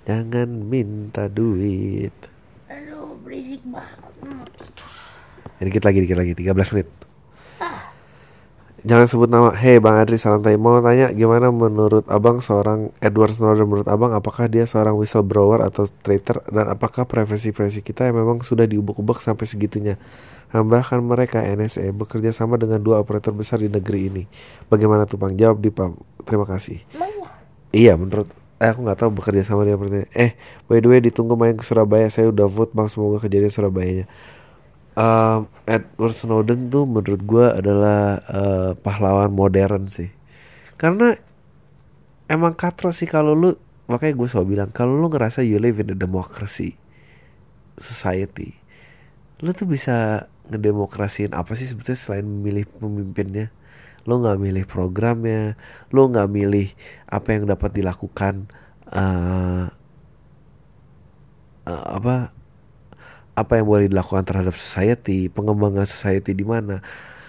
Jangan 0.09 0.49
minta 0.49 1.29
duit. 1.29 2.17
Aduh, 2.73 3.21
berisik 3.21 3.61
banget. 3.69 4.41
Ya, 5.61 5.63
dikit 5.69 5.85
lagi, 5.85 5.99
dikit 6.01 6.17
lagi, 6.17 6.33
13 6.33 6.73
menit. 6.73 6.89
Jangan 8.89 9.05
sebut 9.05 9.29
nama. 9.29 9.53
Hey 9.53 9.77
Bang 9.85 10.01
Adri, 10.01 10.17
salam 10.17 10.41
tanya. 10.41 10.57
Mau 10.57 10.81
tanya 10.81 11.13
gimana 11.13 11.53
menurut 11.53 12.09
Abang 12.09 12.41
seorang 12.41 12.89
Edward 13.05 13.37
Snowden 13.37 13.69
menurut 13.69 13.85
Abang 13.85 14.17
apakah 14.17 14.49
dia 14.49 14.65
seorang 14.65 14.97
whistleblower 14.97 15.61
atau 15.61 15.85
traitor 16.01 16.41
dan 16.49 16.73
apakah 16.73 17.05
privasi-privasi 17.05 17.85
kita 17.85 18.09
yang 18.09 18.25
memang 18.25 18.41
sudah 18.41 18.65
diubuk-ubuk 18.65 19.21
sampai 19.21 19.45
segitunya? 19.45 20.01
Bahkan 20.57 21.05
mereka 21.05 21.45
NSA 21.45 21.93
bekerja 21.93 22.33
sama 22.33 22.57
dengan 22.57 22.81
dua 22.81 23.05
operator 23.05 23.37
besar 23.37 23.61
di 23.61 23.69
negeri 23.69 24.09
ini. 24.09 24.25
Bagaimana 24.73 25.05
tuh 25.05 25.21
Bang? 25.21 25.37
Jawab 25.37 25.61
di 25.61 25.69
Pam. 25.69 25.93
Terima 26.25 26.49
kasih. 26.49 26.81
Iya 27.69 27.93
menurut 28.01 28.33
eh, 28.57 28.73
aku 28.73 28.89
nggak 28.89 29.05
tahu 29.05 29.11
bekerja 29.21 29.45
sama 29.45 29.69
dia 29.69 29.77
eh 30.17 30.33
by 30.65 30.81
the 30.81 30.89
way 30.89 31.05
ditunggu 31.05 31.37
main 31.37 31.61
ke 31.61 31.63
Surabaya 31.63 32.11
saya 32.11 32.33
udah 32.33 32.49
vote 32.51 32.75
bang 32.75 32.89
semoga 32.91 33.23
kejadian 33.23 33.53
Surabayanya 33.53 34.07
um, 34.99 35.47
Edward 35.63 36.15
Snowden 36.19 36.67
tuh 36.75 36.85
menurut 36.85 37.23
gue 37.23 37.47
adalah 37.47 38.19
uh, 38.27 38.71
pahlawan 38.75 39.31
modern 39.31 39.87
sih. 39.87 40.11
Karena 40.75 41.15
emang 42.27 42.59
katro 42.59 42.91
sih 42.91 43.07
kalau 43.07 43.39
lu 43.39 43.55
makanya 43.87 44.19
gue 44.19 44.29
selalu 44.29 44.49
bilang 44.59 44.71
kalau 44.75 44.99
lu 44.99 45.09
ngerasa 45.09 45.41
you 45.47 45.57
live 45.57 45.81
in 45.81 45.89
a 45.89 45.97
democracy 45.97 46.77
society 47.81 48.53
lu 49.41 49.57
tuh 49.57 49.65
bisa 49.65 50.29
ngedemokrasiin 50.51 51.33
apa 51.33 51.55
sih 51.55 51.71
sebetulnya 51.71 52.01
selain 52.01 52.27
memilih 52.27 52.67
pemimpinnya? 52.69 53.53
Lo 54.09 54.19
nggak 54.19 54.41
milih 54.41 54.65
programnya 54.65 55.55
lo 55.93 56.09
nggak 56.09 56.29
milih 56.33 56.73
apa 57.07 57.29
yang 57.37 57.45
dapat 57.45 57.71
dilakukan 57.77 58.49
uh, 58.89 59.69
uh, 61.69 61.87
apa 61.93 62.33
apa 63.39 63.63
yang 63.63 63.67
boleh 63.71 63.87
dilakukan 63.87 64.27
terhadap 64.27 64.59
society 64.59 65.31
pengembangan 65.31 65.87
society 65.87 66.35
di 66.35 66.43
mana? 66.43 66.83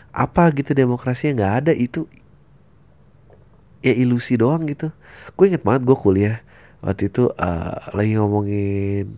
Apa 0.10 0.50
gitu 0.52 0.74
demokrasinya 0.74 1.46
nggak 1.46 1.54
ada 1.66 1.74
itu 1.74 2.10
ya 3.86 3.94
ilusi 3.96 4.36
doang 4.36 4.68
gitu. 4.68 4.92
Gue 5.38 5.54
inget 5.54 5.64
banget 5.64 5.86
gue 5.88 5.98
kuliah 5.98 6.42
waktu 6.80 7.12
itu 7.12 7.32
uh, 7.36 7.76
lagi 7.92 8.16
ngomongin 8.16 9.16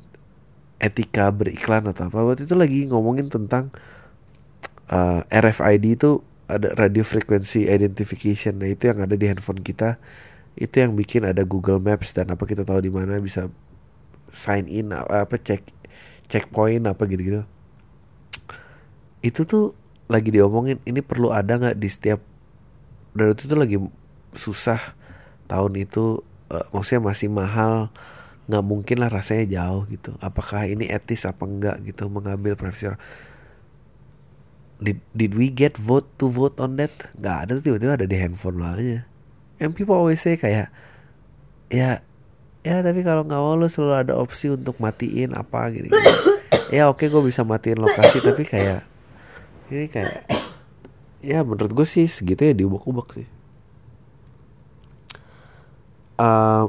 etika 0.82 1.30
beriklan 1.30 1.86
atau 1.94 2.10
apa 2.10 2.20
waktu 2.26 2.50
itu 2.50 2.58
lagi 2.58 2.90
ngomongin 2.90 3.30
tentang 3.30 3.70
uh, 4.90 5.22
eh, 5.30 5.42
RFID 5.46 5.86
itu 5.94 6.26
ada 6.50 6.74
radio 6.74 7.06
frequency 7.06 7.70
identification 7.70 8.60
nah 8.60 8.68
itu 8.68 8.90
yang 8.90 9.06
ada 9.06 9.16
di 9.16 9.26
handphone 9.30 9.62
kita. 9.62 10.02
Itu 10.58 10.84
yang 10.84 11.00
bikin 11.00 11.24
ada 11.24 11.48
Google 11.48 11.80
Maps 11.80 12.12
dan 12.12 12.28
apa 12.36 12.44
kita 12.44 12.68
tahu 12.68 12.84
di 12.84 12.92
mana 12.92 13.16
bisa 13.24 13.48
sign 14.32 14.68
in 14.68 14.92
apa, 14.92 15.40
cek 15.40 15.64
checkpoint 16.32 16.88
apa 16.88 17.04
gitu-gitu. 17.06 17.44
Itu 19.20 19.44
tuh 19.44 19.76
lagi 20.08 20.32
diomongin 20.32 20.80
ini 20.88 21.04
perlu 21.04 21.36
ada 21.36 21.60
nggak 21.60 21.78
di 21.78 21.88
setiap 21.92 22.20
dan 23.12 23.36
itu 23.36 23.44
tuh 23.46 23.60
lagi 23.60 23.78
susah 24.32 24.96
tahun 25.52 25.84
itu 25.84 26.24
uh, 26.48 26.66
maksudnya 26.72 27.04
masih 27.04 27.28
mahal 27.28 27.92
nggak 28.48 28.64
mungkin 28.64 28.98
lah 29.04 29.12
rasanya 29.12 29.62
jauh 29.62 29.84
gitu. 29.92 30.16
Apakah 30.24 30.66
ini 30.66 30.88
etis 30.88 31.28
apa 31.28 31.44
enggak 31.44 31.84
gitu 31.84 32.08
mengambil 32.08 32.56
profesor 32.56 32.96
did 34.82 34.98
did 35.14 35.38
we 35.38 35.54
get 35.54 35.78
vote 35.78 36.08
to 36.16 36.32
vote 36.32 36.58
on 36.58 36.80
that? 36.80 36.96
Nggak 37.20 37.38
ada 37.44 37.52
tuh 37.60 37.64
tiba-tiba 37.68 37.94
ada 38.00 38.08
di 38.08 38.18
handphone 38.18 38.58
lo 38.58 38.72
aja 38.72 39.12
and 39.62 39.78
people 39.78 39.94
always 39.94 40.18
say 40.18 40.34
kayak 40.34 40.74
ya 41.70 42.02
ya 42.62 42.86
tapi 42.86 43.02
kalau 43.02 43.26
nggak 43.26 43.42
mau 43.42 43.58
lo 43.58 43.66
selalu 43.66 43.96
ada 43.98 44.14
opsi 44.18 44.54
untuk 44.54 44.78
matiin 44.78 45.34
apa 45.34 45.74
gitu, 45.74 45.90
-gitu. 45.90 46.12
ya 46.76 46.88
oke 46.88 47.02
okay, 47.02 47.08
gue 47.10 47.22
bisa 47.26 47.42
matiin 47.42 47.82
lokasi 47.82 48.22
tapi 48.22 48.46
kayak 48.46 48.86
ini 49.74 49.90
kayak 49.90 50.30
ya 51.26 51.42
menurut 51.42 51.74
gue 51.74 51.88
sih 51.88 52.06
segitu 52.06 52.46
ya 52.46 52.54
diubah-ubah 52.54 53.08
sih 53.18 53.28
uh, 56.22 56.66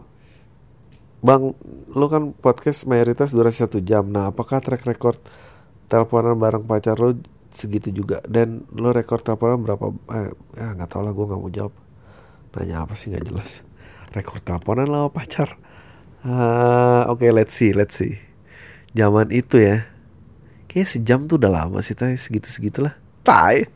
Bang, 1.22 1.54
lu 1.94 2.06
kan 2.10 2.34
podcast 2.34 2.82
mayoritas 2.90 3.30
durasi 3.30 3.62
satu 3.62 3.78
jam. 3.78 4.10
Nah, 4.10 4.34
apakah 4.34 4.58
track 4.58 4.82
record 4.82 5.22
teleponan 5.86 6.34
bareng 6.34 6.66
pacar 6.66 6.98
lu 6.98 7.22
segitu 7.54 7.94
juga? 7.94 8.18
Dan 8.26 8.66
lu 8.74 8.90
rekor 8.90 9.22
teleponan 9.22 9.62
berapa? 9.62 9.94
Eh, 10.18 10.34
ya 10.58 10.74
nggak 10.74 10.90
tau 10.90 11.06
lah, 11.06 11.14
gue 11.14 11.22
nggak 11.30 11.38
mau 11.38 11.46
jawab. 11.46 11.78
Nanya 12.58 12.82
apa 12.82 12.98
sih 12.98 13.14
nggak 13.14 13.22
jelas. 13.30 13.62
Rekor 14.10 14.42
teleponan 14.42 14.90
lah 14.90 15.14
pacar. 15.14 15.61
Uh, 16.22 17.02
Oke, 17.10 17.26
okay, 17.26 17.30
let's 17.34 17.50
see, 17.50 17.74
let's 17.74 17.98
see. 17.98 18.22
Zaman 18.94 19.34
itu 19.34 19.58
ya, 19.58 19.90
kayak 20.70 20.86
sejam 20.86 21.26
tuh 21.26 21.34
udah 21.34 21.50
lama 21.50 21.82
sih, 21.82 21.98
tay 21.98 22.14
segitu 22.14 22.46
segitulah. 22.46 22.94
Tai. 23.26 23.66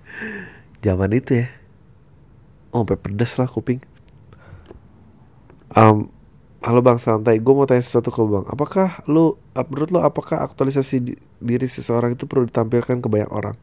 Zaman 0.79 1.11
itu 1.11 1.43
ya. 1.43 1.51
Oh, 2.71 2.87
sampai 2.87 3.03
pedes 3.03 3.35
lah 3.35 3.51
kuping. 3.51 3.83
Um, 5.75 6.07
halo 6.63 6.87
bang 6.87 7.03
santai, 7.03 7.43
gue 7.43 7.51
mau 7.51 7.67
tanya 7.67 7.83
sesuatu 7.83 8.15
ke 8.15 8.23
bang. 8.23 8.47
Apakah 8.47 9.03
lu, 9.11 9.35
menurut 9.51 9.91
lo, 9.91 10.07
apakah 10.07 10.47
aktualisasi 10.47 10.97
di, 11.03 11.13
diri 11.43 11.67
seseorang 11.67 12.15
itu 12.15 12.31
perlu 12.31 12.47
ditampilkan 12.47 13.03
ke 13.03 13.09
banyak 13.11 13.31
orang? 13.35 13.59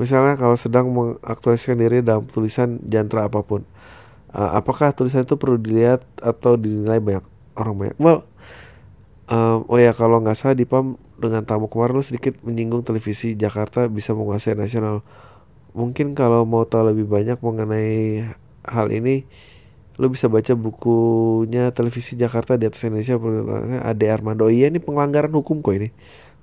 Misalnya 0.00 0.40
kalau 0.40 0.56
sedang 0.56 0.88
mengaktualisasikan 0.96 1.76
diri 1.76 2.00
dalam 2.00 2.24
tulisan 2.24 2.80
genre 2.88 3.28
apa 3.28 3.44
pun, 3.44 3.68
uh, 4.32 4.56
apakah 4.56 4.96
tulisan 4.96 5.28
itu 5.28 5.36
perlu 5.36 5.60
dilihat 5.60 6.00
atau 6.24 6.56
dinilai 6.56 7.04
banyak 7.04 7.33
orang 7.58 7.74
banyak? 7.78 7.96
Well, 7.98 8.26
um, 9.30 9.64
oh 9.70 9.78
ya 9.80 9.94
kalau 9.96 10.20
nggak 10.20 10.36
salah 10.36 10.56
di 10.56 10.68
PAM 10.68 10.98
dengan 11.18 11.46
tamu 11.46 11.70
kemarin 11.70 11.96
lu 11.96 12.04
sedikit 12.04 12.36
menyinggung 12.44 12.82
televisi 12.84 13.38
Jakarta 13.38 13.86
bisa 13.88 14.12
menguasai 14.12 14.58
nasional. 14.58 15.06
Mungkin 15.74 16.14
kalau 16.14 16.46
mau 16.46 16.62
tahu 16.66 16.94
lebih 16.94 17.06
banyak 17.10 17.38
mengenai 17.42 18.22
hal 18.62 18.86
ini, 18.94 19.26
lu 19.98 20.10
bisa 20.10 20.30
baca 20.30 20.54
bukunya 20.54 21.70
televisi 21.74 22.14
Jakarta 22.14 22.54
di 22.58 22.66
atas 22.66 22.82
Indonesia 22.86 23.18
Ade 23.82 24.06
Armando. 24.10 24.46
Iya 24.50 24.70
ini 24.70 24.78
pelanggaran 24.78 25.34
hukum 25.34 25.62
kok 25.62 25.74
ini. 25.74 25.90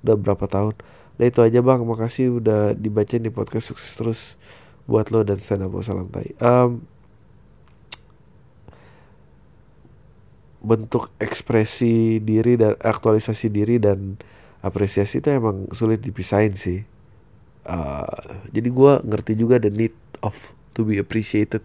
Udah 0.04 0.16
berapa 0.20 0.44
tahun. 0.48 0.74
Nah 1.20 1.24
itu 1.28 1.40
aja 1.44 1.60
bang, 1.60 1.80
makasih 1.84 2.40
udah 2.40 2.72
dibaca 2.72 3.16
di 3.16 3.28
podcast 3.28 3.72
sukses 3.72 3.92
terus 3.96 4.20
buat 4.88 5.14
lo 5.14 5.22
dan 5.22 5.38
stand 5.38 5.64
up 5.64 5.76
salam 5.84 6.08
tai. 6.10 6.34
Um, 6.42 6.84
bentuk 10.62 11.10
ekspresi 11.18 12.22
diri 12.22 12.54
dan 12.54 12.78
aktualisasi 12.78 13.50
diri 13.50 13.82
dan 13.82 14.16
apresiasi 14.62 15.18
itu 15.18 15.28
emang 15.34 15.66
sulit 15.74 15.98
dipisahin 15.98 16.54
sih. 16.54 16.86
Uh, 17.66 18.06
jadi 18.54 18.68
gue 18.70 18.92
ngerti 19.06 19.32
juga 19.34 19.58
the 19.58 19.70
need 19.70 19.94
of 20.22 20.54
to 20.72 20.86
be 20.86 21.02
appreciated. 21.02 21.62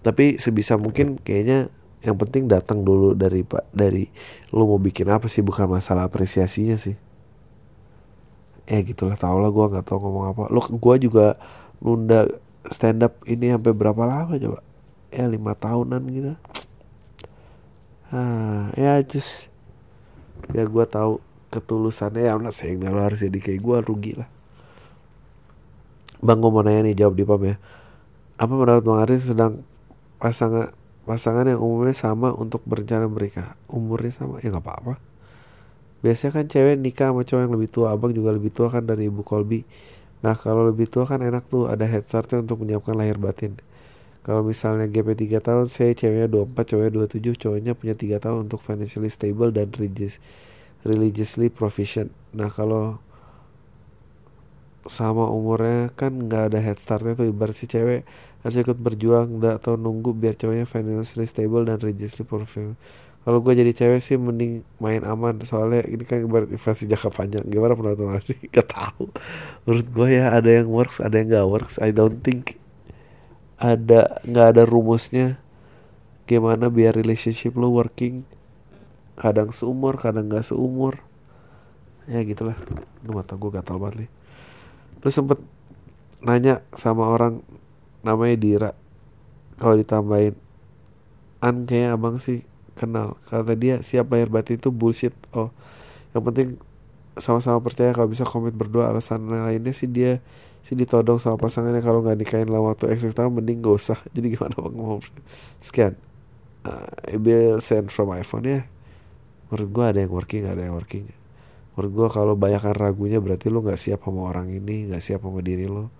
Tapi 0.00 0.40
sebisa 0.40 0.80
mungkin 0.80 1.20
kayaknya 1.20 1.68
yang 2.04 2.20
penting 2.20 2.44
datang 2.44 2.84
dulu 2.84 3.16
dari 3.16 3.40
pak 3.40 3.64
dari 3.72 4.04
lo 4.52 4.68
mau 4.68 4.76
bikin 4.76 5.08
apa 5.08 5.24
sih 5.24 5.40
bukan 5.40 5.64
masalah 5.64 6.04
apresiasinya 6.04 6.76
sih 6.76 6.92
ya 8.68 8.80
gitulah 8.84 9.16
tau 9.16 9.40
lah 9.40 9.48
gue 9.48 9.66
nggak 9.72 9.88
tau 9.88 10.00
ngomong 10.04 10.24
apa 10.36 10.42
lo 10.52 10.60
gue 10.68 10.94
juga 11.00 11.40
nunda 11.80 12.28
stand 12.68 13.08
up 13.08 13.24
ini 13.24 13.56
sampai 13.56 13.72
berapa 13.72 14.04
lama 14.04 14.36
coba 14.36 14.60
ya 15.08 15.24
lima 15.24 15.56
tahunan 15.56 16.02
gitu 16.12 16.32
ah 18.12 18.68
ya 18.76 19.00
just 19.04 19.48
ya 20.52 20.66
gue 20.68 20.84
tahu 20.84 21.22
ketulusannya 21.48 22.26
ya 22.26 22.36
not 22.36 22.52
saying 22.52 22.82
lo 22.82 23.00
harus 23.00 23.22
jadi 23.22 23.38
kayak 23.38 23.60
gue 23.62 23.76
rugi 23.86 24.12
lah. 24.18 24.28
Bang 26.24 26.40
gue 26.40 26.50
mau 26.50 26.64
nanya 26.64 26.90
nih 26.90 26.96
jawab 27.04 27.14
di 27.14 27.24
pam 27.24 27.42
ya. 27.44 27.56
Apa 28.34 28.52
menurut 28.52 28.82
bang 28.82 28.98
Aris 29.06 29.30
sedang 29.30 29.62
pasangan 30.18 30.74
pasangan 31.04 31.44
yang 31.46 31.60
umumnya 31.60 31.94
sama 31.94 32.32
untuk 32.32 32.64
berencana 32.66 33.06
mereka 33.06 33.54
umurnya 33.70 34.12
sama? 34.12 34.40
Ya 34.42 34.50
nggak 34.50 34.64
apa-apa. 34.64 34.94
Biasanya 36.02 36.32
kan 36.36 36.44
cewek 36.50 36.76
nikah 36.80 37.12
sama 37.12 37.22
cowok 37.24 37.42
yang 37.44 37.54
lebih 37.54 37.68
tua. 37.70 37.86
Abang 37.94 38.12
juga 38.12 38.34
lebih 38.34 38.52
tua 38.52 38.68
kan 38.68 38.84
dari 38.84 39.08
ibu 39.08 39.24
Kolbi. 39.24 39.64
Nah 40.24 40.34
kalau 40.36 40.68
lebih 40.68 40.88
tua 40.88 41.04
kan 41.04 41.20
enak 41.20 41.48
tuh 41.48 41.68
ada 41.68 41.84
head 41.84 42.08
startnya 42.08 42.40
untuk 42.40 42.64
menyiapkan 42.64 42.96
lahir 42.96 43.20
batin 43.20 43.56
kalau 44.24 44.40
misalnya 44.40 44.88
GP 44.88 45.36
3 45.36 45.44
tahun 45.44 45.66
saya 45.68 45.92
ceweknya 45.92 46.32
24 46.32 46.72
cowoknya 46.72 46.92
27 46.96 47.42
cowoknya 47.44 47.72
punya 47.76 47.94
3 47.94 48.24
tahun 48.24 48.38
untuk 48.48 48.60
financially 48.64 49.12
stable 49.12 49.52
dan 49.52 49.68
religious, 49.76 50.16
religiously 50.80 51.52
proficient. 51.52 52.08
Nah 52.32 52.48
kalau 52.48 52.96
sama 54.88 55.28
umurnya 55.28 55.92
kan 55.92 56.12
nggak 56.24 56.52
ada 56.52 56.58
head 56.64 56.80
startnya 56.80 57.12
tuh. 57.20 57.28
Ibarat 57.28 57.52
si 57.52 57.68
cewek 57.68 58.08
harus 58.40 58.56
ikut 58.56 58.80
berjuang 58.80 59.44
atau 59.44 59.76
nunggu 59.76 60.16
biar 60.16 60.40
cowoknya 60.40 60.64
financially 60.64 61.28
stable 61.28 61.68
dan 61.68 61.76
religiously 61.84 62.24
proficient. 62.24 62.80
Kalau 63.24 63.40
gue 63.40 63.56
jadi 63.56 63.72
cewek 63.72 64.00
sih 64.04 64.16
mending 64.16 64.64
main 64.80 65.04
aman. 65.04 65.40
Soalnya 65.44 65.84
ini 65.84 66.04
kan 66.04 66.24
ibarat 66.24 66.48
invasi 66.48 66.88
jangka 66.88 67.08
panjang. 67.12 67.44
Gimana 67.48 67.76
penonton 67.76 68.08
nanti 68.08 68.36
gak 68.56 68.72
tahu. 68.72 69.08
Menurut 69.68 69.88
gue 69.92 70.08
ya 70.16 70.32
ada 70.32 70.48
yang 70.48 70.68
works 70.72 71.00
ada 71.00 71.16
yang 71.16 71.28
gak 71.32 71.48
works. 71.48 71.76
I 71.80 71.92
don't 71.92 72.20
think 72.20 72.63
ada 73.58 74.20
nggak 74.26 74.46
ada 74.56 74.62
rumusnya. 74.66 75.38
Gimana 76.24 76.72
biar 76.72 76.96
relationship 76.96 77.52
lo 77.54 77.68
working? 77.68 78.24
Kadang 79.14 79.52
seumur 79.52 80.00
kadang 80.00 80.26
gak 80.26 80.48
seumur. 80.48 81.04
Ya 82.08 82.24
gitulah. 82.24 82.56
Lu 83.04 83.12
mata 83.12 83.36
gue 83.36 83.50
gatal 83.52 83.76
banget 83.76 84.08
nih. 84.08 84.10
Lu 85.04 85.08
sempet 85.12 85.38
nanya 86.24 86.64
sama 86.72 87.12
orang 87.12 87.44
namanya 88.00 88.36
Dira. 88.40 88.70
Kalau 89.60 89.76
ditambahin 89.76 90.34
an 91.44 91.68
kayak 91.68 92.00
abang 92.00 92.16
sih 92.16 92.42
kenal. 92.72 93.20
Kata 93.28 93.52
dia 93.52 93.84
siap 93.84 94.08
lahir 94.08 94.32
batin 94.32 94.56
itu 94.56 94.72
bullshit. 94.72 95.12
Oh 95.36 95.52
yang 96.16 96.24
penting 96.24 96.48
sama-sama 97.18 97.58
percaya 97.62 97.92
kalau 97.92 98.08
bisa 98.08 98.24
komit 98.26 98.56
berdua. 98.56 98.90
Alasan 98.90 99.28
lainnya 99.28 99.76
sih 99.76 99.86
dia 99.86 100.24
sih 100.64 100.72
ditodong 100.72 101.20
sama 101.20 101.36
pasangannya 101.36 101.84
kalau 101.84 102.00
nggak 102.00 102.16
nikahin 102.24 102.48
lama 102.48 102.72
waktu 102.72 102.88
eksis 102.96 103.12
tahun 103.12 103.36
mending 103.36 103.60
gak 103.60 103.76
usah. 103.76 103.98
Jadi 104.16 104.32
gimana 104.32 104.56
bang 104.56 104.74
ngomong 104.74 105.04
sekian. 105.60 105.94
Uh, 106.64 107.12
Ibil 107.12 107.60
send 107.60 107.92
from 107.92 108.16
iPhone 108.16 108.48
ya. 108.48 108.64
Menurut 109.52 109.68
gua 109.68 109.84
ada 109.92 110.00
yang 110.00 110.12
working 110.16 110.48
ada 110.48 110.64
yang 110.64 110.72
working. 110.72 111.04
Menurut 111.76 111.92
gua 111.92 112.08
kalau 112.08 112.32
banyakkan 112.32 112.72
ragunya 112.72 113.20
berarti 113.20 113.52
lo 113.52 113.60
nggak 113.60 113.76
siap 113.76 114.08
sama 114.08 114.24
orang 114.24 114.48
ini 114.48 114.88
nggak 114.88 115.04
siap 115.04 115.20
sama 115.20 115.44
diri 115.44 115.68
lo 115.68 115.92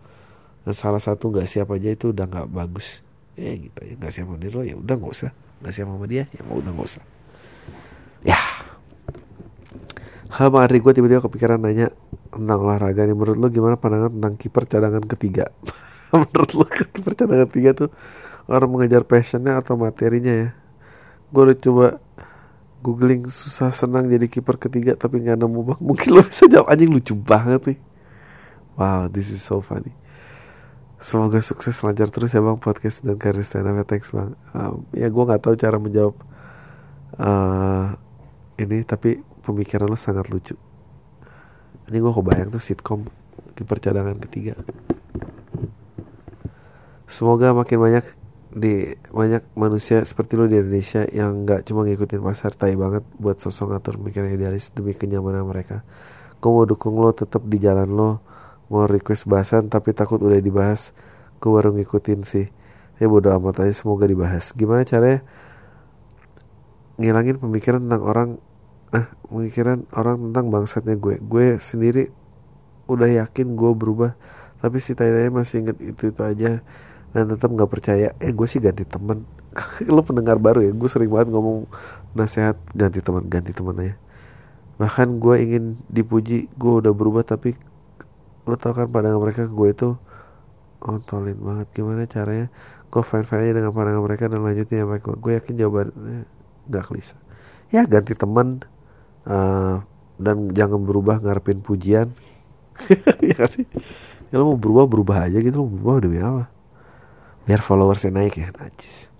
dan 0.64 0.72
salah 0.72 1.02
satu 1.02 1.28
nggak 1.28 1.44
siap 1.44 1.68
aja 1.68 1.92
itu 1.92 2.16
udah 2.16 2.24
nggak 2.24 2.48
bagus. 2.48 3.04
Ya 3.36 3.52
gitu 3.52 3.84
ya 3.84 4.00
nggak 4.00 4.12
siap 4.16 4.26
sama 4.32 4.40
diri 4.40 4.54
lo 4.56 4.64
ya 4.64 4.74
udah 4.80 4.94
nggak 4.96 5.12
usah. 5.12 5.30
Nggak 5.60 5.72
siap 5.76 5.86
sama 5.92 6.06
dia 6.08 6.24
ya 6.32 6.40
mau 6.48 6.56
udah 6.56 6.72
nggak 6.72 6.88
usah. 6.88 7.04
Ya 8.24 8.40
hal 10.32 10.48
Bang 10.48 10.64
Adri 10.64 10.80
gue 10.80 10.92
tiba-tiba 10.96 11.20
kepikiran 11.20 11.60
nanya 11.60 11.92
tentang 12.32 12.58
olahraga 12.64 13.04
nih. 13.04 13.16
Menurut 13.16 13.36
lo 13.36 13.46
gimana 13.52 13.76
pandangan 13.76 14.12
tentang 14.16 14.34
kiper 14.40 14.64
cadangan 14.64 15.04
ketiga? 15.04 15.52
Menurut 16.12 16.50
lo 16.56 16.64
kiper 16.68 17.12
cadangan 17.12 17.48
ketiga 17.50 17.70
tuh 17.76 17.90
orang 18.48 18.70
mengejar 18.70 19.04
passionnya 19.04 19.60
atau 19.60 19.76
materinya 19.76 20.32
ya? 20.32 20.48
Gue 21.28 21.42
udah 21.50 21.58
coba 21.58 21.86
googling 22.84 23.32
susah 23.32 23.72
senang 23.72 24.12
jadi 24.12 24.28
kiper 24.28 24.60
ketiga 24.60 24.92
tapi 24.96 25.20
nggak 25.24 25.40
nemu 25.40 25.60
bang. 25.72 25.80
Mungkin 25.88 26.08
lo 26.12 26.22
bisa 26.24 26.44
jawab. 26.48 26.68
Anjing 26.72 26.92
lucu 26.92 27.12
banget 27.16 27.60
nih. 27.74 27.78
Wow 28.76 29.12
this 29.12 29.30
is 29.30 29.44
so 29.44 29.60
funny. 29.60 29.92
Semoga 31.04 31.36
sukses 31.44 31.76
lancar 31.84 32.08
terus 32.08 32.32
ya 32.32 32.40
bang 32.40 32.56
podcast 32.56 33.04
dan 33.04 33.20
karir 33.20 33.44
stand 33.44 33.68
up 33.68 33.84
thanks 33.84 34.08
bang. 34.08 34.32
Um, 34.56 34.88
ya 34.96 35.12
gue 35.12 35.22
nggak 35.24 35.42
tahu 35.44 35.54
cara 35.60 35.76
menjawab 35.76 36.16
uh, 37.20 37.94
ini 38.56 38.86
tapi 38.86 39.33
pemikiran 39.44 39.86
lo 39.86 39.98
sangat 40.00 40.32
lucu. 40.32 40.56
Ini 41.92 42.00
gue 42.00 42.12
kebayang 42.12 42.48
tuh 42.48 42.62
sitkom 42.64 43.04
kiper 43.54 43.78
cadangan 43.78 44.16
ketiga. 44.24 44.56
Semoga 47.04 47.52
makin 47.52 47.78
banyak 47.78 48.06
di 48.54 48.96
banyak 49.12 49.44
manusia 49.58 50.00
seperti 50.02 50.40
lo 50.40 50.48
di 50.48 50.56
Indonesia 50.56 51.04
yang 51.12 51.44
nggak 51.44 51.68
cuma 51.68 51.84
ngikutin 51.84 52.22
pasar 52.24 52.56
tai 52.56 52.78
banget 52.78 53.04
buat 53.20 53.36
sosok 53.36 53.74
ngatur 53.76 54.00
pemikiran 54.00 54.32
idealis 54.32 54.72
demi 54.72 54.96
kenyamanan 54.96 55.44
mereka. 55.44 55.84
Gue 56.40 56.50
mau 56.50 56.64
dukung 56.64 56.96
lo 56.96 57.12
tetap 57.12 57.44
di 57.44 57.60
jalan 57.60 57.92
lo 57.92 58.24
mau 58.72 58.88
request 58.88 59.28
bahasan 59.28 59.68
tapi 59.68 59.92
takut 59.92 60.18
udah 60.18 60.40
dibahas 60.40 60.96
gue 61.38 61.50
baru 61.52 61.76
ngikutin 61.76 62.20
sih 62.24 62.48
ya 62.96 63.06
bodo 63.10 63.28
amat 63.36 63.66
aja 63.66 63.74
semoga 63.74 64.08
dibahas 64.08 64.56
gimana 64.56 64.86
caranya 64.86 65.20
ngilangin 66.96 67.36
pemikiran 67.42 67.84
tentang 67.84 68.02
orang 68.06 68.28
ah 68.94 69.10
pemikiran 69.26 69.82
orang 69.98 70.30
tentang 70.30 70.54
bangsatnya 70.54 70.94
gue. 70.94 71.18
Gue 71.18 71.58
sendiri 71.58 72.14
udah 72.86 73.10
yakin 73.26 73.58
gue 73.58 73.72
berubah 73.74 74.14
tapi 74.62 74.80
si 74.80 74.96
tanya 74.96 75.28
masih 75.28 75.64
inget 75.64 75.76
itu 75.82 76.08
itu 76.08 76.20
aja 76.24 76.62
dan 77.10 77.24
tetap 77.26 77.50
nggak 77.50 77.70
percaya. 77.70 78.14
Eh 78.22 78.30
gue 78.30 78.46
sih 78.46 78.62
ganti 78.62 78.86
teman. 78.86 79.26
Lo 79.94 80.06
pendengar 80.06 80.38
baru 80.38 80.62
ya 80.62 80.70
gue 80.70 80.88
sering 80.88 81.10
banget 81.10 81.34
ngomong 81.34 81.66
nasihat 82.14 82.54
ganti 82.70 83.02
teman 83.02 83.26
ganti 83.26 83.50
teman 83.50 83.74
aja. 83.82 83.98
Bahkan 84.78 85.18
gue 85.18 85.34
ingin 85.42 85.64
dipuji 85.90 86.46
gue 86.54 86.72
udah 86.82 86.94
berubah 86.94 87.26
tapi 87.26 87.58
lo 88.44 88.60
tau 88.60 88.76
kan 88.76 88.84
pandangan 88.92 89.16
mereka 89.24 89.48
ke 89.48 89.54
gue 89.56 89.68
itu 89.74 89.88
ontolin 90.82 91.38
banget. 91.38 91.66
Gimana 91.74 92.06
caranya? 92.06 92.46
Gue 92.92 93.02
fine 93.02 93.26
fine 93.26 93.42
aja 93.50 93.52
dengan 93.58 93.72
pandangan 93.74 94.02
mereka 94.06 94.30
dan 94.30 94.46
lanjutin 94.46 94.86
apa 94.86 95.02
gue 95.02 95.32
yakin 95.34 95.54
jawabannya 95.58 96.30
nggak 96.70 96.84
klise. 96.86 97.18
Ya 97.72 97.88
ganti 97.88 98.14
teman 98.14 98.62
uh, 99.28 99.84
dan 100.20 100.50
jangan 100.54 100.80
berubah 100.84 101.20
ngarepin 101.20 101.60
pujian. 101.60 102.12
Ya 103.22 103.38
kan 103.38 103.48
sih? 103.54 103.66
Ya 104.34 104.42
lo 104.42 104.50
mau 104.50 104.58
berubah 104.58 104.90
berubah 104.90 105.16
aja 105.30 105.38
gitu. 105.38 105.54
Lo 105.54 105.70
mau 105.70 105.78
berubah 105.78 105.96
demi 106.02 106.18
apa? 106.18 106.50
Biar 107.46 107.60
followersnya 107.62 108.10
naik 108.10 108.34
ya 108.40 108.50
najis. 108.56 109.12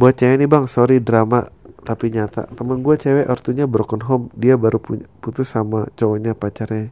Buat 0.00 0.16
cewek 0.16 0.40
ini 0.40 0.46
bang 0.48 0.64
sorry 0.66 0.98
drama 0.98 1.52
tapi 1.84 2.10
nyata. 2.10 2.48
Temen 2.50 2.80
gue 2.80 2.96
cewek 2.96 3.28
ortunya 3.28 3.68
broken 3.68 4.02
home. 4.02 4.26
Dia 4.34 4.56
baru 4.56 4.80
punya 4.80 5.06
putus 5.20 5.52
sama 5.52 5.86
cowoknya 5.94 6.32
pacarnya. 6.32 6.88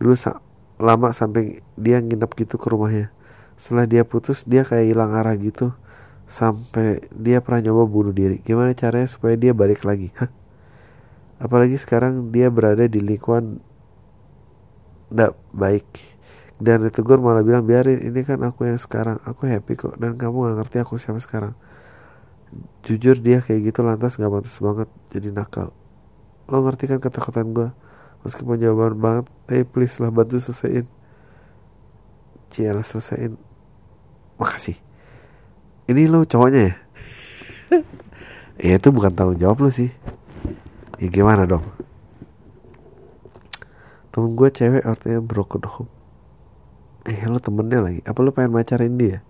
Dulu 0.00 0.16
sa 0.16 0.40
lama 0.80 1.12
sampai 1.12 1.60
dia 1.76 2.00
nginep 2.00 2.30
gitu 2.34 2.56
ke 2.56 2.66
rumahnya. 2.66 3.12
Setelah 3.56 3.86
dia 3.88 4.02
putus 4.02 4.42
dia 4.44 4.64
kayak 4.64 4.90
hilang 4.90 5.12
arah 5.14 5.36
gitu. 5.36 5.76
Sampai 6.26 7.06
dia 7.14 7.38
pernah 7.44 7.70
nyoba 7.70 7.86
bunuh 7.86 8.14
diri. 8.16 8.42
Gimana 8.42 8.74
caranya 8.74 9.06
supaya 9.06 9.38
dia 9.38 9.54
balik 9.54 9.86
lagi? 9.86 10.10
Hah? 10.18 10.32
Apalagi 11.36 11.76
sekarang 11.76 12.32
dia 12.32 12.48
berada 12.48 12.88
di 12.88 13.00
lingkungan 13.00 13.60
tidak 15.10 15.32
baik. 15.54 15.86
Dan 16.56 16.88
ditegur 16.88 17.20
malah 17.20 17.44
bilang 17.44 17.68
biarin 17.68 18.00
ini 18.00 18.24
kan 18.24 18.40
aku 18.40 18.64
yang 18.64 18.80
sekarang. 18.80 19.20
Aku 19.28 19.44
happy 19.44 19.76
kok. 19.76 19.94
Dan 20.00 20.16
kamu 20.16 20.50
gak 20.50 20.56
ngerti 20.64 20.76
aku 20.80 20.96
siapa 20.96 21.20
sekarang. 21.20 21.52
Jujur 22.80 23.20
dia 23.20 23.44
kayak 23.44 23.72
gitu 23.72 23.84
lantas 23.84 24.16
gak 24.16 24.32
pantas 24.32 24.56
banget 24.58 24.88
jadi 25.12 25.28
nakal. 25.36 25.76
Lo 26.48 26.64
ngerti 26.64 26.88
kan 26.88 26.98
ketakutan 27.02 27.52
gue 27.52 27.68
meskipun 28.24 28.58
jawaban 28.58 28.96
banget 28.98 29.26
eh 29.52 29.66
please 29.68 30.00
lah 30.00 30.08
bantu 30.08 30.40
selesaiin. 30.40 30.88
Ciela 32.48 32.80
selesaiin. 32.80 33.36
Makasih. 34.40 34.78
Ini 35.86 36.08
lo 36.08 36.24
cowoknya 36.24 36.60
ya? 36.72 36.74
Ya 38.56 38.80
itu 38.80 38.88
bukan 38.88 39.12
tanggung 39.12 39.36
jawab 39.36 39.60
lo 39.60 39.68
sih 39.68 39.92
ya 40.96 41.08
gimana 41.12 41.44
dong? 41.44 41.64
Temen 44.12 44.32
gue 44.32 44.48
cewek 44.48 44.80
artinya 44.80 45.20
broken 45.20 45.64
home. 45.68 45.92
Eh 47.04 47.20
lo 47.28 47.36
temennya 47.36 47.84
lagi? 47.84 48.00
Apa 48.08 48.24
lo 48.24 48.32
pengen 48.32 48.56
macarin 48.56 48.96
dia? 48.96 49.20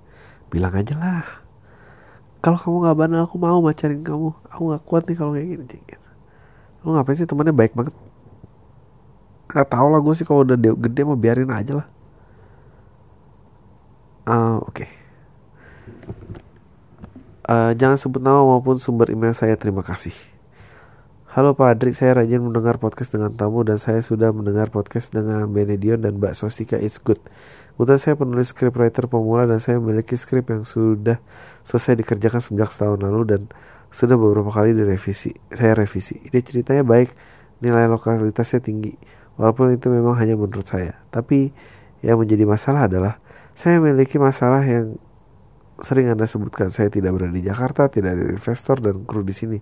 Bilang 0.47 0.79
aja 0.79 0.95
lah. 0.95 1.27
Kalau 2.39 2.55
kamu 2.55 2.77
nggak 2.87 2.97
bandel 2.97 3.23
aku 3.27 3.37
mau 3.43 3.59
macarin 3.59 4.07
kamu. 4.07 4.31
Aku 4.47 4.63
nggak 4.71 4.83
kuat 4.87 5.03
nih 5.11 5.17
kalau 5.19 5.35
kayak 5.35 5.49
gini 5.59 5.67
lo 6.87 6.95
ngapain 6.95 7.19
sih? 7.19 7.27
Temennya 7.27 7.51
baik 7.51 7.75
banget. 7.75 7.95
Nggak 9.51 9.67
tau 9.67 9.87
lah 9.91 9.99
gue 9.99 10.15
sih 10.15 10.23
kalau 10.23 10.47
udah 10.47 10.55
gede 10.55 11.03
mau 11.03 11.19
biarin 11.19 11.51
aja 11.51 11.83
lah. 11.83 11.89
Uh, 14.27 14.63
oke. 14.63 14.71
Okay. 14.71 14.89
uh, 17.51 17.75
jangan 17.75 17.99
sebut 17.99 18.23
nama 18.23 18.39
maupun 18.39 18.79
sumber 18.79 19.11
email 19.11 19.35
saya. 19.35 19.59
Terima 19.59 19.83
kasih 19.83 20.36
Halo 21.37 21.53
Pak 21.53 21.77
Adri, 21.77 21.93
saya 21.93 22.17
rajin 22.17 22.41
mendengar 22.41 22.81
podcast 22.81 23.13
dengan 23.13 23.29
tamu 23.29 23.61
dan 23.61 23.77
saya 23.77 24.01
sudah 24.01 24.33
mendengar 24.33 24.73
podcast 24.73 25.13
dengan 25.13 25.45
Benedion 25.53 26.01
dan 26.01 26.17
Mbak 26.17 26.33
Swastika 26.33 26.81
It's 26.81 26.97
Good. 26.97 27.21
Kebetulan 27.77 28.01
saya 28.01 28.17
penulis 28.17 28.57
scriptwriter 28.57 29.05
pemula 29.05 29.45
dan 29.45 29.61
saya 29.61 29.77
memiliki 29.77 30.17
skrip 30.17 30.49
yang 30.49 30.65
sudah 30.65 31.21
selesai 31.61 32.01
dikerjakan 32.01 32.41
sejak 32.41 32.73
setahun 32.73 33.05
lalu 33.05 33.29
dan 33.29 33.41
sudah 33.93 34.17
beberapa 34.17 34.49
kali 34.49 34.73
direvisi. 34.73 35.37
Saya 35.53 35.77
revisi. 35.77 36.25
Ide 36.25 36.41
ceritanya 36.41 36.89
baik, 36.89 37.13
nilai 37.61 37.85
lokalitasnya 37.85 38.65
tinggi. 38.65 38.97
Walaupun 39.37 39.77
itu 39.77 39.93
memang 39.93 40.17
hanya 40.17 40.41
menurut 40.41 40.65
saya. 40.65 40.97
Tapi 41.13 41.53
yang 42.01 42.17
menjadi 42.17 42.49
masalah 42.49 42.89
adalah 42.89 43.21
saya 43.53 43.77
memiliki 43.85 44.17
masalah 44.17 44.65
yang 44.65 44.97
sering 45.85 46.09
Anda 46.09 46.25
sebutkan. 46.25 46.73
Saya 46.73 46.89
tidak 46.89 47.13
berada 47.13 47.37
di 47.37 47.45
Jakarta, 47.45 47.93
tidak 47.93 48.17
ada 48.17 48.25
investor 48.25 48.81
dan 48.81 49.05
kru 49.05 49.21
di 49.21 49.37
sini. 49.37 49.61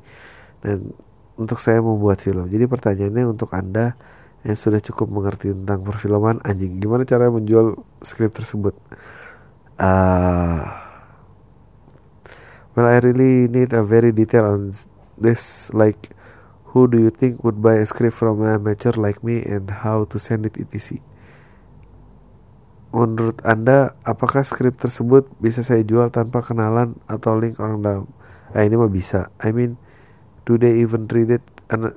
Dan 0.63 0.95
untuk 1.35 1.59
saya 1.59 1.83
membuat 1.83 2.23
film. 2.23 2.47
Jadi 2.47 2.65
pertanyaannya 2.67 3.25
untuk 3.31 3.51
Anda 3.55 3.99
yang 4.45 4.59
sudah 4.59 4.79
cukup 4.79 5.09
mengerti 5.09 5.51
tentang 5.51 5.83
perfilman 5.83 6.39
anjing, 6.45 6.77
gimana 6.79 7.09
cara 7.09 7.33
menjual 7.33 7.81
skrip 8.05 8.37
tersebut? 8.37 8.77
Uh, 9.81 10.69
well, 12.77 12.87
I 12.87 13.01
really 13.01 13.49
need 13.49 13.73
a 13.73 13.83
very 13.83 14.13
detail 14.13 14.53
on 14.53 14.77
this. 15.17 15.73
Like, 15.73 16.13
who 16.75 16.91
do 16.91 16.99
you 16.99 17.09
think 17.09 17.41
would 17.47 17.63
buy 17.63 17.79
a 17.79 17.87
script 17.87 18.19
from 18.19 18.43
an 18.43 18.59
amateur 18.59 18.93
like 18.99 19.23
me 19.23 19.41
and 19.47 19.71
how 19.71 20.03
to 20.11 20.19
send 20.19 20.43
it 20.43 20.59
etc. 20.59 20.99
Menurut 22.95 23.43
Anda, 23.43 23.99
apakah 24.07 24.47
skrip 24.47 24.79
tersebut 24.79 25.27
bisa 25.43 25.67
saya 25.67 25.83
jual 25.83 26.15
tanpa 26.15 26.43
kenalan 26.47 26.95
atau 27.11 27.35
link 27.35 27.59
orang 27.59 27.83
dalam? 27.83 28.07
Ah, 28.55 28.63
ini 28.63 28.79
mah 28.79 28.87
bisa. 28.87 29.35
I 29.43 29.51
mean, 29.51 29.75
do 30.45 30.61
they 30.61 30.81
even 30.81 31.09
read 31.09 31.41
it? 31.41 31.45
An 31.73 31.97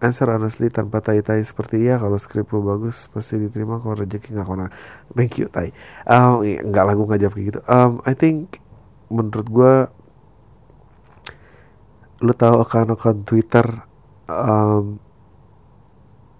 answer 0.00 0.28
honestly 0.28 0.68
tanpa 0.68 1.00
tai-tai 1.00 1.40
seperti 1.40 1.88
ya 1.88 1.96
kalau 1.96 2.20
skrip 2.20 2.52
lo 2.52 2.60
bagus 2.60 3.08
pasti 3.08 3.40
diterima 3.40 3.80
kalau 3.80 3.96
rezeki 3.96 4.36
nggak 4.36 4.44
kona 4.46 4.68
thank 5.16 5.40
you 5.40 5.48
tai. 5.48 5.72
Um, 6.04 6.44
nggak 6.44 6.84
lagu 6.84 7.02
nggak 7.08 7.20
jawab 7.24 7.36
gitu. 7.40 7.60
Um, 7.64 8.04
I 8.04 8.12
think 8.12 8.60
menurut 9.08 9.48
gue 9.48 9.74
lo 12.16 12.32
tahu 12.32 12.64
akun-akun 12.64 13.28
Twitter 13.28 13.84
um, 14.28 15.00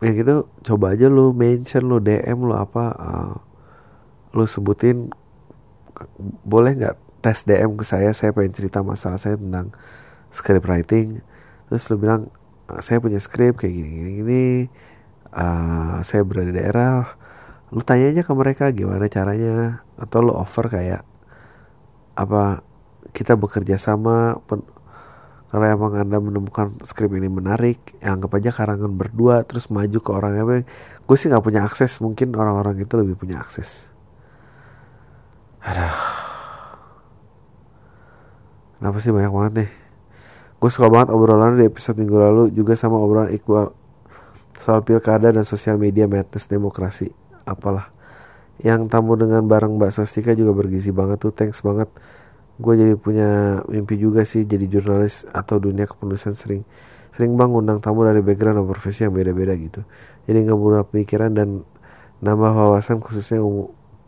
ya 0.01 0.13
gitu 0.13 0.49
coba 0.65 0.93
aja 0.93 1.09
lo 1.09 1.33
mention 1.33 1.89
lo 1.89 2.01
DM 2.01 2.45
lo 2.45 2.57
apa 2.57 2.85
uh, 2.97 3.37
lo 4.37 4.45
sebutin 4.45 5.09
boleh 6.45 6.77
nggak 6.77 6.97
tes 7.25 7.49
DM 7.49 7.73
ke 7.81 7.85
saya? 7.89 8.13
Saya 8.13 8.37
pengen 8.37 8.53
cerita 8.53 8.85
masalah 8.85 9.17
saya 9.17 9.41
tentang 9.41 9.73
script 10.37 10.69
writing 10.69 11.25
terus 11.73 11.89
lu 11.89 11.97
bilang 11.97 12.29
ah, 12.69 12.85
saya 12.85 13.01
punya 13.01 13.17
script 13.17 13.65
kayak 13.65 13.73
gini 13.73 13.89
gini 13.89 14.11
gini 14.21 14.45
uh, 15.37 15.99
saya 16.03 16.23
berada 16.25 16.51
di 16.51 16.55
daerah. 16.57 17.05
Lu 17.75 17.83
tanya 17.83 18.09
aja 18.15 18.23
ke 18.23 18.33
mereka 18.33 18.71
gimana 18.73 19.11
caranya 19.11 19.85
atau 20.01 20.19
lu 20.23 20.33
offer 20.33 20.71
kayak 20.71 21.03
apa 22.17 22.65
kita 23.13 23.37
bekerja 23.37 23.77
sama 23.77 24.41
pen, 24.49 24.65
kalau 25.53 25.67
emang 25.67 25.93
anda 26.01 26.19
menemukan 26.21 26.81
skrip 26.81 27.13
ini 27.13 27.29
menarik 27.29 27.81
ya 28.01 28.17
anggap 28.17 28.33
aja 28.41 28.51
karangan 28.53 28.93
berdua 28.93 29.45
terus 29.45 29.69
maju 29.69 29.99
ke 30.01 30.11
orang 30.13 30.33
yang 30.37 30.47
gue 31.07 31.17
sih 31.17 31.29
nggak 31.29 31.45
punya 31.45 31.63
akses 31.65 32.01
mungkin 32.01 32.33
orang-orang 32.35 32.81
itu 32.81 32.95
lebih 32.97 33.19
punya 33.19 33.43
akses. 33.43 33.93
Aduh. 35.67 35.99
Kenapa 38.77 38.99
sih 39.01 39.11
banyak 39.11 39.33
banget 39.33 39.53
nih 39.57 39.86
Gue 40.57 40.71
suka 40.73 40.89
banget 40.89 41.13
obrolan 41.13 41.61
di 41.61 41.69
episode 41.69 42.01
minggu 42.01 42.17
lalu 42.17 42.43
juga 42.57 42.73
sama 42.73 42.97
obrolan 42.97 43.29
Iqbal 43.29 43.77
soal 44.57 44.81
pilkada 44.81 45.29
dan 45.29 45.45
sosial 45.45 45.77
media 45.77 46.09
madness 46.09 46.49
demokrasi. 46.49 47.13
Apalah. 47.45 47.93
Yang 48.65 48.89
tamu 48.89 49.21
dengan 49.21 49.45
bareng 49.45 49.77
Mbak 49.77 49.93
Swastika 49.93 50.33
juga 50.33 50.57
bergizi 50.57 50.97
banget 50.97 51.21
tuh. 51.21 51.33
Thanks 51.37 51.61
banget. 51.61 51.93
Gue 52.57 52.73
jadi 52.81 52.97
punya 52.97 53.61
mimpi 53.69 54.01
juga 54.01 54.25
sih 54.25 54.49
jadi 54.49 54.65
jurnalis 54.65 55.29
atau 55.29 55.61
dunia 55.61 55.85
kepenulisan 55.85 56.33
sering 56.33 56.65
sering 57.13 57.37
bang 57.37 57.53
undang 57.53 57.85
tamu 57.85 58.05
dari 58.05 58.25
background 58.25 58.61
atau 58.61 58.69
profesi 58.73 59.05
yang 59.05 59.13
beda-beda 59.13 59.53
gitu. 59.61 59.85
Jadi 60.25 60.39
nggak 60.49 60.57
mudah 60.57 60.89
pemikiran 60.89 61.37
dan 61.37 61.69
nambah 62.25 62.53
wawasan 62.57 63.05
khususnya 63.05 63.45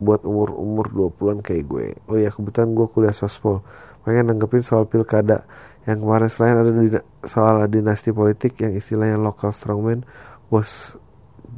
buat 0.01 0.25
umur-umur 0.25 0.89
20-an 1.13 1.45
kayak 1.45 1.63
gue. 1.69 1.85
Oh 2.09 2.17
ya 2.17 2.33
kebetulan 2.33 2.73
gue 2.73 2.89
kuliah 2.89 3.13
sospol. 3.13 3.61
Pengen 4.01 4.33
nanggepin 4.33 4.65
soal 4.65 4.89
pilkada 4.89 5.45
yang 5.87 6.03
kemarin 6.03 6.29
selain 6.31 6.55
ada 6.59 7.01
soal 7.23 7.63
dinasti 7.71 8.11
politik 8.11 8.59
yang 8.59 8.75
istilahnya 8.75 9.15
local 9.15 9.53
strongman 9.53 10.03
bos 10.51 10.99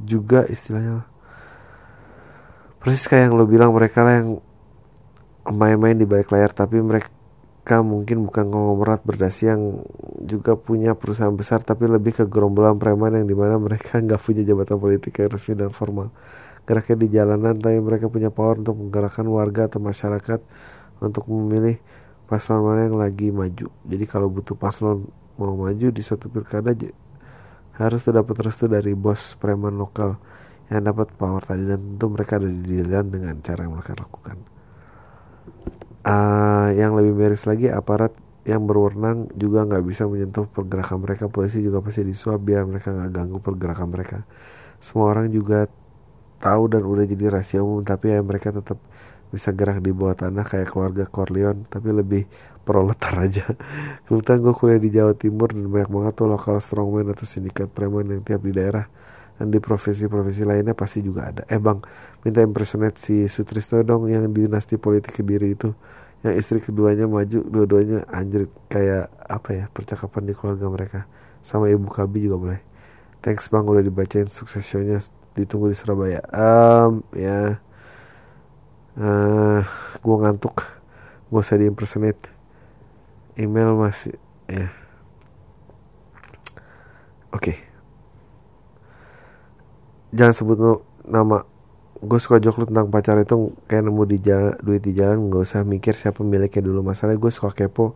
juga 0.05 0.45
istilahnya 0.45 1.05
persis 2.81 3.05
kayak 3.05 3.29
yang 3.29 3.33
lo 3.37 3.45
bilang 3.45 3.71
mereka 3.73 4.01
lah 4.01 4.13
yang 4.21 4.29
main-main 5.45 5.97
di 5.97 6.05
balik 6.05 6.29
layar 6.33 6.53
tapi 6.53 6.81
mereka 6.81 7.13
mungkin 7.85 8.25
bukan 8.25 8.49
konglomerat 8.49 9.05
berdasi 9.05 9.53
yang 9.53 9.85
juga 10.25 10.57
punya 10.57 10.97
perusahaan 10.97 11.33
besar 11.33 11.61
tapi 11.61 11.85
lebih 11.85 12.17
ke 12.17 12.25
gerombolan 12.25 12.81
preman 12.81 13.21
yang 13.21 13.29
di 13.29 13.37
mana 13.37 13.61
mereka 13.61 13.97
nggak 14.03 14.17
punya 14.17 14.41
jabatan 14.41 14.77
politik 14.81 15.13
yang 15.21 15.29
resmi 15.29 15.53
dan 15.53 15.69
formal. 15.69 16.09
Geraknya 16.65 16.97
di 16.97 17.07
jalanan 17.09 17.57
tapi 17.57 17.77
mereka 17.81 18.05
punya 18.09 18.29
power 18.29 18.61
untuk 18.61 18.77
menggerakkan 18.77 19.25
warga 19.29 19.69
atau 19.69 19.81
masyarakat 19.81 20.39
untuk 21.01 21.25
memilih 21.29 21.81
paslon 22.31 22.63
mana 22.63 22.87
yang 22.87 22.95
lagi 22.95 23.27
maju. 23.27 23.67
Jadi 23.83 24.05
kalau 24.07 24.31
butuh 24.31 24.55
paslon 24.55 25.11
mau 25.35 25.51
maju 25.59 25.87
di 25.91 25.99
suatu 25.99 26.31
pilkada 26.31 26.71
harus 27.75 28.01
dapat 28.07 28.35
restu 28.39 28.71
dari 28.71 28.95
bos 28.95 29.35
preman 29.35 29.75
lokal 29.75 30.15
yang 30.71 30.87
dapat 30.87 31.11
power 31.19 31.43
tadi 31.43 31.67
dan 31.67 31.83
tentu 31.83 32.07
mereka 32.07 32.39
ada 32.39 32.47
di 32.47 32.79
jalan 32.87 33.07
dengan 33.11 33.35
cara 33.43 33.67
yang 33.67 33.75
mereka 33.75 33.93
lakukan. 33.99 34.37
Uh, 36.01 36.71
yang 36.79 36.95
lebih 36.95 37.13
miris 37.13 37.43
lagi 37.43 37.67
aparat 37.67 38.15
yang 38.47 38.65
berwenang 38.65 39.29
juga 39.37 39.67
nggak 39.67 39.83
bisa 39.83 40.07
menyentuh 40.07 40.47
pergerakan 40.47 41.03
mereka. 41.03 41.27
Polisi 41.27 41.59
juga 41.59 41.83
pasti 41.83 42.07
disuap 42.07 42.39
biar 42.39 42.63
mereka 42.63 42.95
nggak 42.95 43.11
ganggu 43.11 43.43
pergerakan 43.43 43.87
mereka. 43.91 44.23
Semua 44.79 45.11
orang 45.11 45.27
juga 45.27 45.67
tahu 46.41 46.71
dan 46.71 46.81
udah 46.87 47.05
jadi 47.05 47.37
rahasia 47.37 47.61
umum 47.61 47.85
tapi 47.85 48.09
ya 48.15 48.23
mereka 48.23 48.49
tetap 48.49 48.81
bisa 49.31 49.55
gerak 49.55 49.79
di 49.79 49.95
bawah 49.95 50.13
tanah 50.13 50.43
kayak 50.43 50.67
keluarga 50.75 51.07
Corleone 51.07 51.63
tapi 51.71 51.95
lebih 51.95 52.27
proletar 52.67 53.15
aja. 53.15 53.47
Kebetulan 54.05 54.39
gue 54.43 54.53
kuliah 54.53 54.81
di 54.83 54.89
Jawa 54.91 55.13
Timur 55.15 55.49
dan 55.55 55.71
banyak 55.71 55.89
banget 55.89 56.13
tuh 56.19 56.27
lokal 56.27 56.59
strongman 56.59 57.07
atau 57.09 57.23
sindikat 57.23 57.71
preman 57.71 58.05
yang 58.11 58.21
tiap 58.21 58.43
di 58.43 58.51
daerah. 58.51 58.85
Dan 59.41 59.49
di 59.49 59.57
provinsi-provinsi 59.57 60.45
lainnya 60.45 60.77
pasti 60.77 61.01
juga 61.01 61.33
ada. 61.33 61.41
Eh 61.49 61.57
bang 61.57 61.81
minta 62.21 62.45
impersonate 62.45 63.01
si 63.01 63.25
Sutrisno 63.25 63.81
dong 63.81 64.05
yang 64.11 64.29
dinasti 64.29 64.77
politik 64.77 65.17
kediri 65.17 65.57
itu. 65.57 65.73
Yang 66.21 66.33
istri 66.37 66.57
keduanya 66.61 67.09
maju 67.09 67.41
dua-duanya 67.49 68.05
anjir 68.13 68.45
kayak 68.69 69.09
apa 69.25 69.49
ya 69.57 69.65
percakapan 69.73 70.29
di 70.29 70.33
keluarga 70.37 70.67
mereka. 70.69 70.99
Sama 71.41 71.73
ibu 71.73 71.89
Kabi 71.89 72.29
juga 72.29 72.37
boleh. 72.37 72.61
Thanks 73.25 73.49
bang 73.49 73.65
udah 73.65 73.81
dibacain 73.81 74.29
sukses 74.29 74.61
show-nya 74.61 75.01
ditunggu 75.33 75.73
di 75.73 75.77
Surabaya. 75.79 76.21
Um, 76.29 77.01
ya 77.17 77.57
uh, 78.99 79.61
gue 80.01 80.17
ngantuk. 80.19 80.67
Gue 81.31 81.39
usah 81.39 81.55
di 81.55 81.67
impersonate 81.69 82.27
email 83.39 83.75
masih 83.77 84.15
ya. 84.51 84.67
Oke. 87.31 87.55
Okay. 87.55 87.57
jangan 90.11 90.35
sebut 90.35 90.57
nama. 91.07 91.47
Gue 92.01 92.17
suka 92.17 92.41
jok 92.41 92.57
lu 92.57 92.65
tentang 92.65 92.89
pacar 92.89 93.21
itu 93.21 93.53
kayak 93.69 93.85
nemu 93.85 94.03
di 94.09 94.17
jalan 94.17 94.57
duit 94.65 94.81
di 94.81 94.97
jalan 94.97 95.29
nggak 95.29 95.45
usah 95.45 95.61
mikir 95.61 95.93
siapa 95.93 96.25
miliknya 96.25 96.65
dulu. 96.65 96.81
Masalahnya 96.81 97.21
gue 97.21 97.31
suka 97.31 97.53
kepo 97.53 97.93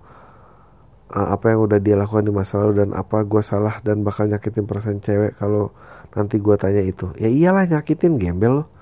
uh, 1.09 1.27
apa 1.33 1.51
yang 1.51 1.65
udah 1.65 1.81
dia 1.81 1.97
lakukan 1.97 2.21
di 2.21 2.29
masa 2.29 2.61
lalu 2.61 2.85
dan 2.85 2.89
apa 2.93 3.25
gue 3.25 3.41
salah 3.41 3.81
dan 3.81 4.05
bakal 4.05 4.29
nyakitin 4.29 4.69
perasaan 4.69 5.01
cewek 5.01 5.41
kalau 5.41 5.73
nanti 6.13 6.37
gue 6.37 6.55
tanya 6.55 6.85
itu. 6.85 7.09
Ya 7.17 7.33
iyalah 7.33 7.65
nyakitin 7.65 8.21
gembel 8.21 8.61
lo 8.61 8.74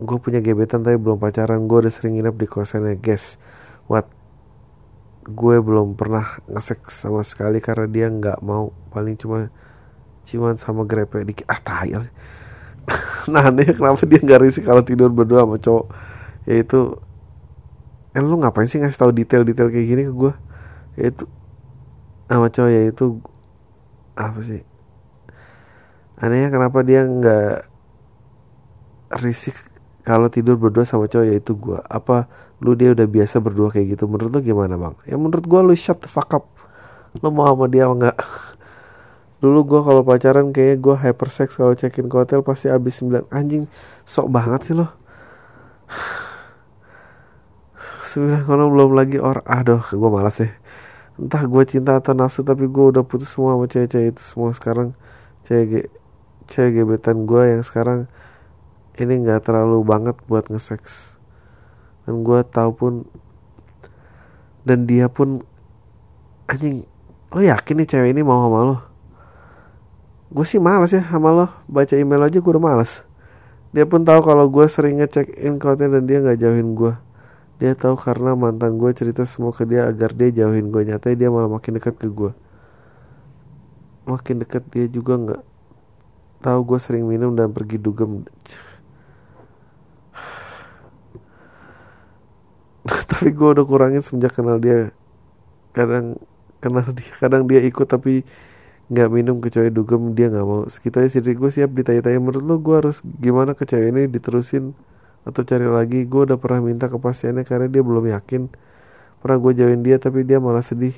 gue 0.00 0.16
punya 0.16 0.40
gebetan 0.40 0.80
tapi 0.80 0.96
belum 0.96 1.20
pacaran. 1.20 1.68
Gue 1.68 1.84
udah 1.84 1.92
sering 1.92 2.16
nginep 2.16 2.36
di 2.40 2.46
kosannya. 2.48 2.96
Guys 2.96 3.36
what? 3.86 4.08
Gue 5.28 5.60
belum 5.60 5.94
pernah 5.94 6.40
ngesek 6.48 6.88
sama 6.88 7.20
sekali 7.20 7.60
karena 7.60 7.86
dia 7.86 8.06
nggak 8.08 8.40
mau. 8.40 8.72
Paling 8.90 9.20
cuma 9.20 9.52
ciuman 10.24 10.56
sama 10.56 10.88
grepe 10.88 11.20
dikit. 11.22 11.44
Ah 11.46 11.60
tayal 11.60 12.08
nah 13.30 13.52
aneh 13.52 13.70
kenapa 13.70 14.02
dia 14.08 14.18
nggak 14.18 14.40
risih 14.40 14.64
kalau 14.64 14.82
tidur 14.82 15.12
berdua 15.12 15.44
sama 15.44 15.60
cowok? 15.60 15.86
Yaitu 16.48 16.96
eh 18.16 18.18
lu 18.24 18.40
ngapain 18.40 18.66
sih 18.66 18.82
ngasih 18.82 18.98
tahu 18.98 19.12
detail-detail 19.14 19.70
kayak 19.70 19.86
gini 19.86 20.02
ke 20.10 20.14
gue 20.16 20.32
yaitu 20.98 21.24
sama 22.26 22.50
cowok 22.50 22.70
yaitu 22.72 23.06
apa 24.18 24.40
sih? 24.42 24.62
Anehnya 26.18 26.50
kenapa 26.50 26.82
dia 26.82 27.06
nggak 27.06 27.70
risik 29.22 29.69
kalau 30.02 30.32
tidur 30.32 30.56
berdua 30.56 30.88
sama 30.88 31.06
cowok 31.06 31.26
yaitu 31.28 31.52
gue 31.56 31.78
apa 31.88 32.28
lu 32.60 32.76
dia 32.76 32.92
udah 32.92 33.08
biasa 33.08 33.40
berdua 33.40 33.72
kayak 33.72 33.96
gitu 33.96 34.04
menurut 34.08 34.32
lu 34.32 34.40
gimana 34.40 34.76
bang? 34.76 34.94
Ya 35.08 35.16
menurut 35.16 35.44
gue 35.44 35.60
lu 35.60 35.74
shut 35.76 36.04
the 36.04 36.10
fuck 36.10 36.32
up. 36.36 36.44
Lu 37.20 37.32
mau 37.32 37.48
sama 37.48 37.66
dia 37.66 37.88
nggak 37.88 38.16
dulu 39.42 39.64
gue 39.64 39.80
kalau 39.80 40.02
pacaran 40.04 40.52
kayak 40.52 40.84
gue 40.84 40.96
hypersex 41.00 41.56
kalau 41.56 41.72
check-in 41.72 42.12
ke 42.12 42.16
hotel 42.16 42.44
pasti 42.44 42.68
abis 42.68 43.00
9 43.00 43.32
anjing 43.32 43.64
sok 44.04 44.28
banget 44.28 44.60
sih 44.68 44.74
lo 44.76 44.84
sembilan 48.12 48.44
kono 48.44 48.68
belum 48.68 48.92
lagi 48.92 49.16
or 49.16 49.40
aduh 49.48 49.80
gue 49.80 50.10
malas 50.12 50.44
ya 50.44 50.60
entah 51.20 51.44
gue 51.44 51.62
cinta 51.68 52.00
atau 52.00 52.16
nafsu 52.16 52.40
tapi 52.40 52.64
gue 52.64 52.84
udah 52.96 53.04
putus 53.04 53.28
semua 53.28 53.52
sama 53.52 53.68
cewek-cewek 53.68 54.16
itu 54.16 54.22
semua 54.24 54.50
sekarang. 54.56 54.96
Cewek 55.44 55.92
cewek 56.48 56.70
gebetan 56.80 57.28
gue 57.28 57.42
yang 57.44 57.62
sekarang 57.62 58.08
ini 59.00 59.24
nggak 59.24 59.48
terlalu 59.48 59.80
banget 59.82 60.16
buat 60.28 60.46
nge-sex. 60.52 61.16
Dan 62.04 62.22
gue 62.22 62.40
tahu 62.44 62.70
pun 62.76 62.92
dan 64.62 64.84
dia 64.84 65.08
pun 65.08 65.40
anjing 66.46 66.84
lo 67.32 67.40
yakin 67.40 67.74
nih 67.80 67.88
cewek 67.88 68.10
ini 68.12 68.20
mau 68.20 68.44
sama 68.44 68.60
lo? 68.62 68.76
Gue 70.30 70.44
sih 70.44 70.60
males 70.60 70.92
ya 70.92 71.02
sama 71.02 71.32
lo. 71.32 71.48
Baca 71.66 71.96
email 71.96 72.28
aja 72.28 72.38
gue 72.38 72.52
udah 72.52 72.62
males. 72.62 73.02
Dia 73.72 73.88
pun 73.88 74.04
tahu 74.04 74.20
kalau 74.20 74.46
gue 74.46 74.66
sering 74.68 75.00
ngecek 75.00 75.40
in 75.40 75.56
konten 75.56 75.90
dan 75.90 76.04
dia 76.04 76.20
nggak 76.20 76.38
jauhin 76.38 76.76
gue 76.76 76.92
dia 77.60 77.76
tahu 77.76 77.92
karena 77.92 78.32
mantan 78.32 78.80
gue 78.80 78.88
cerita 78.96 79.28
semua 79.28 79.52
ke 79.52 79.68
dia 79.68 79.84
agar 79.84 80.16
dia 80.16 80.32
jauhin 80.32 80.72
gue 80.72 80.80
nyatanya 80.80 81.16
dia 81.20 81.28
malah 81.28 81.52
makin 81.52 81.76
dekat 81.76 81.92
ke 82.00 82.08
gue 82.08 82.32
makin 84.08 84.40
dekat 84.40 84.64
dia 84.72 84.88
juga 84.88 85.20
nggak 85.20 85.42
tahu 86.40 86.60
gue 86.64 86.78
sering 86.80 87.04
minum 87.04 87.36
dan 87.36 87.52
pergi 87.52 87.76
dugem 87.76 88.24
tapi 93.10 93.30
gue 93.30 93.48
udah 93.56 93.64
kurangin 93.66 94.02
semenjak 94.02 94.34
kenal 94.34 94.58
dia. 94.58 94.90
Kadang 95.76 96.18
kenal 96.60 96.86
dia 96.92 97.12
kadang 97.16 97.42
dia 97.48 97.62
ikut 97.64 97.88
tapi 97.88 98.22
nggak 98.90 99.08
minum 99.08 99.38
kecuali 99.38 99.70
dugem 99.70 100.12
dia 100.18 100.28
nggak 100.28 100.46
mau. 100.46 100.66
Sekitarnya 100.66 101.08
sih 101.10 101.22
gue 101.22 101.50
siap 101.50 101.70
ditanya-tanya 101.70 102.18
menurut 102.18 102.42
lo 102.42 102.56
gue 102.58 102.74
harus 102.76 103.00
gimana 103.22 103.54
ke 103.54 103.62
cewek 103.64 103.94
ini 103.94 104.02
diterusin 104.10 104.74
atau 105.22 105.42
cari 105.46 105.66
lagi? 105.70 106.04
Gue 106.10 106.26
udah 106.26 106.38
pernah 106.40 106.60
minta 106.64 106.90
kepastiannya 106.90 107.46
karena 107.46 107.66
dia 107.70 107.82
belum 107.86 108.10
yakin. 108.10 108.50
Pernah 109.22 109.38
gue 109.38 109.52
jauhin 109.62 109.82
dia 109.86 109.96
tapi 110.02 110.26
dia 110.26 110.42
malah 110.42 110.64
sedih. 110.64 110.96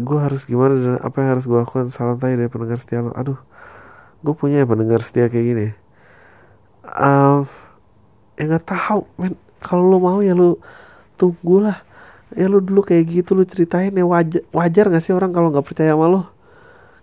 Gue 0.00 0.16
harus 0.16 0.48
gimana 0.48 0.72
dan 0.80 0.96
apa 1.04 1.16
yang 1.20 1.30
harus 1.36 1.44
gue 1.44 1.58
lakukan? 1.60 1.92
Salam 1.92 2.16
tanya 2.16 2.40
dari 2.40 2.50
pendengar 2.50 2.80
setia 2.80 3.04
lo 3.04 3.12
aduh 3.12 3.36
gue 4.20 4.34
punya 4.36 4.64
ya 4.64 4.66
pendengar 4.68 5.00
setia 5.04 5.28
kayak 5.28 5.44
gini. 5.44 5.66
Um, 6.88 7.44
ya 8.40 8.48
nggak 8.48 8.64
tahu 8.64 9.04
men 9.20 9.36
kalau 9.60 9.86
lo 9.86 10.00
mau 10.00 10.24
ya 10.24 10.32
lo 10.32 10.56
tunggulah 11.20 11.84
ya 12.34 12.46
lu 12.46 12.62
dulu 12.62 12.80
kayak 12.86 13.04
gitu 13.10 13.34
lu 13.34 13.44
ceritain 13.44 13.92
ya. 13.92 14.04
Wajar 14.06 14.42
wajar 14.54 14.84
gak 14.88 15.02
sih 15.04 15.12
orang 15.12 15.34
kalau 15.34 15.52
nggak 15.52 15.66
percaya 15.66 15.94
sama 15.94 16.06
lo 16.08 16.22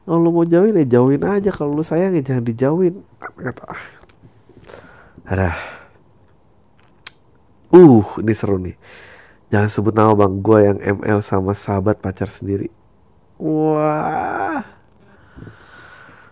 kalau 0.08 0.24
lu 0.24 0.32
mau 0.32 0.48
jauhin 0.48 0.72
ya 0.72 0.88
jauhin 0.88 1.22
aja. 1.28 1.52
Kalau 1.52 1.76
lu 1.76 1.84
sayang 1.84 2.16
ya 2.16 2.24
jangan 2.24 2.48
dijauhin. 2.48 3.04
Kata 3.20 3.76
ada 5.28 5.52
uh 7.76 8.08
ini 8.24 8.32
seru 8.32 8.56
nih. 8.56 8.80
Jangan 9.52 9.68
sebut 9.68 9.92
nama 9.92 10.16
bang 10.16 10.40
gue 10.40 10.60
yang 10.64 10.80
ML 10.80 11.20
sama 11.20 11.52
sahabat 11.52 12.00
pacar 12.00 12.32
sendiri. 12.32 12.72
Wah. 13.36 14.64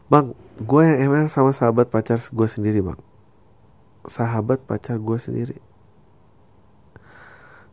Bang 0.08 0.40
gue 0.56 0.82
yang 0.88 1.12
ML 1.12 1.28
sama 1.28 1.52
sahabat 1.52 1.92
pacar 1.92 2.16
gue 2.16 2.48
sendiri 2.48 2.80
bang. 2.80 3.00
Sahabat 4.08 4.64
pacar 4.64 4.96
gue 4.96 5.20
sendiri 5.20 5.60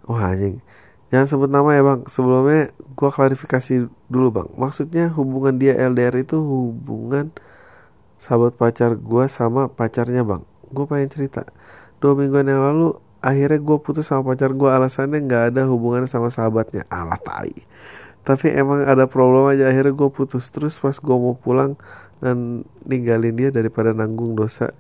wah 0.09 0.33
anjing 0.33 0.63
Jangan 1.13 1.29
sebut 1.29 1.51
nama 1.53 1.77
ya 1.77 1.85
bang. 1.85 2.01
Sebelumnya 2.09 2.73
gue 2.73 3.11
klarifikasi 3.13 3.85
dulu 4.09 4.29
bang. 4.33 4.49
Maksudnya 4.57 5.13
hubungan 5.13 5.61
dia 5.61 5.77
LDR 5.77 6.25
itu 6.25 6.41
hubungan 6.41 7.29
sahabat 8.17 8.57
pacar 8.57 8.97
gue 8.97 9.25
sama 9.29 9.69
pacarnya 9.69 10.25
bang. 10.25 10.41
Gue 10.73 10.89
pengen 10.89 11.13
cerita. 11.13 11.45
Dua 12.01 12.17
mingguan 12.17 12.49
yang 12.49 12.65
lalu 12.65 12.97
akhirnya 13.21 13.61
gue 13.61 13.77
putus 13.85 14.09
sama 14.09 14.33
pacar 14.33 14.57
gue 14.57 14.71
alasannya 14.73 15.21
nggak 15.29 15.45
ada 15.53 15.69
hubungan 15.69 16.09
sama 16.09 16.33
sahabatnya. 16.33 16.89
Alah 16.89 17.21
tai. 17.21 17.53
Tapi 18.25 18.49
emang 18.49 18.89
ada 18.89 19.05
problem 19.05 19.53
aja 19.53 19.69
akhirnya 19.69 19.93
gue 19.93 20.09
putus. 20.09 20.49
Terus 20.49 20.81
pas 20.81 20.97
gue 20.97 21.13
mau 21.13 21.37
pulang 21.37 21.77
dan 22.25 22.65
ninggalin 22.89 23.37
dia 23.37 23.53
daripada 23.53 23.93
nanggung 23.93 24.33
dosa 24.33 24.73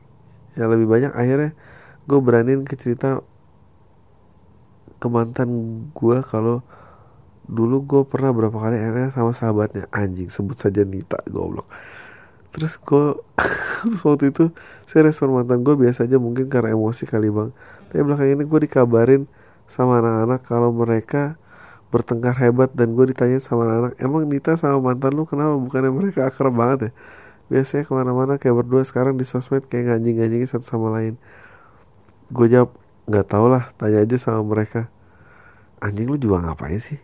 yang 0.56 0.72
lebih 0.72 0.88
banyak 0.88 1.12
akhirnya 1.12 1.52
gue 2.08 2.20
beraniin 2.24 2.64
ke 2.64 2.72
cerita 2.78 3.20
ke 5.03 5.11
mantan 5.11 5.50
gue 5.90 6.18
kalau 6.22 6.62
dulu 7.50 7.82
gue 7.82 8.03
pernah 8.07 8.30
berapa 8.30 8.55
kali 8.55 8.78
ML 8.78 9.11
sama 9.11 9.34
sahabatnya. 9.34 9.90
Anjing 9.90 10.30
sebut 10.30 10.55
saja 10.55 10.86
Nita 10.86 11.18
goblok. 11.26 11.66
Terus 12.55 12.78
gue 12.78 13.18
waktu 14.07 14.30
itu 14.30 14.55
saya 14.86 15.11
respon 15.11 15.34
mantan 15.34 15.66
gue 15.66 15.74
biasa 15.74 16.07
aja 16.07 16.22
mungkin 16.22 16.46
karena 16.46 16.78
emosi 16.78 17.11
kali 17.11 17.34
bang. 17.34 17.50
Tapi 17.90 18.00
belakang 18.07 18.30
ini 18.30 18.44
gue 18.46 18.61
dikabarin 18.62 19.22
sama 19.66 19.98
anak-anak 19.98 20.40
kalau 20.46 20.70
mereka 20.70 21.34
bertengkar 21.90 22.38
hebat 22.40 22.72
dan 22.72 22.96
gue 22.96 23.05
ditanya 23.11 23.36
sama 23.42 23.68
anak-anak 23.68 23.94
emang 24.00 24.24
Nita 24.30 24.55
sama 24.55 24.78
mantan 24.80 25.18
lu 25.18 25.26
kenapa? 25.26 25.59
Bukannya 25.59 25.90
mereka 25.90 26.30
akrab 26.30 26.55
banget 26.55 26.78
ya? 26.88 26.90
Biasanya 27.50 27.84
ke 27.84 27.92
mana-mana 27.92 28.32
kayak 28.40 28.64
berdua 28.64 28.80
sekarang 28.86 29.18
di 29.18 29.26
sosmed 29.28 29.66
kayak 29.66 29.92
nganjing-nganjingin 29.92 30.48
satu 30.48 30.64
sama 30.64 30.88
lain. 30.94 31.20
Gue 32.32 32.48
jawab 32.48 32.82
nggak 33.12 33.28
tau 33.28 33.52
lah 33.52 33.68
tanya 33.76 34.00
aja 34.00 34.16
sama 34.16 34.40
mereka. 34.40 34.88
Anjing 35.84 36.08
lu 36.08 36.16
juga 36.16 36.40
ngapain 36.40 36.80
sih? 36.80 36.96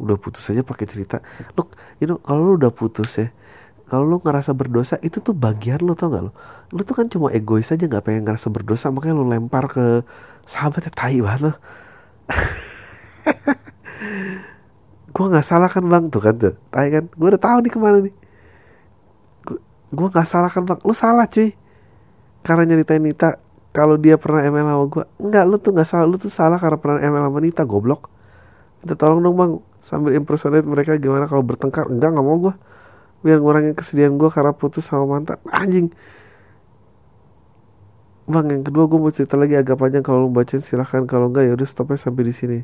Udah 0.00 0.16
putus 0.16 0.48
aja 0.48 0.64
pakai 0.64 0.88
cerita. 0.88 1.20
Lu 1.52 1.68
you 2.00 2.08
know, 2.08 2.16
kalau 2.24 2.48
lu 2.48 2.52
udah 2.56 2.72
putus 2.72 3.20
ya 3.20 3.28
kalau 3.92 4.08
lu 4.08 4.16
ngerasa 4.24 4.56
berdosa 4.56 4.96
itu 5.04 5.20
tuh 5.20 5.36
bagian 5.36 5.84
lu 5.84 5.92
tau 5.92 6.08
gak 6.08 6.24
lu? 6.24 6.32
Lu 6.72 6.80
tuh 6.80 6.96
kan 6.96 7.12
cuma 7.12 7.28
egois 7.28 7.68
aja 7.68 7.84
nggak 7.84 8.08
pengen 8.08 8.24
ngerasa 8.24 8.48
berdosa 8.48 8.88
makanya 8.88 9.20
lu 9.20 9.28
lempar 9.28 9.68
ke 9.68 10.00
sahabatnya 10.48 10.88
tai 10.96 11.20
banget 11.20 11.40
lo 11.44 11.52
gue 15.12 15.26
nggak 15.28 15.44
salah 15.44 15.68
kan 15.68 15.84
bang? 15.84 16.08
Tuh 16.08 16.24
kan 16.24 16.40
tuh. 16.40 16.56
Tai 16.72 16.88
kan? 16.88 17.04
Gue 17.12 17.36
udah 17.36 17.42
tahu 17.42 17.60
nih 17.60 17.68
ke 17.68 17.76
mana 17.76 18.00
nih. 18.00 18.16
Gue 19.92 20.08
nggak 20.08 20.24
salah 20.24 20.48
kan 20.48 20.64
bang? 20.64 20.80
Lu 20.80 20.96
salah 20.96 21.28
cuy. 21.28 21.52
Karena 22.40 22.64
nyeritain 22.64 23.04
Nita 23.04 23.36
kalau 23.72 23.96
dia 23.96 24.20
pernah 24.20 24.44
ML 24.44 24.68
sama 24.68 24.84
gue 24.84 25.04
enggak 25.16 25.44
lu 25.48 25.56
tuh 25.56 25.72
nggak 25.72 25.88
salah 25.88 26.04
lu 26.04 26.20
tuh 26.20 26.28
salah 26.28 26.60
karena 26.60 26.76
pernah 26.76 27.00
ML 27.00 27.24
sama 27.32 27.40
Nita 27.40 27.64
goblok. 27.64 28.12
Kita 28.84 28.94
tolong 29.00 29.24
dong 29.24 29.36
bang 29.40 29.52
sambil 29.80 30.12
impersonate 30.12 30.68
mereka 30.68 31.00
gimana 31.00 31.24
kalau 31.24 31.40
bertengkar. 31.40 31.88
Enggak 31.88 32.12
nggak 32.12 32.24
mau 32.24 32.36
gue 32.36 32.54
biar 33.24 33.40
ngurangin 33.40 33.72
kesedihan 33.72 34.12
gue 34.20 34.28
karena 34.28 34.52
putus 34.52 34.84
sama 34.84 35.08
mantan. 35.08 35.40
Anjing. 35.48 35.88
Bang 38.28 38.46
yang 38.52 38.60
kedua 38.60 38.84
gue 38.92 38.98
mau 39.00 39.08
cerita 39.08 39.40
lagi 39.40 39.56
agak 39.56 39.80
panjang. 39.80 40.04
Kalau 40.04 40.28
lu 40.28 40.30
bacain 40.30 40.60
silahkan. 40.60 41.08
Kalau 41.08 41.32
enggak 41.32 41.48
ya 41.48 41.52
udah 41.56 41.64
stopnya 41.64 41.96
sampai 41.96 42.28
di 42.28 42.34
sini. 42.36 42.58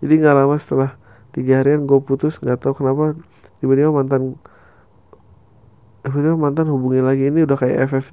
Jadi 0.00 0.12
nggak 0.24 0.34
lama 0.40 0.56
setelah 0.56 0.96
tiga 1.36 1.60
harian 1.60 1.84
gue 1.84 2.00
putus 2.00 2.40
nggak 2.40 2.64
tahu 2.64 2.80
kenapa 2.80 3.12
tiba-tiba 3.60 3.92
mantan 3.92 4.40
tiba-tiba 6.00 6.36
mantan 6.40 6.72
hubungi 6.72 7.04
lagi. 7.04 7.28
Ini 7.28 7.44
udah 7.44 7.60
kayak 7.60 7.92
FF, 7.92 8.06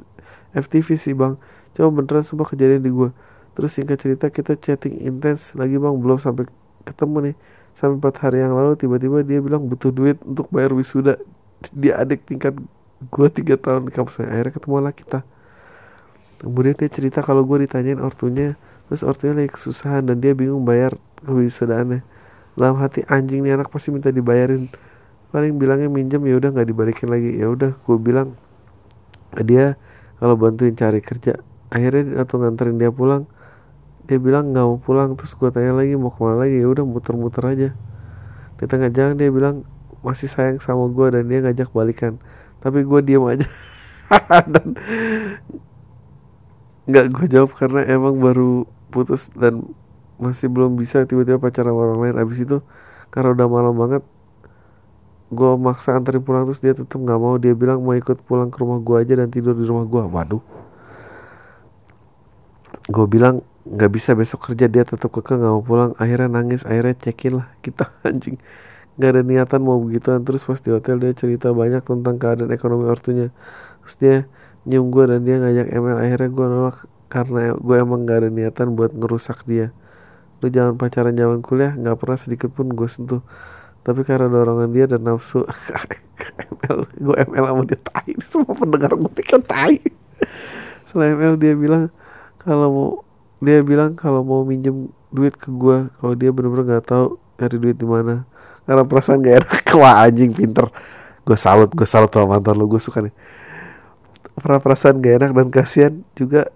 FTV 0.59 0.87
sih 0.99 1.15
bang 1.15 1.39
coba 1.73 1.89
beneran 2.01 2.23
semua 2.25 2.45
kejadian 2.45 2.81
di 2.85 2.93
gue 2.93 3.09
terus 3.53 3.77
singkat 3.77 4.01
cerita 4.01 4.33
kita 4.33 4.57
chatting 4.57 5.01
intens 5.05 5.53
lagi 5.53 5.77
bang. 5.77 5.93
Belum 5.97 6.17
sampai 6.17 6.49
ketemu 6.83 7.31
nih. 7.31 7.35
Sampai 7.73 7.97
empat 7.97 8.15
hari 8.21 8.45
yang 8.45 8.53
lalu 8.53 8.77
tiba-tiba 8.77 9.25
dia 9.25 9.41
bilang 9.41 9.65
butuh 9.65 9.89
duit 9.89 10.21
untuk 10.21 10.45
bayar 10.53 10.77
wisuda 10.77 11.17
dia 11.73 11.97
adik 11.97 12.27
tingkat 12.27 12.53
gue 13.07 13.27
tiga 13.31 13.55
tahun 13.55 13.87
di 13.87 13.91
kampus 13.95 14.21
akhirnya 14.21 14.53
ketemu 14.53 14.75
lah 14.83 14.93
kita. 14.93 15.19
Kemudian 16.43 16.75
dia 16.75 16.89
cerita 16.91 17.19
kalau 17.23 17.47
gue 17.47 17.65
ditanyain 17.65 17.97
ortunya 18.03 18.59
terus 18.89 19.01
ortunya 19.01 19.33
lagi 19.33 19.49
kesusahan 19.55 20.05
dan 20.05 20.19
dia 20.19 20.35
bingung 20.35 20.67
bayar 20.67 20.93
kewisudaannya. 21.23 22.03
Dalam 22.53 22.77
hati 22.77 23.01
anjing 23.09 23.41
nih 23.41 23.57
anak 23.57 23.73
pasti 23.73 23.89
minta 23.89 24.13
dibayarin. 24.13 24.69
Paling 25.33 25.57
bilangnya 25.57 25.89
minjem 25.89 26.21
ya 26.29 26.37
udah 26.37 26.53
nggak 26.53 26.67
dibalikin 26.69 27.09
lagi. 27.09 27.31
Ya 27.41 27.49
udah 27.49 27.73
gue 27.73 27.97
bilang 27.97 28.37
dia 29.41 29.81
kalau 30.21 30.37
bantuin 30.37 30.77
cari 30.77 31.01
kerja 31.01 31.41
akhirnya 31.73 32.21
atau 32.21 32.37
nganterin 32.37 32.77
dia 32.77 32.93
pulang. 32.93 33.25
Dia 34.05 34.21
bilang 34.21 34.53
nggak 34.53 34.65
mau 34.69 34.77
pulang. 34.77 35.17
Terus 35.17 35.33
gue 35.33 35.49
tanya 35.49 35.73
lagi 35.73 35.97
mau 35.97 36.13
ke 36.13 36.21
mana 36.21 36.45
lagi? 36.45 36.61
Ya 36.61 36.69
udah 36.69 36.85
muter-muter 36.85 37.43
aja. 37.49 37.69
Di 38.61 38.65
tengah 38.69 38.93
jalan 38.93 39.17
dia 39.17 39.33
bilang 39.33 39.65
masih 40.05 40.29
sayang 40.29 40.61
sama 40.61 40.85
gue 40.93 41.07
dan 41.17 41.25
dia 41.25 41.41
ngajak 41.41 41.73
balikan. 41.73 42.21
Tapi 42.61 42.85
gue 42.85 42.99
diam 43.01 43.25
aja. 43.25 43.49
Dan 44.53 44.77
nggak 46.83 47.05
gue 47.15 47.25
jawab 47.31 47.55
karena 47.55 47.81
emang 47.87 48.19
baru 48.19 48.67
putus 48.91 49.31
dan 49.33 49.63
masih 50.19 50.51
belum 50.51 50.75
bisa 50.75 51.07
tiba-tiba 51.07 51.41
pacaran 51.41 51.73
sama 51.73 51.81
orang 51.89 51.99
lain. 52.03 52.15
Abis 52.21 52.45
itu 52.45 52.61
karena 53.09 53.33
udah 53.33 53.47
malam 53.49 53.73
banget 53.73 54.03
gue 55.33 55.51
maksa 55.57 55.97
anterin 55.97 56.21
pulang 56.21 56.45
terus 56.45 56.61
dia 56.61 56.77
tetap 56.77 56.99
nggak 56.99 57.17
mau. 57.17 57.41
Dia 57.41 57.57
bilang 57.57 57.81
mau 57.81 57.97
ikut 57.97 58.21
pulang 58.27 58.53
ke 58.53 58.61
rumah 58.61 58.77
gue 58.83 58.95
aja 59.01 59.13
dan 59.17 59.33
tidur 59.33 59.57
di 59.57 59.65
rumah 59.65 59.87
gue 59.89 60.03
waduh 60.03 60.62
gue 62.89 63.05
bilang 63.07 63.39
nggak 63.63 63.91
bisa 63.95 64.11
besok 64.11 64.51
kerja 64.51 64.67
dia 64.67 64.83
tetap 64.83 65.07
keke 65.07 65.39
nggak 65.39 65.53
mau 65.53 65.63
pulang. 65.63 65.91
Akhirnya 65.95 66.27
nangis 66.39 66.67
akhirnya 66.67 66.95
cekin 66.99 67.33
lah. 67.39 67.47
Kita 67.63 67.91
anjing. 68.03 68.39
Nggak 68.99 69.09
ada 69.09 69.21
niatan 69.23 69.61
mau 69.63 69.79
begituan. 69.79 70.21
Terus 70.27 70.43
pas 70.43 70.59
di 70.59 70.69
hotel 70.71 70.99
dia 70.99 71.13
cerita 71.15 71.51
banyak 71.55 71.83
tentang 71.83 72.15
keadaan 72.19 72.51
ekonomi 72.51 72.85
ortunya. 72.87 73.31
Terus 73.83 73.95
dia 73.99 74.15
nyium 74.67 74.91
gue 74.91 75.03
dan 75.07 75.19
dia 75.27 75.35
ngajak 75.43 75.67
ML 75.75 75.97
akhirnya 75.99 76.29
gue 76.31 76.45
nolak 76.47 76.77
karena 77.11 77.41
gue 77.59 77.75
emang 77.75 77.99
nggak 78.07 78.17
ada 78.23 78.29
niatan 78.31 78.67
buat 78.75 78.91
ngerusak 78.91 79.43
dia. 79.47 79.71
Lu 80.43 80.51
jangan 80.51 80.75
pacaran 80.75 81.15
zaman 81.15 81.39
kuliah 81.39 81.71
nggak 81.75 81.95
pernah 81.99 82.17
sedikit 82.19 82.51
pun 82.51 82.67
gue 82.67 82.89
sentuh. 82.91 83.23
Tapi 83.83 84.07
karena 84.07 84.31
dorongan 84.31 84.71
dia 84.71 84.87
dan 84.87 85.03
nafsu 85.03 85.43
ML 86.63 86.79
gue 86.99 87.15
ML 87.31 87.45
sama 87.47 87.63
dia 87.63 87.79
tai. 87.79 88.11
Semua 88.23 88.55
pendengar 88.55 88.91
gue 88.95 89.11
pikir 89.11 89.39
tai. 89.43 89.79
Selain 90.87 91.15
ML 91.15 91.35
dia 91.39 91.55
bilang 91.55 91.91
kalau 92.43 92.67
mau 92.69 92.89
dia 93.43 93.59
bilang 93.63 93.95
kalau 93.95 94.23
mau 94.23 94.43
minjem 94.43 94.87
duit 95.11 95.35
ke 95.35 95.51
gue 95.51 95.91
kalau 95.99 96.13
dia 96.15 96.31
bener-bener 96.31 96.77
nggak 96.77 96.87
tahu 96.87 97.19
cari 97.39 97.57
duit 97.59 97.75
di 97.75 97.87
mana. 97.87 98.23
Karena 98.63 98.83
perasaan 98.87 99.19
gak 99.19 99.35
enak. 99.43 99.61
Wah 99.81 100.07
anjing 100.07 100.31
pinter. 100.31 100.71
Gue 101.23 101.37
salut 101.39 101.71
gue 101.71 101.87
salut 101.87 102.11
sama 102.11 102.37
mantan 102.39 102.55
lo 102.55 102.67
gue 102.67 102.79
suka 102.79 103.03
nih. 103.03 103.15
Pernah 104.39 104.59
perasaan 104.63 105.03
gak 105.03 105.13
enak 105.19 105.31
dan 105.35 105.47
kasihan 105.51 105.93
juga 106.15 106.47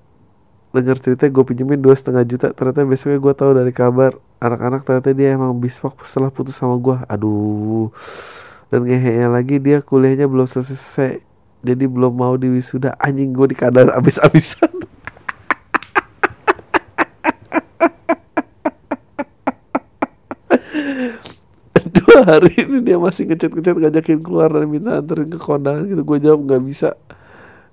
dengar 0.72 1.00
cerita 1.02 1.26
gue 1.26 1.44
pinjemin 1.44 1.80
dua 1.80 1.96
setengah 1.96 2.24
juta. 2.24 2.48
Ternyata 2.56 2.88
besoknya 2.88 3.20
gue 3.20 3.34
tahu 3.36 3.52
dari 3.56 3.72
kabar 3.76 4.16
anak-anak 4.40 4.86
ternyata 4.88 5.10
dia 5.12 5.36
emang 5.36 5.52
bispak 5.58 5.98
setelah 6.08 6.32
putus 6.32 6.56
sama 6.56 6.80
gue 6.80 6.96
aduh. 7.12 7.92
Dan 8.72 8.88
ngehenya 8.88 9.28
lagi 9.32 9.60
dia 9.60 9.84
kuliahnya 9.84 10.28
belum 10.28 10.48
selesai. 10.48 11.24
Jadi 11.64 11.84
belum 11.84 12.16
mau 12.16 12.40
di 12.40 12.48
wisuda. 12.48 12.96
Anjing 13.00 13.36
gue 13.36 13.52
dikadar 13.52 13.92
abis-abisan 14.00 14.88
dua 22.07 22.07
hari 22.30 22.54
ini 22.58 22.82
dia 22.82 22.98
masih 22.98 23.30
ngechat-ngechat 23.30 23.78
ngajakin 23.78 24.20
keluar 24.26 24.50
dan 24.50 24.66
minta 24.70 24.98
anterin 25.02 25.30
ke 25.30 25.38
kondangan 25.38 25.86
gitu. 25.86 26.02
Gue 26.02 26.18
jawab 26.22 26.46
nggak 26.48 26.64
bisa. 26.66 26.98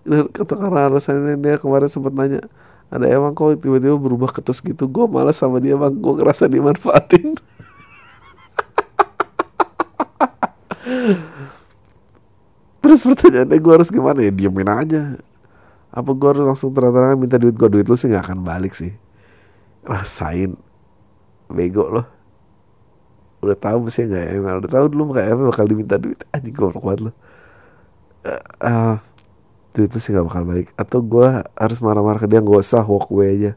Dan 0.05 0.29
kata 0.29 0.57
karena 0.61 0.93
alasannya 0.93 1.41
dia 1.41 1.57
kemarin 1.57 1.89
sempat 1.89 2.13
nanya 2.13 2.45
ada 2.93 3.09
emang 3.09 3.33
kok 3.33 3.57
tiba-tiba 3.65 3.97
berubah 3.97 4.29
ketus 4.31 4.61
gitu? 4.61 4.85
Gue 4.87 5.09
malas 5.09 5.41
sama 5.41 5.61
dia 5.61 5.77
bang. 5.81 5.97
Gue 5.97 6.15
ngerasa 6.21 6.45
dimanfaatin. 6.49 7.35
Terus 12.85 13.01
pertanyaannya 13.01 13.57
gue 13.57 13.73
harus 13.73 13.89
gimana? 13.89 14.21
Ya 14.21 14.29
diemin 14.31 14.69
aja. 14.69 15.17
Apa 15.95 16.11
gue 16.13 16.29
harus 16.29 16.45
langsung 16.45 16.75
terang-terangan 16.77 17.17
minta 17.17 17.41
duit? 17.41 17.57
Gue 17.57 17.73
duit 17.73 17.89
lu 17.89 17.97
sih 17.97 18.13
nggak 18.13 18.29
akan 18.29 18.45
balik 18.45 18.77
sih. 18.77 18.93
Rasain. 19.89 20.53
Bego 21.49 21.89
loh 21.89 22.24
udah 23.45 23.59
tahu 23.61 23.79
mesti 23.87 24.09
nggak 24.09 24.27
emang 24.41 24.55
udah 24.65 24.71
tahu 24.73 24.85
dulu 24.89 25.03
kayak 25.15 25.29
emang 25.37 25.47
bakal 25.53 25.67
diminta 25.69 25.97
duit. 26.01 26.21
Anjing 26.33 26.55
gue 26.57 26.69
banget 26.81 27.01
lo 27.09 27.13
uh, 28.25 28.43
uh, 28.65 28.95
duit 29.75 29.91
itu 29.91 29.99
sih 30.01 30.11
nggak 30.15 30.27
bakal 30.27 30.43
balik. 30.49 30.69
Atau 30.79 30.99
gue 31.05 31.29
harus 31.59 31.79
marah-marah 31.85 32.21
ke 32.23 32.29
dia 32.31 32.41
nggak 32.41 32.63
usah 32.65 32.85
walk 32.87 33.11
away 33.13 33.37
aja. 33.39 33.53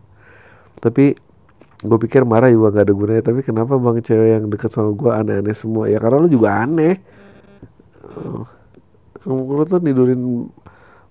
Tapi 0.77 1.17
gue 1.77 1.97
pikir 2.09 2.25
marah 2.25 2.49
juga 2.49 2.81
gak 2.81 2.85
ada 2.89 2.93
gunanya. 2.93 3.23
Tapi 3.25 3.39
kenapa 3.45 3.77
bang 3.77 4.01
cewek 4.01 4.29
yang 4.38 4.43
deket 4.49 4.69
sama 4.73 4.91
gue 4.93 5.11
aneh-aneh 5.13 5.55
semua? 5.55 5.85
Ya 5.89 6.01
karena 6.01 6.17
lu 6.21 6.29
juga 6.29 6.65
aneh. 6.65 6.97
Kamu 9.21 9.65
tuh 9.67 9.81
tidurin 9.81 10.49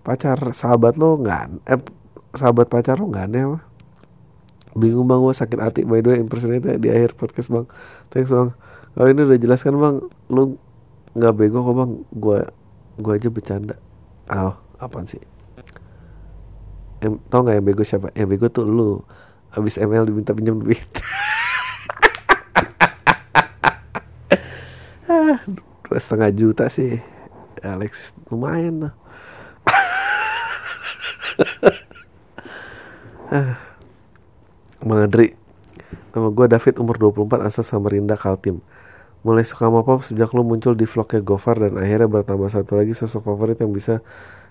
pacar 0.02 0.38
sahabat 0.54 0.94
lo 0.94 1.18
nggak 1.18 1.66
eh 1.66 1.82
sahabat 2.38 2.70
pacar 2.70 2.98
lo 2.98 3.10
nggak 3.10 3.26
aneh 3.30 3.42
apa? 3.46 3.58
Bingung 4.76 5.06
bang 5.08 5.22
gue 5.22 5.34
sakit 5.34 5.58
hati. 5.62 5.80
By 5.86 6.02
the 6.02 6.14
way 6.14 6.18
impersonate 6.18 6.82
di 6.82 6.88
akhir 6.90 7.14
podcast 7.14 7.48
bang. 7.48 7.66
Thanks 8.10 8.34
bang 8.34 8.65
kalau 8.96 9.12
ini 9.12 9.28
udah 9.28 9.36
jelaskan 9.36 9.76
bang? 9.76 10.00
Lu 10.32 10.56
nggak 11.12 11.36
bego 11.36 11.60
kok 11.60 11.76
bang? 11.76 11.92
Gue 12.16 12.40
gue 12.96 13.12
aja 13.12 13.28
bercanda. 13.28 13.76
Oh 14.32 14.56
apaan 14.80 15.04
sih? 15.04 15.20
Em, 17.04 17.20
tau 17.28 17.44
nggak 17.44 17.60
yang 17.60 17.66
bego 17.68 17.84
siapa? 17.84 18.08
Yang 18.16 18.28
bego 18.32 18.48
tuh 18.48 18.64
lu. 18.64 19.04
Abis 19.52 19.76
ML 19.76 20.08
diminta 20.08 20.32
pinjam 20.32 20.56
duit. 20.56 20.80
Dua 25.84 26.00
setengah 26.00 26.32
juta 26.32 26.72
sih. 26.72 26.96
Alexis 27.60 28.16
lumayan 28.32 28.88
lah. 28.88 28.96
Bang 34.86 35.02
Adri 35.02 35.34
Nama 36.16 36.32
gue 36.32 36.46
David 36.48 36.80
umur 36.80 36.96
24 36.96 37.44
asal 37.44 37.60
Samarinda 37.60 38.16
Kaltim 38.16 38.64
Mulai 39.26 39.42
suka 39.42 39.66
sama 39.66 39.82
pop 39.82 40.06
sejak 40.06 40.30
lo 40.30 40.46
muncul 40.46 40.78
di 40.78 40.86
vlognya 40.86 41.18
Gofar 41.18 41.58
Dan 41.58 41.74
akhirnya 41.82 42.06
bertambah 42.06 42.46
satu 42.46 42.78
lagi 42.78 42.94
sosok 42.94 43.26
favorit 43.26 43.58
yang 43.58 43.74
bisa 43.74 43.98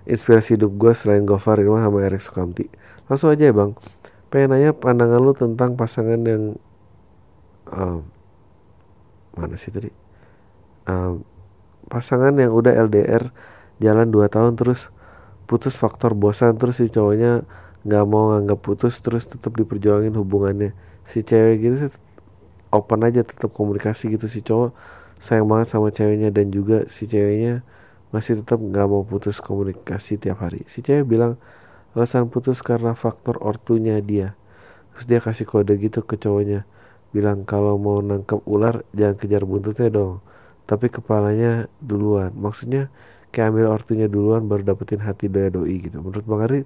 inspirasi 0.04 0.60
hidup 0.60 0.76
gue 0.76 0.92
selain 0.92 1.24
Gofar 1.24 1.64
Irma 1.64 1.80
sama 1.80 2.04
Erik 2.04 2.20
Sukamti. 2.20 2.68
Langsung 3.08 3.32
aja 3.32 3.48
ya 3.48 3.56
bang. 3.56 3.72
Pengen 4.28 4.52
nanya 4.52 4.72
pandangan 4.76 5.24
lo 5.24 5.32
tentang 5.32 5.80
pasangan 5.80 6.20
yang 6.28 6.60
um, 7.72 8.04
Mana 9.36 9.56
sih 9.56 9.72
tadi? 9.72 9.92
Um, 10.88 11.24
Pasangan 11.86 12.34
yang 12.34 12.50
udah 12.50 12.74
LDR 12.90 13.30
jalan 13.78 14.10
2 14.10 14.26
tahun 14.26 14.58
terus 14.58 14.90
putus 15.46 15.78
faktor 15.78 16.18
bosan 16.18 16.58
terus 16.58 16.82
si 16.82 16.90
cowoknya 16.90 17.46
nggak 17.86 18.06
mau 18.10 18.34
nganggap 18.34 18.66
putus 18.66 18.98
terus 19.06 19.30
tetap 19.30 19.54
diperjuangin 19.54 20.18
hubungannya. 20.18 20.74
Si 21.06 21.22
cewek 21.22 21.62
gitu 21.62 21.76
sih 21.86 21.90
open 22.76 23.08
aja 23.08 23.24
tetap 23.24 23.52
komunikasi 23.56 24.12
gitu 24.14 24.28
si 24.28 24.44
cowok 24.44 24.76
sayang 25.20 25.48
banget 25.48 25.68
sama 25.72 25.90
ceweknya 25.92 26.30
dan 26.32 26.52
juga 26.52 26.86
si 26.92 27.08
ceweknya 27.08 27.64
masih 28.12 28.40
tetap 28.40 28.60
nggak 28.64 28.88
mau 28.88 29.04
putus 29.04 29.44
komunikasi 29.44 30.16
tiap 30.16 30.40
hari. 30.44 30.64
Si 30.72 30.80
cewek 30.80 31.04
bilang 31.04 31.36
alasan 31.96 32.32
putus 32.32 32.64
karena 32.64 32.96
faktor 32.96 33.40
ortunya 33.44 34.00
dia. 34.00 34.36
Terus 34.96 35.06
dia 35.08 35.20
kasih 35.20 35.48
kode 35.48 35.76
gitu 35.80 36.04
ke 36.04 36.16
cowoknya. 36.16 36.64
Bilang 37.12 37.44
kalau 37.44 37.76
mau 37.76 38.00
nangkep 38.00 38.44
ular 38.48 38.84
jangan 38.96 39.16
kejar 39.20 39.44
buntutnya 39.44 39.92
dong. 39.92 40.24
Tapi 40.64 40.88
kepalanya 40.92 41.68
duluan. 41.84 42.32
Maksudnya 42.36 42.88
kayak 43.36 43.52
ambil 43.52 43.68
ortunya 43.68 44.08
duluan 44.08 44.48
baru 44.48 44.64
dapetin 44.64 45.04
hati 45.04 45.28
daya 45.28 45.52
doi 45.52 45.76
gitu. 45.84 46.00
Menurut 46.00 46.24
bang 46.24 46.42
Ari 46.48 46.60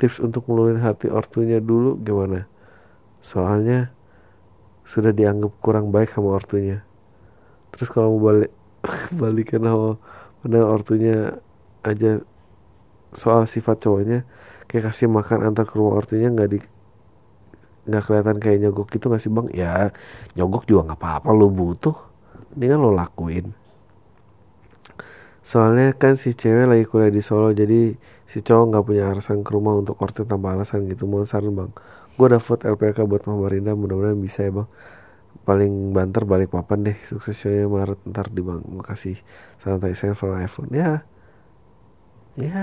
tips 0.00 0.24
untuk 0.24 0.48
ngeluarin 0.48 0.80
hati 0.80 1.12
ortunya 1.12 1.60
dulu 1.60 2.00
gimana? 2.00 2.48
Soalnya 3.20 3.92
sudah 4.84 5.10
dianggap 5.16 5.52
kurang 5.64 5.88
baik 5.90 6.12
sama 6.12 6.36
ortunya. 6.36 6.84
Terus 7.72 7.88
kalau 7.88 8.16
mau 8.16 8.30
balik 8.30 8.52
balikan 9.20 9.64
sama 9.64 9.90
pandang 10.44 10.68
ortunya 10.68 11.16
aja 11.80 12.20
soal 13.16 13.48
sifat 13.48 13.80
cowoknya 13.80 14.28
kayak 14.68 14.92
kasih 14.92 15.08
makan 15.08 15.46
antar 15.46 15.64
ke 15.64 15.74
rumah 15.78 16.00
ortunya 16.00 16.28
nggak 16.28 16.50
di 16.52 16.58
nggak 17.84 18.02
kelihatan 18.04 18.36
kayak 18.40 18.58
nyogok 18.64 18.88
gitu 18.92 19.08
nggak 19.08 19.22
sih 19.24 19.32
bang? 19.32 19.46
Ya 19.52 19.72
nyogok 20.36 20.68
juga 20.68 20.92
nggak 20.92 21.00
apa-apa 21.00 21.28
lo 21.32 21.48
butuh. 21.48 21.96
Ini 22.56 22.70
kan 22.70 22.78
lo 22.80 22.92
lakuin. 22.92 23.56
Soalnya 25.44 25.92
kan 25.92 26.16
si 26.16 26.32
cewek 26.32 26.64
lagi 26.64 26.84
kuliah 26.88 27.12
di 27.12 27.20
Solo 27.20 27.52
jadi 27.52 27.92
si 28.24 28.38
cowok 28.40 28.64
nggak 28.72 28.84
punya 28.88 29.04
alasan 29.12 29.44
ke 29.44 29.50
rumah 29.52 29.76
untuk 29.76 30.00
ortu 30.00 30.24
tanpa 30.24 30.56
alasan 30.56 30.88
gitu. 30.88 31.04
Mau 31.04 31.24
saran 31.28 31.52
bang 31.52 31.72
gue 32.14 32.26
udah 32.30 32.38
vote 32.38 32.62
LPK 32.62 33.02
buat 33.10 33.26
Mama 33.26 33.50
Rinda 33.50 33.74
mudah-mudahan 33.74 34.18
bisa 34.22 34.46
ya 34.46 34.54
bang 34.54 34.68
paling 35.42 35.90
banter 35.90 36.22
balik 36.22 36.54
papan 36.54 36.86
deh 36.86 36.98
sukses 37.02 37.34
shownya 37.34 37.66
Maret 37.66 38.00
ntar 38.06 38.30
di 38.30 38.40
bang 38.40 38.62
makasih 38.64 39.18
santai 39.58 39.92
from 39.94 40.38
iPhone. 40.38 40.70
Ya 40.70 41.02
ya 42.34 42.62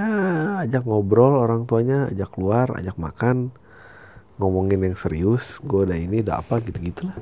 ajak 0.64 0.84
ngobrol 0.88 1.36
orang 1.36 1.64
tuanya 1.68 2.12
ajak 2.12 2.36
keluar 2.36 2.76
ajak 2.76 2.96
makan 3.00 3.56
ngomongin 4.36 4.84
yang 4.84 5.00
serius 5.00 5.64
gue 5.64 5.88
udah 5.88 5.96
ini 5.96 6.20
udah 6.28 6.44
apa 6.44 6.60
gitu 6.60 6.76
gitulah 6.82 7.16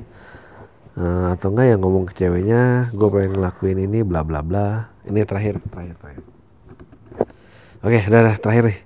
uh, 0.97 1.37
atau 1.37 1.53
enggak 1.53 1.77
yang 1.77 1.81
ngomong 1.85 2.09
ke 2.09 2.13
ceweknya 2.17 2.89
gue 2.89 3.07
pengen 3.09 3.37
ngelakuin 3.37 3.79
ini 3.85 3.99
bla 4.05 4.21
bla 4.21 4.45
bla. 4.45 4.93
Ini 5.05 5.25
terakhir 5.25 5.57
terakhir 5.73 5.97
terakhir. 5.97 6.23
Oke 7.79 7.95
okay, 7.95 8.01
udah, 8.05 8.19
udah 8.21 8.37
terakhir 8.37 8.63
nih 8.69 8.79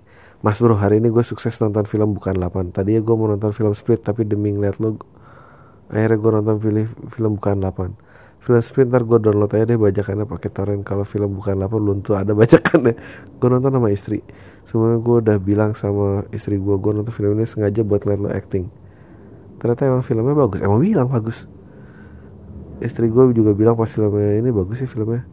Mas 0.43 0.59
bro 0.59 0.75
hari 0.75 0.99
ini 0.99 1.07
gue 1.07 1.23
sukses 1.23 1.55
nonton 1.63 1.87
film 1.87 2.19
bukan 2.19 2.35
8 2.35 2.75
Tadinya 2.75 2.99
gue 2.99 3.15
mau 3.15 3.31
nonton 3.31 3.55
film 3.55 3.71
Split 3.71 4.03
Tapi 4.03 4.27
demi 4.27 4.51
ngeliat 4.51 4.75
lo 4.83 4.99
Akhirnya 5.87 6.19
gue 6.19 6.31
nonton 6.35 6.55
film, 6.59 6.83
film 7.07 7.31
bukan 7.39 7.63
8 7.63 7.95
Film 8.43 8.59
Split 8.59 8.91
ntar 8.91 9.07
gue 9.07 9.23
download 9.23 9.55
aja 9.55 9.63
deh 9.63 9.79
bajakannya 9.79 10.27
pakai 10.27 10.51
torrent. 10.51 10.83
Kalau 10.83 11.07
film 11.07 11.31
bukan 11.39 11.63
8 11.63 11.71
belum 11.79 11.97
tuh 12.03 12.19
ada 12.19 12.35
bajakannya. 12.35 12.91
Gue 13.39 13.47
nonton 13.47 13.71
sama 13.71 13.87
istri. 13.87 14.19
Semuanya 14.67 14.99
gue 14.99 15.15
udah 15.23 15.37
bilang 15.39 15.71
sama 15.79 16.27
istri 16.35 16.59
gue 16.59 16.75
Gue 16.75 16.91
nonton 16.91 17.15
film 17.15 17.39
ini 17.39 17.47
sengaja 17.47 17.87
buat 17.87 18.03
ngeliat 18.03 18.19
lo 18.19 18.27
acting. 18.35 18.67
Ternyata 19.63 19.87
emang 19.87 20.03
filmnya 20.03 20.35
bagus. 20.35 20.59
Emang 20.59 20.83
bilang 20.83 21.07
bagus. 21.07 21.47
Istri 22.83 23.07
gue 23.15 23.31
juga 23.31 23.55
bilang 23.55 23.79
pas 23.79 23.87
filmnya 23.87 24.35
ini 24.35 24.51
bagus 24.51 24.83
sih 24.83 24.91
filmnya. 24.91 25.23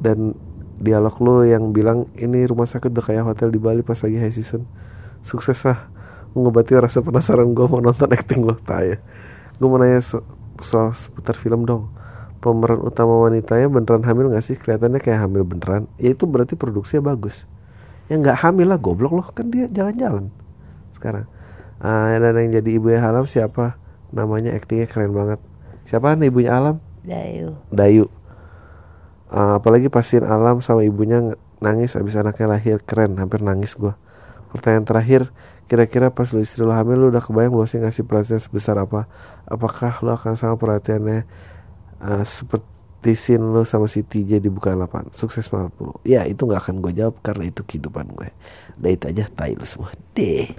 Dan 0.00 0.32
dialog 0.80 1.14
lo 1.20 1.34
yang 1.44 1.76
bilang 1.76 2.08
ini 2.16 2.48
rumah 2.48 2.64
sakit 2.64 2.88
udah 2.88 3.04
kayak 3.04 3.24
hotel 3.28 3.52
di 3.52 3.60
Bali 3.60 3.84
pas 3.84 4.00
lagi 4.00 4.16
high 4.16 4.32
season. 4.32 4.64
Sukses 5.20 5.60
lah 5.68 5.92
mengobati 6.32 6.72
rasa 6.80 7.04
penasaran 7.04 7.52
gue 7.52 7.66
mau 7.68 7.84
nonton 7.84 8.08
acting 8.08 8.42
lo. 8.42 8.56
Tanya 8.56 8.96
gue 9.60 9.68
mau 9.68 9.76
nanya 9.76 10.00
so 10.00 10.24
soal 10.64 10.96
seputar 10.96 11.36
film 11.36 11.68
dong. 11.68 11.92
Pemeran 12.40 12.80
utama 12.80 13.20
wanitanya 13.28 13.68
beneran 13.68 14.00
hamil 14.08 14.32
gak 14.32 14.40
sih? 14.40 14.56
Kelihatannya 14.56 14.96
kayak 15.04 15.28
hamil 15.28 15.44
beneran. 15.44 15.84
Ya 16.00 16.16
itu 16.16 16.24
berarti 16.24 16.56
produksinya 16.56 17.12
bagus. 17.12 17.44
Ya 18.08 18.16
nggak 18.16 18.40
hamil 18.40 18.72
lah 18.72 18.80
goblok 18.80 19.12
loh. 19.12 19.28
Kan 19.28 19.52
dia 19.52 19.68
jalan-jalan 19.68 20.32
sekarang. 20.96 21.28
Uh, 21.80 22.16
dan 22.16 22.36
yang 22.40 22.60
jadi 22.60 22.70
ibunya 22.80 23.00
Alam 23.04 23.28
siapa? 23.28 23.76
Namanya 24.12 24.56
aktingnya 24.56 24.88
keren 24.88 25.12
banget. 25.12 25.40
Siapa 25.84 26.16
nih 26.16 26.32
ibunya 26.32 26.56
Alam? 26.56 26.80
Dayu. 27.04 27.56
Dayu 27.68 28.08
uh, 29.30 29.56
apalagi 29.58 29.88
pasien 29.88 30.26
alam 30.26 30.60
sama 30.60 30.84
ibunya 30.84 31.34
nangis 31.62 31.94
abis 31.96 32.18
anaknya 32.18 32.46
lahir. 32.50 32.82
Keren 32.82 33.16
hampir 33.16 33.40
nangis 33.40 33.78
gue 33.78 33.94
pertanyaan 34.50 34.82
terakhir 34.82 35.22
kira-kira 35.70 36.10
pas 36.10 36.26
lu 36.34 36.42
istri 36.42 36.66
lu 36.66 36.74
hamil 36.74 36.98
lu 36.98 37.06
udah 37.14 37.22
kebayang 37.22 37.54
lu 37.54 37.62
sih 37.62 37.78
ngasih 37.78 38.02
perhatian 38.02 38.42
sebesar 38.42 38.74
apa? 38.82 39.06
Apakah 39.46 40.02
lu 40.02 40.10
akan 40.10 40.34
sama 40.34 40.58
perhatiannya 40.58 41.24
uh, 42.02 42.24
seperti 42.26 43.14
sin 43.14 43.40
lu 43.40 43.62
sama 43.62 43.86
si 43.86 44.02
TJ 44.02 44.42
di 44.42 44.50
bukan 44.50 44.74
8 44.76 45.14
sukses 45.14 45.46
malam 45.54 45.72
bro 45.72 45.96
ya 46.02 46.26
itu 46.26 46.44
nggak 46.44 46.68
akan 46.68 46.82
gue 46.82 46.92
jawab 46.98 47.14
karena 47.22 47.46
itu 47.46 47.62
kehidupan 47.62 48.10
gue. 48.18 48.28
Udah 48.82 48.90
itu 48.90 49.04
aja 49.06 49.24
tai 49.30 49.54
lu 49.54 49.62
semua. 49.62 49.94
Deh 50.18 50.50